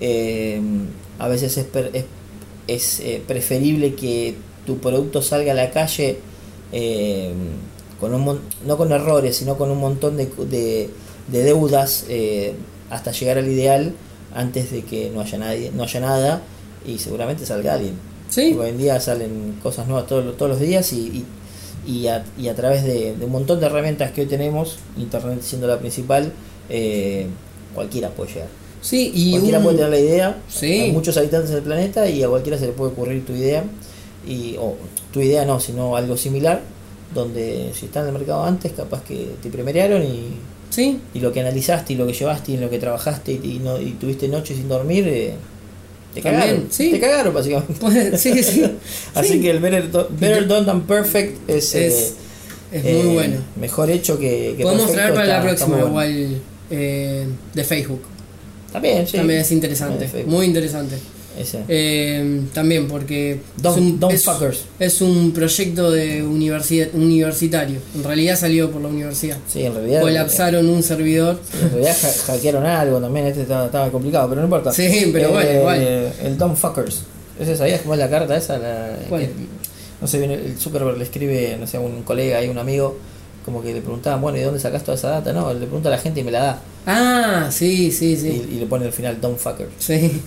[0.00, 0.60] eh,
[1.18, 2.04] a veces es, per- es,
[2.66, 4.34] es, eh, preferible que
[4.66, 6.18] tu producto salga a la calle
[8.00, 10.90] con un mon- no con errores, sino con un montón de, de-
[11.28, 12.04] de deudas
[12.90, 13.94] hasta llegar al ideal
[14.34, 16.42] antes de que no haya nadie, no haya nada
[16.86, 17.94] y seguramente salga alguien.
[18.34, 18.56] Sí.
[18.58, 21.24] Hoy en día salen cosas nuevas todos, todos los días y,
[21.86, 24.76] y, y a, y a través de, de un montón de herramientas que hoy tenemos,
[24.96, 26.32] Internet siendo la principal,
[26.68, 27.26] eh,
[27.74, 28.48] cualquiera puede llegar.
[28.80, 30.66] Sí, y cualquiera un- puede tener la idea, Sí.
[30.72, 33.64] hay muchos habitantes del planeta y a cualquiera se le puede ocurrir tu idea,
[34.26, 34.76] y, o
[35.12, 36.60] tu idea no, sino algo similar,
[37.14, 40.30] donde si está en el mercado antes, capaz que te primerearon y,
[40.70, 40.98] ¿Sí?
[41.14, 43.80] y lo que analizaste y lo que llevaste y en lo que trabajaste y, no,
[43.80, 45.34] y tuviste noches sin dormir, eh,
[46.14, 46.66] te También, cagaron.
[46.70, 46.90] sí.
[46.92, 48.18] Te cagaron, básicamente.
[48.18, 48.64] Sí, sí.
[49.14, 49.40] Así Sí.
[49.40, 52.14] que el Better, Do- Better Done Than Perfect es, eh, Es,
[52.72, 53.36] es eh, muy bueno.
[53.60, 55.90] Mejor hecho que, que Podemos traer para la está- próxima muy bueno.
[55.90, 58.02] igual eh, de Facebook.
[58.72, 59.16] También, sí.
[59.16, 60.96] También es interesante, muy interesante.
[61.38, 61.62] Ese.
[61.68, 64.60] Eh, también porque Dumb- es, un, es- fuckers.
[64.78, 67.78] es un proyecto de universidad, universitario.
[67.94, 69.38] En realidad salió por la universidad.
[69.48, 70.00] Sí, en realidad.
[70.02, 71.40] Colapsaron un servidor.
[71.62, 74.72] En realidad ha- hackearon algo también, este estaba, estaba complicado, pero no importa.
[74.72, 75.80] Sí, pero bueno, igual.
[76.22, 77.02] El Dumb Fuckers.
[77.40, 78.58] ¿Ese sabías cómo es la carta esa?
[78.58, 79.22] La, ¿Cuál?
[79.22, 79.30] que-
[80.00, 82.96] no sé, el Zuckerberg le escribe, no sé, a un colega y un amigo,
[83.44, 85.32] como que le preguntaban, bueno, ¿y de dónde sacas toda esa data?
[85.32, 86.62] No, le pregunta a la gente y me la da.
[86.86, 88.46] Ah, sí, sí, sí.
[88.50, 89.70] Y, y le pone al final Dumb Fuckers.
[89.78, 90.20] Sí.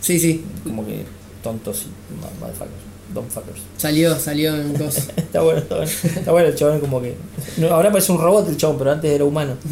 [0.00, 0.44] Sí, sí.
[0.64, 1.02] Como que
[1.42, 2.86] tontos y motherfuckers.
[3.14, 3.60] Dumb Fuckers.
[3.78, 5.08] Salió, salió en cosas.
[5.16, 5.90] está bueno, está bueno.
[6.04, 7.14] Está bueno el chabón, como que.
[7.56, 9.56] no, ahora parece un robot el chabón, pero antes era humano.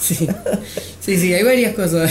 [0.00, 0.26] Sí.
[1.00, 2.10] Sí, sí, hay varias cosas.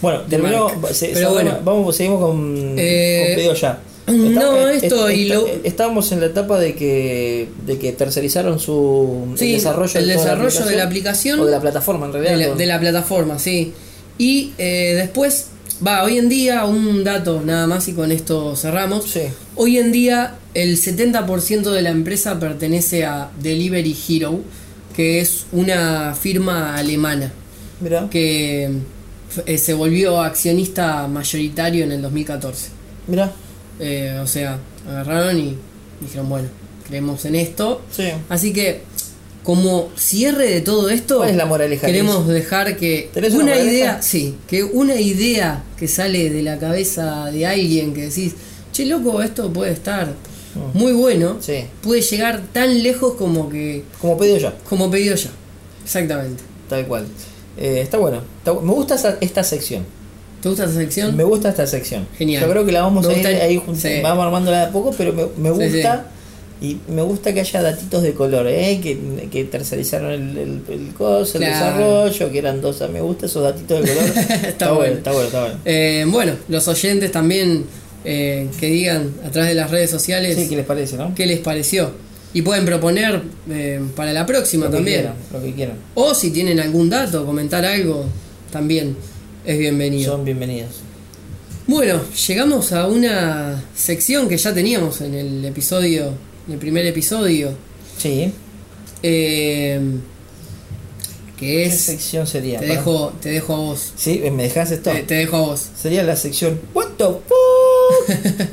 [0.00, 0.68] Bueno, terminó.
[0.90, 1.58] se- Pero bueno.
[1.62, 3.78] Vamos, seguimos con, Eh, con pedido ya.
[4.06, 8.58] no, eh, esto est- y lo- Estábamos en la etapa de que, de que tercerizaron
[8.58, 11.40] su Sí, el desarrollo, el de, desarrollo de la aplicación.
[11.40, 12.48] O de la plataforma en realidad.
[12.50, 13.74] la, de la plataforma, sí.
[14.16, 15.48] Y eh, después,
[15.86, 19.04] va, hoy en día, un dato nada más y con esto cerramos.
[19.10, 19.22] Sí.
[19.56, 24.40] Hoy en día, el 70% de la empresa pertenece a Delivery Hero,
[24.94, 27.32] que es una firma alemana
[27.80, 28.08] Mira.
[28.10, 28.70] que
[29.46, 32.68] eh, se volvió accionista mayoritario en el 2014.
[33.06, 33.32] Mira.
[33.78, 34.58] Eh, o sea,
[34.88, 35.56] agarraron y
[36.00, 36.48] dijeron, bueno,
[36.86, 37.82] creemos en esto.
[37.90, 38.08] Sí.
[38.28, 38.82] Así que,
[39.42, 44.02] como cierre de todo esto, ¿Cuál es la moraleja, queremos dejar que ¿Tenés una idea,
[44.02, 48.34] sí, que una idea que sale de la cabeza de alguien que decís,
[48.72, 50.08] che loco, esto puede estar
[50.54, 50.76] Mm.
[50.78, 51.64] muy bueno, Sí.
[51.80, 54.54] puede llegar tan lejos como que Como pedido ya.
[54.68, 55.30] como pedido ya.
[55.84, 56.42] Exactamente.
[56.68, 57.06] Tal cual.
[57.56, 58.22] Eh, está bueno.
[58.38, 59.84] Está me gusta esa- esta sección.
[60.42, 61.16] ¿Te gusta esa sección?
[61.16, 62.06] Me gusta esta sección.
[62.16, 62.42] Genial.
[62.42, 64.00] Yo creo que la vamos Me a ir gusta- ahí sí.
[64.02, 66.06] vamos armándola de a poco, pero me, me Sí, gusta.
[66.62, 68.80] Y me gusta que haya datitos de color, ¿eh?
[68.82, 72.04] que, que tercerizaron el, el, el coso, el Claro.
[72.04, 72.82] desarrollo, que eran dos.
[72.92, 74.10] Me gusta esos datitos de color.
[74.46, 74.94] está, bueno, bueno.
[74.98, 75.58] está bueno, está bueno.
[75.64, 77.64] Eh, bueno, los oyentes también
[78.04, 81.14] eh, que digan a través de las redes sociales Sí, ¿qué les parece, no?
[81.14, 81.92] qué les pareció.
[82.34, 84.98] Y pueden proponer eh, para la próxima Lo que también.
[85.00, 85.76] quieran, lo que quieran.
[85.94, 88.04] O si tienen algún dato, comentar algo,
[88.52, 88.96] también
[89.46, 90.12] es bienvenido.
[90.12, 90.70] Son bienvenidos.
[91.66, 96.12] Bueno, llegamos a una sección que ya teníamos en el episodio,
[96.50, 97.52] en el primer episodio,
[97.96, 98.32] Sí.
[99.04, 99.80] eh,
[101.38, 101.80] que ¿Qué es...
[101.80, 102.58] sección sería?
[102.58, 103.92] Te dejo, te dejo a vos.
[103.96, 104.90] Sí, me dejas esto.
[104.90, 105.68] Te, te dejo a vos.
[105.80, 108.08] Sería la sección What the fuck?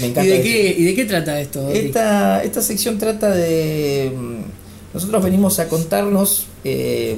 [0.00, 0.22] me ¿Y encanta.
[0.22, 0.42] de, eso.
[0.44, 1.70] qué, ¿Y de qué trata esto?
[1.70, 4.12] Esta, esta sección trata de.
[4.14, 7.16] mm, Nosotros venimos a contarnos, eh,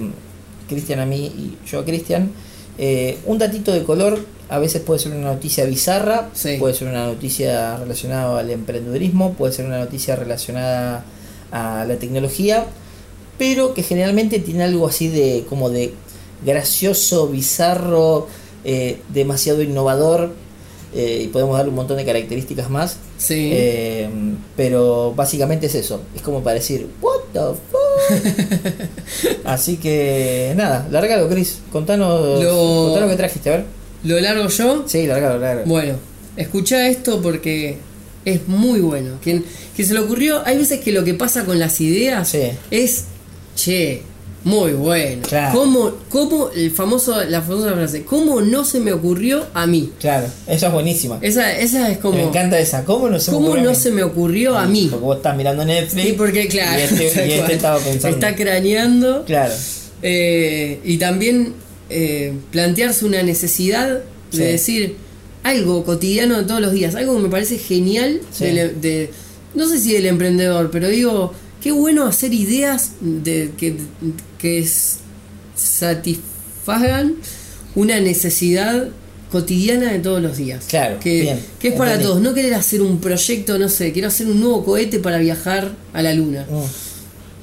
[0.68, 2.30] Cristian a mí y yo a Cristian,
[2.78, 4.24] eh, un datito de color.
[4.52, 6.56] A veces puede ser una noticia bizarra, Sí.
[6.58, 11.04] puede ser una noticia relacionada al emprendedurismo, puede ser una noticia relacionada
[11.50, 12.66] a la tecnología,
[13.38, 15.94] pero que generalmente tiene algo así de como de
[16.44, 18.26] gracioso, bizarro,
[18.64, 20.32] eh, demasiado innovador,
[20.94, 22.96] eh, y podemos darle un montón de características más.
[23.16, 23.50] Sí.
[23.54, 24.10] Eh,
[24.56, 26.02] pero básicamente es eso.
[26.14, 28.90] Es como para decir, ¿What the fuck?
[29.44, 31.60] Así que nada, largalo, Chris.
[31.72, 33.81] Contanos, Lo- contanos qué trajiste, a ver.
[34.04, 34.84] ¿Lo largo yo?
[34.86, 35.66] Sí, largalo, largalo.
[35.66, 35.94] Bueno,
[36.36, 37.78] escucha esto porque
[38.24, 39.18] es muy bueno.
[39.22, 39.44] Quien,
[39.76, 42.50] que se le ocurrió, hay veces que lo que pasa con las ideas Sí.
[42.70, 43.04] es,
[43.56, 44.02] che,
[44.44, 45.22] muy bueno.
[45.28, 45.56] Claro.
[45.56, 49.92] ¿Cómo, cómo el famoso, la famosa frase, ¿cómo no se me ocurrió a mí?
[50.00, 51.18] Claro, esa es buenísima.
[51.22, 52.84] Esa, esa es como, Me encanta esa.
[52.84, 53.76] ¿Cómo no se me ¿cómo ocurrió a no mí?
[53.82, 54.88] se me ocurrió a mí?
[54.90, 56.04] Porque vos estás mirando Netflix.
[56.06, 58.16] Sí, porque claro, Y este, y este estaba pensando.
[58.16, 59.24] está craneando.
[59.26, 59.54] Claro.
[60.02, 61.54] Eh, y también
[61.92, 64.00] eh, plantearse una necesidad
[64.30, 64.38] Sí.
[64.38, 64.96] de decir
[65.42, 68.44] algo cotidiano de todos los días, algo que me parece genial Sí.
[68.44, 69.10] del- de,
[69.54, 73.76] no sé si del emprendedor, pero digo, qué bueno hacer ideas de que,
[74.38, 74.64] que
[75.54, 77.14] satisfagan
[77.74, 78.88] una necesidad
[79.30, 80.64] cotidiana de todos los días.
[80.68, 82.08] Claro, Que, bien, que es para entendí.
[82.10, 85.72] todos, no querer hacer un proyecto, no sé, quiero hacer un nuevo cohete para viajar
[85.92, 86.46] a la luna.
[86.50, 86.62] Mm.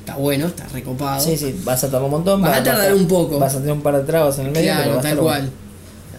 [0.10, 1.20] Está bueno, está recopado.
[1.24, 2.42] Sí, sí, vas a tardar un montón.
[2.42, 3.40] Vas a tardar un poco.
[3.40, 4.74] Vas a tener un par de trabas en el medio.
[4.74, 5.50] Claro, tal cual.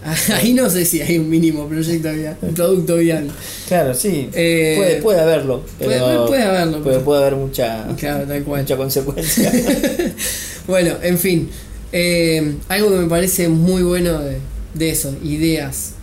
[0.33, 3.29] Ahí no sé si hay un mínimo proyecto vial, un producto vial.
[3.67, 4.29] Claro, sí.
[4.33, 5.61] Eh, puede, puede haberlo.
[5.77, 8.61] puede- pero puede haberlo, Puede, puede haber mucha, Claro, tal cual.
[8.63, 9.51] mucha consecuencia.
[10.67, 11.49] Bueno, en fin.
[11.91, 14.37] eh, algo que me parece muy bueno de,
[14.73, 15.93] de eso, ideas.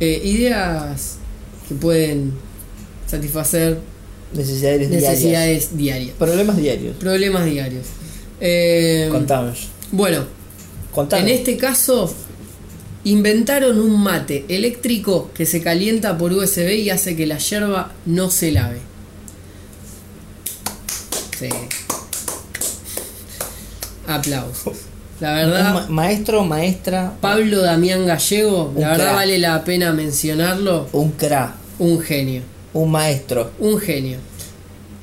[0.00, 1.16] Eh, ideas
[1.68, 2.32] que pueden
[3.06, 3.78] satisfacer
[4.32, 5.02] Necesidades diarias.
[5.10, 6.14] necesidades diarias.
[6.18, 6.96] Problemas diarios.
[6.96, 7.86] Problemas diarios.
[8.40, 9.68] Eh, Contanos.
[9.90, 10.24] bueno,
[10.92, 11.28] Contanos.
[11.28, 12.12] en este caso
[13.04, 18.30] inventaron un mate eléctrico que se calienta por USB y hace que la yerba no
[18.30, 18.78] se lave.
[21.38, 21.48] Sí.
[24.06, 24.76] Aplausos.
[25.20, 31.10] La verdad, ma- maestro, maestra, Pablo Damián Gallego, la verdad vale la pena mencionarlo, un
[31.12, 32.42] cra, un genio,
[32.74, 34.18] un maestro, un genio.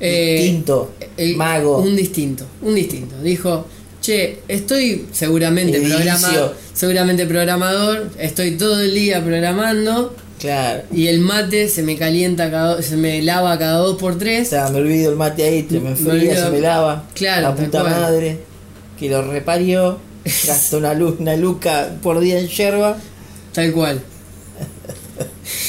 [0.00, 1.78] Eh, distinto, el- mago.
[1.78, 3.16] Un distinto, un distinto.
[3.22, 3.66] Dijo,
[4.02, 10.82] che, estoy seguramente programado, seguramente programador, estoy todo el día programando Claro.
[10.92, 14.48] y el mate se me calienta cada, se me lava cada dos por O tres.
[14.48, 17.08] sea, me olvido el mate ahí, se me enfría, se me lava.
[17.14, 18.38] Claro, La puta madre.
[18.98, 19.98] Que lo reparió.
[20.46, 22.98] Gastó una, luz, una luca por día en yerba.
[23.52, 24.00] Tal cual.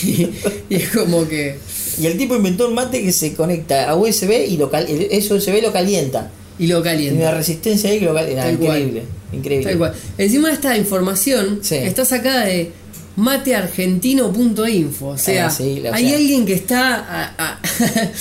[0.04, 0.30] y,
[0.70, 1.58] y es como que.
[2.00, 5.62] Y el tipo inventó un mate que se conecta a USB y lo cal- USB
[5.62, 6.32] lo calienta.
[6.60, 7.32] Y lo Tiene una calienta.
[7.36, 8.44] resistencia ahí que lo calienta.
[8.44, 8.78] Tal cual.
[8.80, 9.04] increíble.
[9.34, 9.66] Increíble.
[9.70, 9.94] Tal cual.
[10.18, 11.76] Encima esta información Sí.
[11.76, 12.72] está sacada de
[13.16, 15.08] mateargentino.info.
[15.08, 17.60] O sea, Ah, sí, la- o hay sea- alguien que está a, a-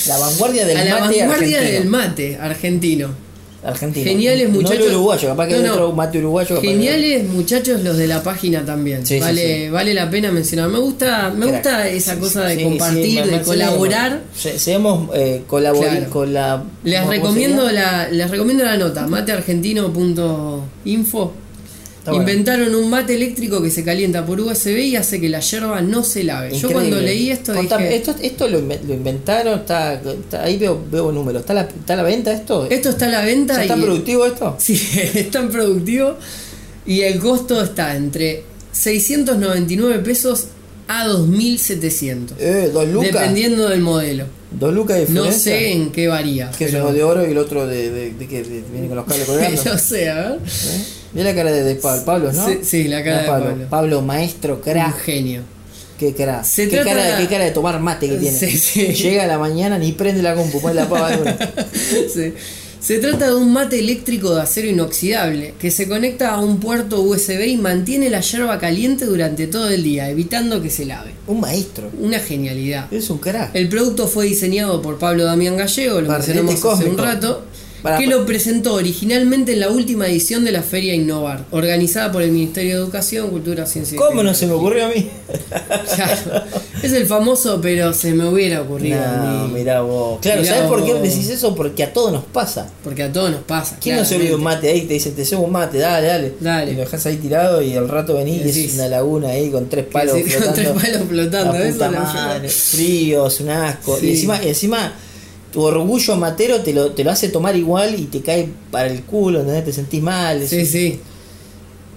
[0.08, 1.80] La vanguardia del a la mate vanguardia argentino.
[1.80, 3.25] del mate argentino.
[3.66, 4.04] Argentino.
[4.06, 4.86] Geniales No muchachos.
[4.86, 5.72] el uruguayo, capaz que No, no.
[5.72, 6.60] otro mate uruguayo.
[6.60, 9.04] que- Geniales muchachos los de la página también.
[9.06, 9.68] Sí, vale, sí.
[9.70, 10.68] vale la pena mencionar.
[10.68, 11.52] Me gusta, me Crack.
[11.64, 14.20] gusta esa cosa de compartir, de colaborar.
[14.36, 16.10] se- Seamos eh, colabor Claro.
[16.10, 17.80] cola- Les ¿cómo recomiendo sería?
[17.82, 21.32] la, les recomiendo la nota, mateargentino.info.
[22.12, 22.20] Bueno.
[22.30, 26.04] Inventaron un mate eléctrico que se calienta por USB y hace que la yerba no
[26.04, 26.56] se lave.
[26.56, 30.56] Yo cuando leí esto Contame, dije, esto, esto lo, inven- lo inventaron, está, está- ahí
[30.58, 31.40] veo, veo números.
[31.40, 32.66] ¿Está la, está a la venta esto?
[32.70, 34.56] esto está a la venta ¿Ya ¿Está y productivo esto?
[34.58, 34.74] sí,
[35.14, 36.16] es tan productivo
[36.86, 40.46] y el costo está entre 699 pesos
[40.88, 42.36] a 2700.
[42.40, 43.12] Eh, dos lucas.
[43.12, 44.26] Dependiendo del modelo.
[44.52, 46.50] Dos lucas de No sé en qué varía.
[46.56, 49.04] Que es uno de oro y el otro de, de, de que viene con los
[49.06, 49.64] cables colgando.
[49.64, 50.38] no sé, a ver.
[50.38, 50.84] ¿Eh?
[51.12, 52.46] Mira la cara de, de Pablo, Pablo, ¿no?
[52.46, 53.46] Sí, sí, la cara de Pablo.
[53.50, 53.66] Pablo.
[53.70, 54.98] Pablo, maestro, Un crack.
[55.00, 55.42] genio.
[55.98, 56.44] Qué crack.
[56.44, 58.36] Se qué, cara, qué cara de tomar mate que tiene.
[58.38, 58.86] Sí, sí.
[58.88, 61.34] Llega a la mañana ni prende la compu, pone la pava de.
[62.12, 62.34] Sí.
[62.78, 67.00] Se trata de un mate eléctrico de acero inoxidable que se conecta a un puerto
[67.00, 71.10] USB y mantiene la yerba caliente durante todo el día, evitando que se lave.
[71.26, 71.90] Un maestro.
[71.98, 72.92] Una genialidad.
[72.92, 73.56] Es un crack.
[73.56, 77.44] El producto fue diseñado por Pablo Damián Gallego, lo Barrilete mencionamos hace un rato,
[77.86, 82.22] Para- que lo presentó originalmente en la última edición de la Feria Innovar, organizada por
[82.22, 85.08] el Ministerio de Educación, Cultura, Ciencia y ¿Cómo no se me ocurrió a mí?
[85.94, 86.44] Claro.
[86.82, 89.54] Es el famoso, pero se me hubiera ocurrido a No, mí.
[89.54, 90.18] mirá vos.
[90.20, 91.54] Claro, Mirá ¿sabes por qué decís eso?
[91.54, 92.68] Porque a todos nos pasa.
[92.84, 93.78] Porque a todos nos pasa.
[93.80, 94.82] ¿Quién no se olvida un mate ahí?
[94.82, 96.34] Te dicen, te llevo un mate, dale, dale.
[96.40, 96.72] Dale.
[96.72, 98.66] Y lo dejas ahí tirado y al rato venís y Decís.
[98.72, 100.54] es una laguna ahí con tres palos sí, con flotando.
[100.54, 103.96] tres palos flotando, La puta madre, frío, es un asco.
[103.98, 104.06] Sí.
[104.06, 104.92] Y encima, y encima
[105.52, 109.02] tu orgullo matero te lo, te lo hace tomar igual y te cae para el
[109.02, 109.64] culo, ¿entendés?
[109.64, 110.42] Te sentís mal.
[110.42, 111.00] es Sí, sí.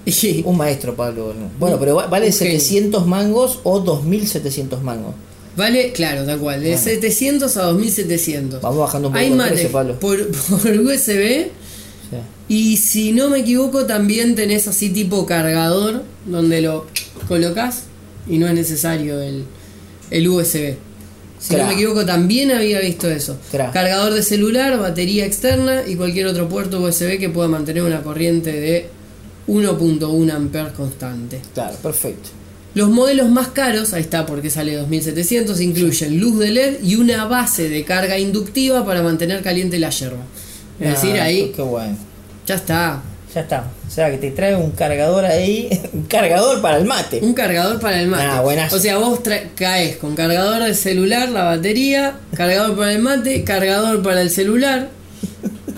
[0.05, 1.33] Y- Un maestro, Pablo.
[1.59, 2.59] Bueno, pero va- vale genio.
[2.59, 5.13] 700 mangos o 2700 mangos.
[5.57, 6.61] Vale, claro, tal cual.
[6.61, 6.81] De Bueno.
[6.83, 8.61] 700 a 2700.
[8.61, 9.99] Vamos bajando un poco Hay precio, Pablo.
[9.99, 10.17] por,
[10.49, 11.47] por USB.
[12.09, 12.17] Sí.
[12.47, 16.85] Y si no me equivoco, también tenés así tipo cargador, donde lo
[17.27, 17.83] colocas
[18.27, 19.43] y no es necesario el,
[20.11, 20.75] el USB.
[21.39, 23.37] Si no me equivoco, también había visto eso.
[23.51, 28.51] Cargador de celular, batería externa y cualquier otro puerto USB que pueda mantener una corriente
[28.51, 28.89] de
[29.47, 31.39] 1.1 amperes constante.
[31.53, 32.29] Claro, perfecto.
[32.75, 37.25] Los modelos más caros, ahí está porque sale 2700, incluyen luz de LED y una
[37.25, 40.23] base de carga inductiva para mantener caliente la yerba.
[40.79, 41.97] Es decir, Ah, ahí Qué bueno.
[42.45, 43.01] ya está.
[43.33, 43.67] Ya está.
[43.87, 45.69] O sea, que te trae un cargador ahí.
[45.93, 47.19] un cargador para el mate.
[47.21, 48.23] Un cargador para el mate.
[48.23, 48.75] Ah, buenazo.
[48.75, 49.19] O sea, vos
[49.55, 54.89] caes con cargador de celular, la batería, cargador para el mate, cargador para el celular.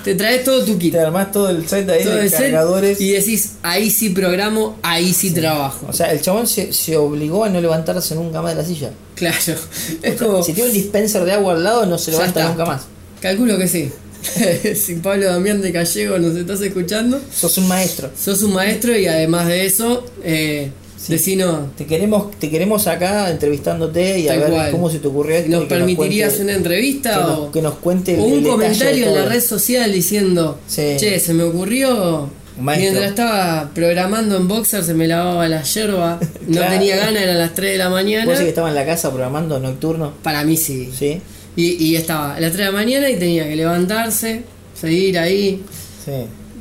[0.04, 0.94] Te traes todo tu kit.
[0.94, 3.00] Te armás todo el set ahí todo de el set, cargadores.
[3.00, 5.86] y decís, ahí sí programo, ahí sí, trabajo.
[5.90, 8.92] O sea, el chabón se, se obligó a no levantarse nunca más de la silla.
[9.16, 9.38] Claro.
[10.02, 10.42] Es como.
[10.42, 12.84] Si tiene un dispenser de agua al lado, no se levanta nunca más.
[13.22, 13.92] Calculo que sí.
[14.76, 18.10] si Pablo Damián de Gallego nos estás escuchando, Sos un maestro.
[18.20, 20.72] sos un maestro y además de eso, eh,
[21.02, 21.18] Sí.
[21.78, 24.72] Te queremos, te queremos acá entrevistándote y a ver cual.
[24.72, 25.50] cómo se te ocurrió esto.
[25.50, 29.16] ¿nos permitirías cuente- una entrevista que o, nos, que nos cuente o un comentario en
[29.16, 30.98] la red social diciendo, Sí.
[31.00, 32.30] che, se me ocurrió
[32.60, 32.84] Maestro.
[32.92, 36.72] mientras estaba programando en Boxer, se me lavaba la yerba, no Claro.
[36.74, 38.26] tenía ganas, eran las 3 de la mañana.
[38.26, 40.14] Vos sí que estaba en la casa programando nocturno.
[40.22, 40.92] Para mí sí.
[40.96, 41.20] Sí.
[41.56, 44.44] Y, y estaba a las 3 de la mañana y tenía que levantarse,
[44.80, 45.62] seguir ahí,
[46.06, 46.12] Sí.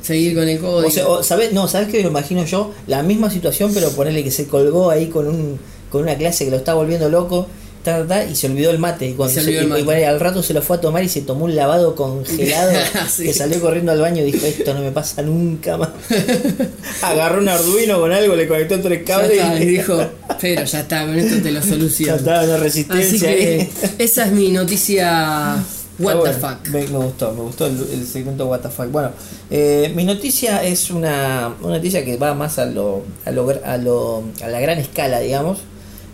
[0.03, 0.89] seguir con el código.
[0.89, 1.53] O sea, o, ¿sabés?
[1.53, 2.73] No, ¿sabes qué me lo imagino yo?
[2.87, 5.59] La misma situación, pero ponerle que se colgó ahí con un
[5.91, 7.49] con una clase que lo está volviendo loco
[7.83, 9.09] ta, ta, y se olvidó el mate.
[9.09, 9.81] Y, cuando Se se- olvidó el y- mate.
[9.81, 12.73] y bueno, al rato se lo fue a tomar y se tomó un lavado congelado.
[13.11, 13.25] Sí.
[13.25, 15.91] Que salió corriendo al baño y dijo: Esto no me pasa nunca más.
[17.03, 20.07] Agarró un Arduino con algo, le conectó tres Ya cables está, y dijo,
[20.41, 22.17] pero ya está, con esto te lo ya soluciono.
[22.17, 23.73] estaba una Así resistencia que ahí.
[23.99, 25.57] esa es mi noticia
[25.99, 26.69] What Está the fuck.
[26.75, 28.91] Me, me gustó, me gustó el, el segmento What the fuck.
[28.91, 29.11] Bueno,
[29.51, 33.77] eh, mi noticia es una, una noticia que va más a lo, a lo, a
[33.77, 35.59] lo- a la gran escala, digamos.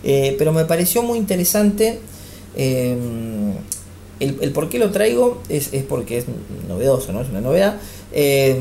[0.09, 1.99] Eh, pero me pareció muy interesante.
[2.57, 2.97] eh,
[4.21, 6.25] el, el por qué lo traigo es, es porque es
[6.69, 7.21] novedoso, ¿no?
[7.23, 7.77] Es una novedad.
[8.13, 8.57] eh,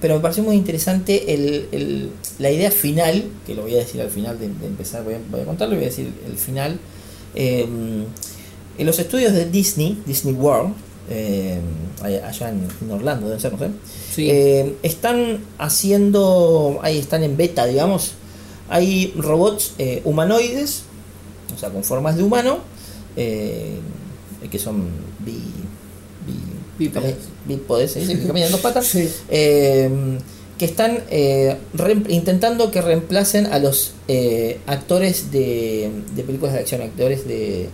[0.00, 4.00] pero me pareció muy interesante el, el- la idea final, que lo voy a decir
[4.02, 6.78] al final de, de empezar, voy a, voy a contarlo, voy a decir el final.
[7.34, 7.66] eh,
[8.76, 10.74] en los estudios de Disney, Disney World,
[11.08, 11.58] eh,
[12.02, 13.68] allá en, en Orlando, deben ser, no sé,
[14.14, 14.28] Sí.
[14.30, 18.12] eh, están haciendo, ahí están en beta, digamos,
[18.68, 20.82] hay robots eh, humanoides,
[21.54, 22.58] o sea, con formas de humano,
[23.16, 23.78] eh,
[24.50, 24.88] que son
[25.20, 25.32] bi,
[26.26, 26.32] bi-
[27.88, 29.08] se dice, que caminan dos patas, Sí.
[29.28, 30.18] eh,
[30.58, 31.56] que están eh,
[32.08, 33.92] intentando que reemplacen a los
[34.66, 37.68] actores de, de películas de acción, actores de...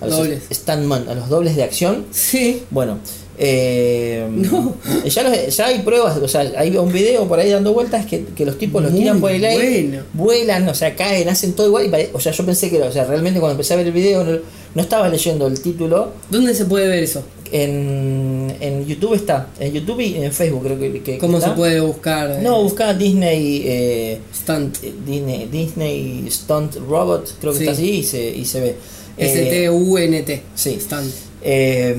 [0.00, 0.42] A los Dobles.
[0.52, 2.06] stuntman, a los dobles de acción.
[2.10, 2.62] Sí.
[2.70, 2.98] Bueno,
[3.38, 4.74] eh, No.
[5.04, 8.24] ya, los- ya hay pruebas, o sea, hay un video por ahí dando vueltas que,
[8.36, 10.02] que los tipos los Muy tiran por el aire, bueno.
[10.14, 11.86] vuelan, o sea, caen, hacen todo igual.
[11.86, 13.92] y o sea, yo pensé que era, o sea, realmente cuando empecé a ver el
[13.92, 14.38] video no,
[14.74, 16.12] no estaba leyendo el título.
[16.30, 17.22] ¿Dónde se puede ver eso?
[17.52, 21.50] En, en YouTube está, en YouTube y en Facebook creo que, que ¿Cómo está.
[21.50, 22.30] se puede buscar?
[22.30, 24.78] eh, No, busca Disney, eh, Stunt.
[25.06, 27.64] Disney, Disney Stunt Robot, creo que Sí.
[27.64, 28.76] está así y se, y se ve.
[29.20, 30.42] Eh, S-T-U-N-T.
[30.54, 30.78] sí.
[30.80, 31.12] Stunt.
[31.42, 31.94] Eh,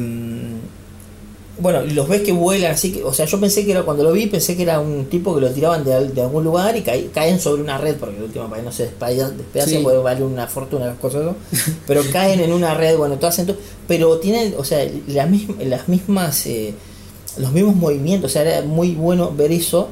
[1.59, 4.11] bueno, los ves que vuelan así que, o sea, yo pensé que era cuando lo
[4.13, 6.81] vi, pensé que era un tipo que lo tiraban de, al- de algún lugar y
[6.81, 9.31] caí- caen sobre una red, porque el último para que no se despedaza
[9.69, 9.77] Sí.
[9.83, 11.35] puede valer una fortuna las cosas, ¿no?
[11.85, 13.57] pero caen en una red, bueno, todo hacen todo,
[13.87, 15.29] pero tienen, o sea, las
[15.87, 16.73] mismas eh,
[17.37, 19.89] los mismos movimientos, o sea, era muy bueno ver eso.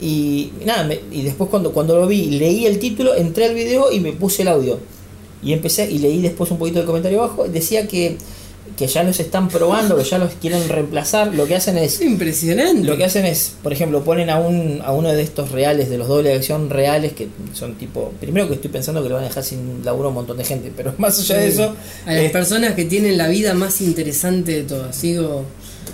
[0.00, 3.90] Y nada, me- y después cuando, cuando lo vi, leí el título, entré al video
[3.90, 4.78] y me puse el audio.
[5.42, 7.48] Y empecé y leí después un poquito del comentario abajo.
[7.48, 8.16] Decía que,
[8.76, 11.34] que ya los están probando, que ya los quieren reemplazar.
[11.34, 11.94] Lo que hacen es.
[11.94, 12.86] Es impresionante.
[12.86, 15.96] Lo que hacen es, por ejemplo, ponen a un a uno de estos reales, de
[15.98, 18.12] los dobles de acción reales, que son tipo.
[18.20, 20.44] Primero que estoy pensando que lo van a dejar sin laburo a un montón de
[20.44, 21.74] gente, pero más allá de eso,
[22.06, 24.94] A las eh, personas que tienen la vida más interesante de todas.
[24.94, 25.44] Sigo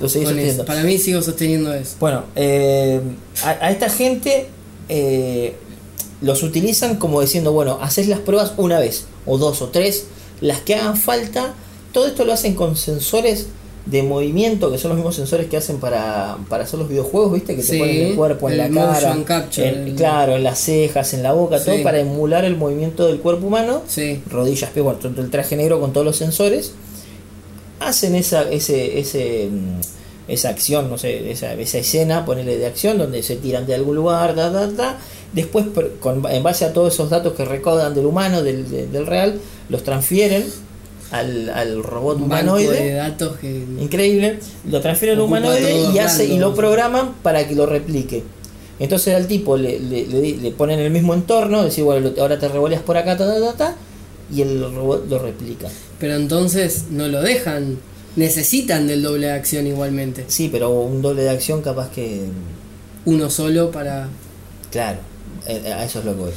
[0.01, 0.63] lo seguís con sosteniendo.
[0.63, 0.65] eso.
[0.67, 1.97] Para mí sigo sosteniendo eso.
[2.01, 3.01] Bueno, eh,
[3.45, 4.49] a, a esta gente
[4.89, 5.55] eh,
[6.21, 10.07] los utilizan como diciendo, bueno, haces las pruebas una vez, o dos, o tres,
[10.41, 11.55] las que hagan falta.
[11.93, 13.47] Todo esto lo hacen con sensores
[13.87, 17.55] de movimiento, que son los mismos sensores que hacen para, para hacer los videojuegos, ¿viste?
[17.55, 20.59] Que te ponen el cuerpo en el la cara, capture, en- el- claro, en las
[20.59, 24.21] cejas, en la boca, todo para emular el movimiento del cuerpo humano Sí.
[24.29, 26.73] rodillas, pies, bueno, el traje negro con todos los sensores,
[27.81, 29.81] hacen esa, ese, ese, mm,
[30.29, 33.95] esa acción, no sé, esa, esa escena, ponerle de acción, donde se tiran de algún
[33.97, 34.99] lugar, da, da, da.
[35.33, 35.67] después
[36.01, 39.39] con, en base a todos esos datos que recaudan del humano, del, de- del real,
[39.69, 40.45] los transfieren
[41.13, 42.95] al, al robot Un banco de humanoide.
[42.95, 43.49] datos que.
[43.81, 48.25] Increíble, lo transfieren al humanoide y, hace, y lo programan para que lo replique.
[48.79, 52.83] Entonces al tipo le, le, le ponen el mismo entorno, decir, bueno, ahora te revoleas
[52.83, 53.77] por acá, ta, ta, ta, ta,
[54.35, 55.69] y el robot lo replica.
[56.01, 57.79] Pero entonces no lo dejan.
[58.17, 60.25] Necesitan del doble de acción igualmente.
[60.29, 62.25] Sí, pero un doble de acción capaz que...
[63.05, 64.09] Uno solo para.
[64.73, 64.99] Claro,
[65.47, 66.33] eh, a eso es lo que voy.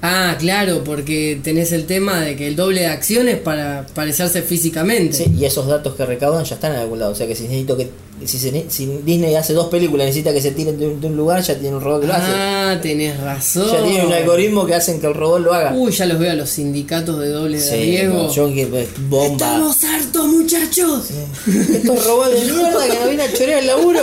[0.00, 4.42] Ah, claro, porque tenés el tema de que el doble de acción es para parecerse
[4.42, 5.16] físicamente.
[5.16, 7.10] Sí, y esos datos que recaudan ya están en algún lado.
[7.12, 7.90] O sea que si necesito que...
[8.24, 11.16] Si, se si Disney hace dos películas necesita que se tiren de un, de un
[11.16, 12.26] lugar, ya tiene un robot que lo hace.
[12.28, 13.70] Ah, tenés razón.
[13.70, 15.72] Ya tiene un algoritmo que hacen que el robot lo haga.
[15.74, 18.14] Uy, ya los veo a los sindicatos de doble de Sí, riesgo.
[18.24, 19.32] no, yo que pues, bomba.
[19.46, 21.04] Estamos hartos, muchachos.
[21.46, 24.00] Estos robots de mierda que nos vienen a chorear el laburo.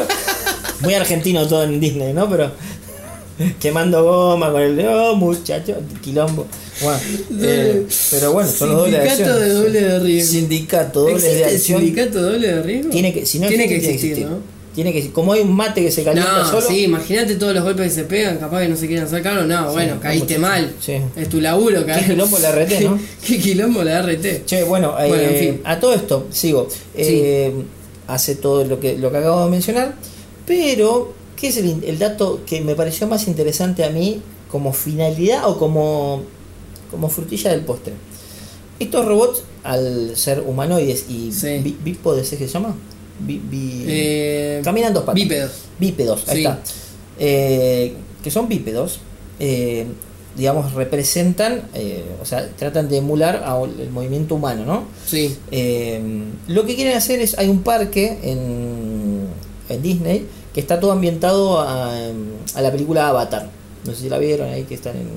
[0.81, 2.29] Muy argentino todo en Disney, ¿no?
[2.29, 2.51] Pero
[3.59, 6.45] quemando goma con el oh muchacho, quilombo.
[6.81, 6.99] Bueno,
[7.41, 9.39] eh, pero bueno, son los dobles de acción.
[9.39, 10.31] de doble de riesgo.
[10.31, 11.79] Sindicato dobles de ¿Existe el acción.
[11.81, 12.89] sindicato doble de riesgo?
[12.89, 14.55] Tiene que, si no tiene que existir, ¿no?
[14.75, 16.67] Tiene que como hay un mate que se calienta No, solo.
[16.67, 19.43] sí, imagínate todos los golpes que se pegan, capaz que no se quieren hacer cargo.
[19.43, 20.73] No, bueno, no, caíste mal.
[20.81, 20.97] Sí.
[21.15, 22.99] Es tu laburo, Qué quilombo la RT, ¿no?
[23.25, 24.45] Qué quilombo la RT.
[24.45, 25.61] Che, bueno, eh, Bueno, en fin.
[25.63, 26.67] a todo esto, sigo.
[26.93, 27.53] Eh,
[28.07, 29.95] Hace todo lo que, lo que acabo de mencionar,
[30.45, 31.13] pero,
[31.45, 35.59] ¿qué es el, el dato que me pareció más interesante a mí como finalidad o
[35.59, 36.23] como,
[36.89, 37.93] como frutilla del postre?
[38.79, 41.77] Estos robots, al ser humanoides y Sí.
[41.83, 42.75] bípodes, ¿es que se llama?
[43.19, 45.15] Bi- bi- Eh, Caminan dos patas.
[45.15, 45.51] Bípedos.
[45.79, 46.41] Bípedos, ahí Sí.
[46.43, 46.59] está.
[47.19, 47.93] Eh,
[48.23, 48.99] que son bípedos.
[49.39, 49.85] eh,
[50.37, 51.63] digamos, representan,
[52.21, 54.83] o sea, tratan de emular al el movimiento humano, ¿no?
[55.05, 55.35] Sí.
[56.47, 59.27] Lo que quieren hacer es, hay un parque en,
[59.69, 60.25] en Disney
[60.55, 61.93] que está todo ambientado a,
[62.55, 63.49] a la película Avatar.
[63.85, 65.09] No sé si la vieron ahí, que están en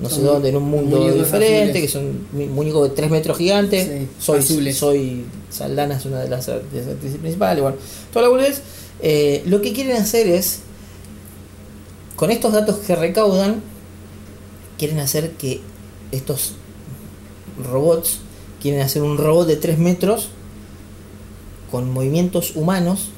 [0.00, 1.82] no sé dónde, en un mundo diferente, azules.
[1.82, 3.86] que son mu- muñecos de 3 metros gigantes.
[3.86, 4.76] Sí, soy, azules.
[4.76, 7.62] soy Saldana, es una de las, actrices principales.
[7.62, 7.76] Bueno,
[8.12, 8.62] toda la boludez.
[9.00, 10.60] Eh, lo que quieren hacer es,
[12.16, 13.62] con estos datos que recaudan,
[14.78, 15.60] quieren hacer que
[16.12, 16.52] estos
[17.70, 18.20] robots,
[18.60, 20.28] quieren hacer un robot de 3 metros
[21.70, 23.10] con movimientos humanos,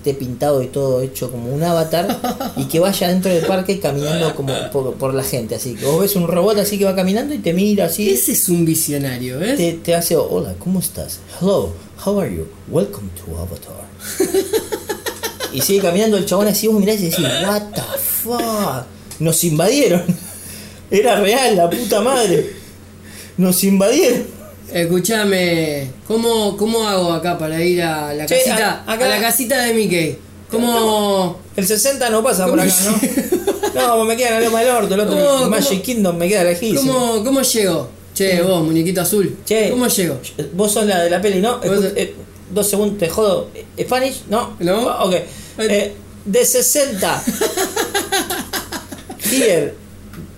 [0.00, 2.18] esté pintado y todo hecho como un avatar,
[2.56, 5.54] y que vaya dentro del parque caminando como por, por la gente.
[5.54, 8.08] Así que vos ves un robot así que va caminando y te mira así.
[8.08, 9.54] Ese es un visionario, ¿eh?
[9.56, 11.20] Te, te hace, hola, ¿cómo estás?
[11.38, 11.74] Hello,
[12.04, 12.46] how are you?
[12.68, 13.84] Welcome to Avatar.
[15.52, 18.86] y sigue caminando el chabón así, vos mirás y decís, what the fuck?
[19.18, 20.02] Nos invadieron.
[20.90, 22.54] Era real, la puta madre.
[23.36, 24.39] Nos invadieron.
[24.72, 29.20] Escuchame, ¿cómo, ¿cómo hago acá para ir a la Che, casita, a- acá- a la
[29.20, 30.18] casita de Mickey?
[30.50, 31.38] ¿Cómo?
[31.56, 33.00] El 60 no pasa por acá, ¿no?
[33.74, 36.16] No, pues me queda la Loma del Orto, el otro ¿Cómo- el Magic cómo- Kingdom
[36.16, 36.92] me queda lejísimo.
[36.92, 37.88] ¿Cómo, cómo llego?
[38.14, 39.36] Che, vos, muñequito azul.
[39.44, 39.70] Che.
[39.70, 40.18] ¿Cómo llego?
[40.54, 41.60] Vos sos la de la peli, ¿no?
[41.62, 42.14] Escu- eh,
[42.50, 43.48] dos segundos, te jodo.
[43.54, 44.22] Eh, ¿Spanish?
[44.28, 44.56] ¿No?
[44.58, 45.04] No.
[45.04, 45.14] Ok.
[45.58, 45.92] Eh,
[46.24, 47.22] de 60.
[49.30, 49.74] Here.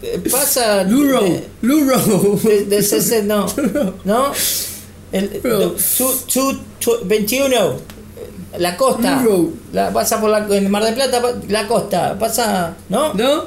[0.03, 0.83] Eh, Pasa.
[0.85, 1.97] Luro, De, Luro.
[2.43, 3.47] de, de 60, no.
[4.05, 4.33] ¿No?
[5.13, 5.75] El, Bro.
[5.97, 7.77] tu- tu- tu- 21.
[8.59, 9.21] La costa.
[9.23, 9.51] Bro.
[9.73, 12.19] La, pasa por la, en Mar del Plata, la costa.
[12.19, 12.75] Pasa.
[12.89, 13.15] ¿No?
[13.15, 13.45] ¿No?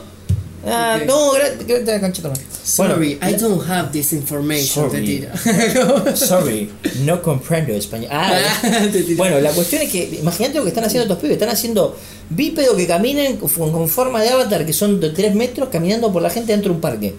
[0.67, 2.35] Ah, no, gra- gra- la concha toma.
[2.63, 4.89] Sorry, Bueno, I don't have this information.
[6.15, 6.69] Sorry.
[7.03, 8.09] no comprendo español.
[8.11, 8.33] Ah,
[8.91, 9.17] Te tira.
[9.17, 11.95] bueno, la cuestión es que, imagínate lo que están haciendo estos pibes, están haciendo
[12.29, 16.21] bípedos que caminen con, con forma de avatar, que son de 3 metros, caminando por
[16.21, 17.13] la gente dentro de un parque.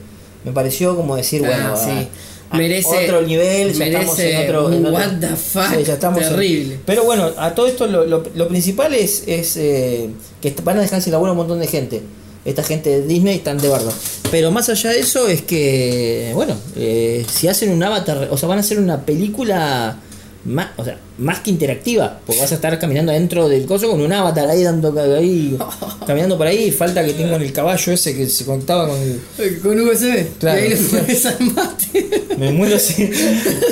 [0.45, 1.91] Me pareció como decir, Ah, bueno, sí.
[1.91, 2.07] ah,
[2.51, 4.73] ah, Merece- otro nivel, ya merece estamos en otro...
[4.73, 6.81] en otro- what the fuck Sí, ya estamos en- terrible.
[6.87, 10.09] Pero bueno, a todo esto lo, lo- lo principal es, es eh,
[10.41, 12.03] que van a dejar sin laburo a un montón de gente.
[12.47, 13.93] Esta gente de Disney están de bardo.
[14.31, 18.49] Pero más allá de eso es que, bueno, eh, si hacen un avatar, o sea,
[18.49, 19.99] van a hacer una película
[20.45, 24.01] más, o sea, más que interactiva, porque vas a estar caminando dentro del coso con
[24.01, 25.59] un avatar ahí dando ahí,
[26.07, 29.81] caminando por ahí, falta que tengan el caballo ese que se conectaba con el, Con
[29.81, 30.39] USB.
[30.39, 30.61] Claro.
[30.61, 30.77] Y ahí le
[32.39, 33.11] me muero si,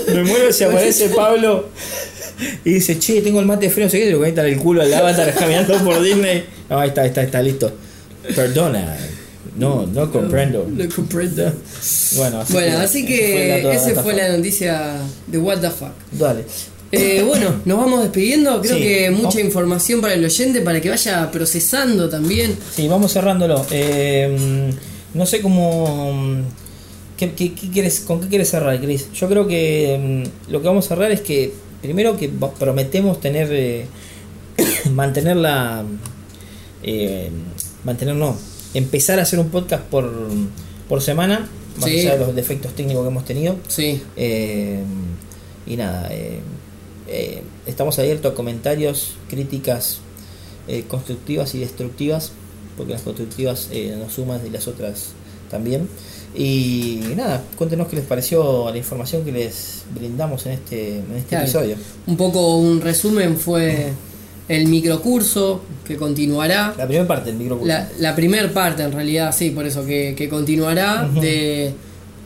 [0.08, 1.68] me muero si aparece Pablo
[2.64, 4.82] y dice, che, tengo el mate frío, no sé qué, te lo conectan el culo
[4.82, 6.44] al avatar caminando por Disney.
[6.68, 7.72] No, ahí está, ahí está, está listo.
[8.34, 8.96] Perdona,
[9.56, 10.66] no, no comprendo.
[10.70, 11.52] No comprendo.
[12.16, 14.96] Bueno, así Bueno, que, así que fue esa fue la noticia
[15.26, 15.90] de What the fuck.
[16.12, 16.44] Dale.
[16.92, 18.60] Eh, bueno, nos vamos despidiendo.
[18.60, 18.82] Creo Sí.
[18.82, 22.56] que mucha información para el oyente para que vaya procesando también.
[22.74, 23.66] Sí, vamos cerrándolo.
[23.70, 24.70] Eh,
[25.12, 26.42] no sé cómo.
[27.16, 29.06] ¿qué, qué- qué quieres, ¿Con qué quieres cerrar, Chris?
[29.12, 31.52] Yo creo que mm, lo que vamos a cerrar es que,
[31.82, 32.28] primero, que
[32.58, 33.48] prometemos tener.
[33.52, 33.86] eh,
[34.92, 35.82] mantener la.
[36.82, 37.30] eh,
[37.84, 38.36] mantener, no.
[38.74, 40.10] Empezar a hacer un podcast por,
[40.88, 41.48] por semana,
[41.78, 42.00] más Sí.
[42.00, 43.56] allá de los defectos técnicos que hemos tenido.
[43.68, 44.02] Sí.
[44.16, 44.80] Eh,
[45.66, 46.40] y nada, eh,
[47.08, 49.98] eh, estamos abiertos a comentarios, críticas
[50.68, 52.32] eh, constructivas y destructivas,
[52.76, 55.10] porque las constructivas eh, nos suman y las otras
[55.50, 55.88] también.
[56.36, 61.28] Y nada, cuéntenos qué les pareció la información que les brindamos en este, en este
[61.28, 61.44] Claro.
[61.44, 61.76] episodio.
[62.08, 63.92] Un poco un resumen fue
[64.48, 66.74] el microcurso que continuará.
[66.76, 67.68] La primera parte del microcurso.
[67.68, 71.72] La, la primer parte, en realidad, sí, por eso que, que continuará de,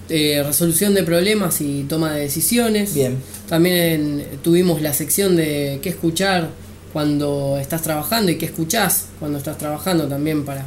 [0.08, 2.94] de resolución de problemas y toma de decisiones.
[2.94, 3.16] Bien,
[3.48, 6.48] También tuvimos la sección de qué escuchar
[6.92, 10.66] cuando estás trabajando y qué escuchás cuando estás trabajando también para,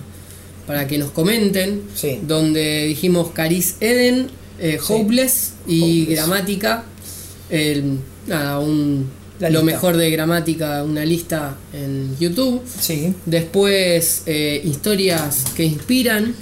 [0.68, 1.82] para que nos comenten.
[1.95, 2.19] Sí.
[2.26, 4.28] Donde dijimos Caris Eden,
[4.60, 4.94] eh, Sí.
[4.94, 6.18] Hopeless y Hopeless.
[6.19, 6.84] gramática.
[7.49, 7.98] El-
[8.28, 9.10] nada, un,
[9.49, 9.65] lo lista.
[9.65, 12.61] mejor de gramática, una lista en YouTube.
[12.80, 16.34] sí, Después, eh, historias que inspiran.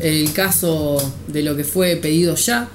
[0.00, 0.96] El caso
[1.28, 2.68] de lo que fue pedido ya.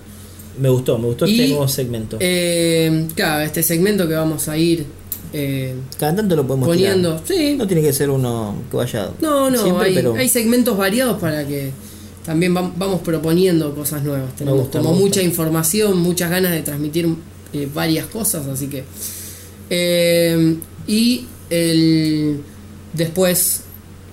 [0.57, 2.17] me gustó, me gustó Y, este nuevo segmento.
[2.19, 4.85] Eh, claro, este segmento que vamos a ir
[5.33, 7.17] eh, Cada tanto lo podemos poniendo.
[7.21, 7.27] tirar.
[7.51, 10.75] Sí, No tiene que ser uno que vaya no, no, siempre, hay, pero hay segmentos
[10.77, 11.71] variados para que
[12.25, 14.33] también vam- vamos proponiendo cosas nuevas.
[14.37, 15.05] Tenemos gusta, como me gusta.
[15.19, 17.07] mucha información, muchas ganas de transmitir
[17.53, 18.83] eh, varias cosas, así que.
[19.69, 20.55] Eh,
[20.87, 22.41] y el,
[22.93, 23.61] después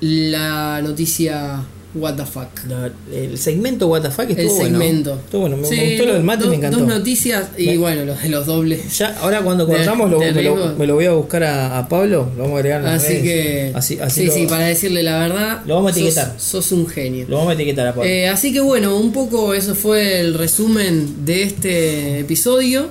[0.01, 1.65] la noticia
[1.95, 2.49] What the fuck.
[2.69, 4.79] La- el segmento What the fuck estuvo El bueno.
[4.79, 5.15] segmento.
[5.15, 5.57] Estuvo bueno.
[5.57, 6.79] Me, Sí, me gustó lo del mate, dos- me encantó.
[6.81, 8.99] Dos noticias y Me- bueno, los de los dobles.
[8.99, 10.75] Ya, ahora cuando cortamos lo, me, lo, riesgo.
[10.79, 13.09] me lo voy a buscar a, a Pablo, lo vamos a agregar en las Así
[13.15, 13.23] redes.
[13.23, 13.73] que.
[13.75, 15.63] Así, así sí, lo, sí, para decirle la verdad.
[15.65, 16.35] Lo vamos a sos- etiquetar.
[16.39, 17.25] Sos, un genio.
[17.31, 18.11] lo vamos a etiquetar a Pablo.
[18.11, 22.91] Eh, así que bueno, un poco eso fue el resumen de este episodio.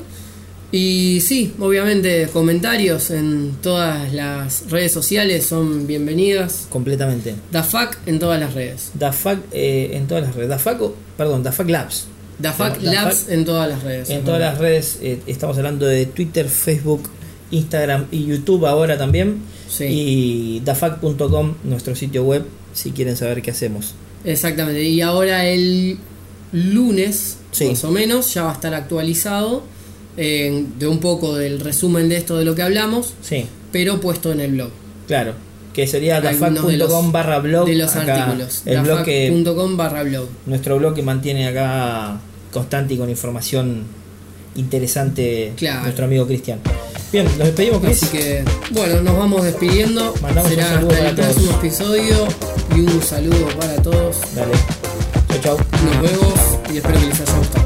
[0.71, 6.67] Y sí, obviamente comentarios en todas las redes sociales son bienvenidas.
[6.69, 7.35] Completamente.
[7.51, 8.91] Da fuck en todas las redes.
[8.93, 10.49] Da fuck eh, en todas las redes.
[10.49, 12.07] Da fuck, o- perdón, Da fuck Labs.
[12.39, 14.09] Da fuck Da labs en todas las redes.
[14.09, 17.09] En todas las redes eh, estamos hablando de Twitter, Facebook,
[17.51, 19.37] Instagram y YouTube ahora también.
[19.69, 19.85] Sí.
[19.87, 22.43] Y dafuck.com, nuestro sitio web,
[22.73, 23.93] si quieren saber qué hacemos.
[24.25, 24.83] Exactamente.
[24.83, 25.97] Y ahora el
[26.51, 27.65] lunes, Sí.
[27.69, 29.63] más o menos, ya va a estar actualizado
[30.17, 34.31] eh, de un poco del resumen de esto de lo que hablamos, Sí, pero puesto
[34.31, 34.69] en el blog.
[35.07, 35.33] claro.
[35.73, 37.67] Que sería dafuck.com barra blog.
[37.67, 38.61] de los acá, artículos.
[38.65, 40.29] El blog que, dafac.com barra blog.
[40.45, 42.17] nuestro blog que mantiene acá
[42.53, 43.83] constante y con información
[44.55, 45.83] interesante Claro.
[45.83, 46.59] nuestro amigo Cristian.
[47.11, 48.03] Bien, nos despedimos, Chris.
[48.03, 50.13] Así que, bueno, nos vamos despidiendo.
[50.21, 51.33] Mandamos un Será saludo hasta para el todos.
[51.33, 52.27] próximo episodio
[52.75, 54.17] y un saludo para todos.
[54.33, 54.53] Dale.
[55.29, 55.57] Chau, chau.
[55.85, 56.33] Nos vemos
[56.73, 57.64] y espero que les haya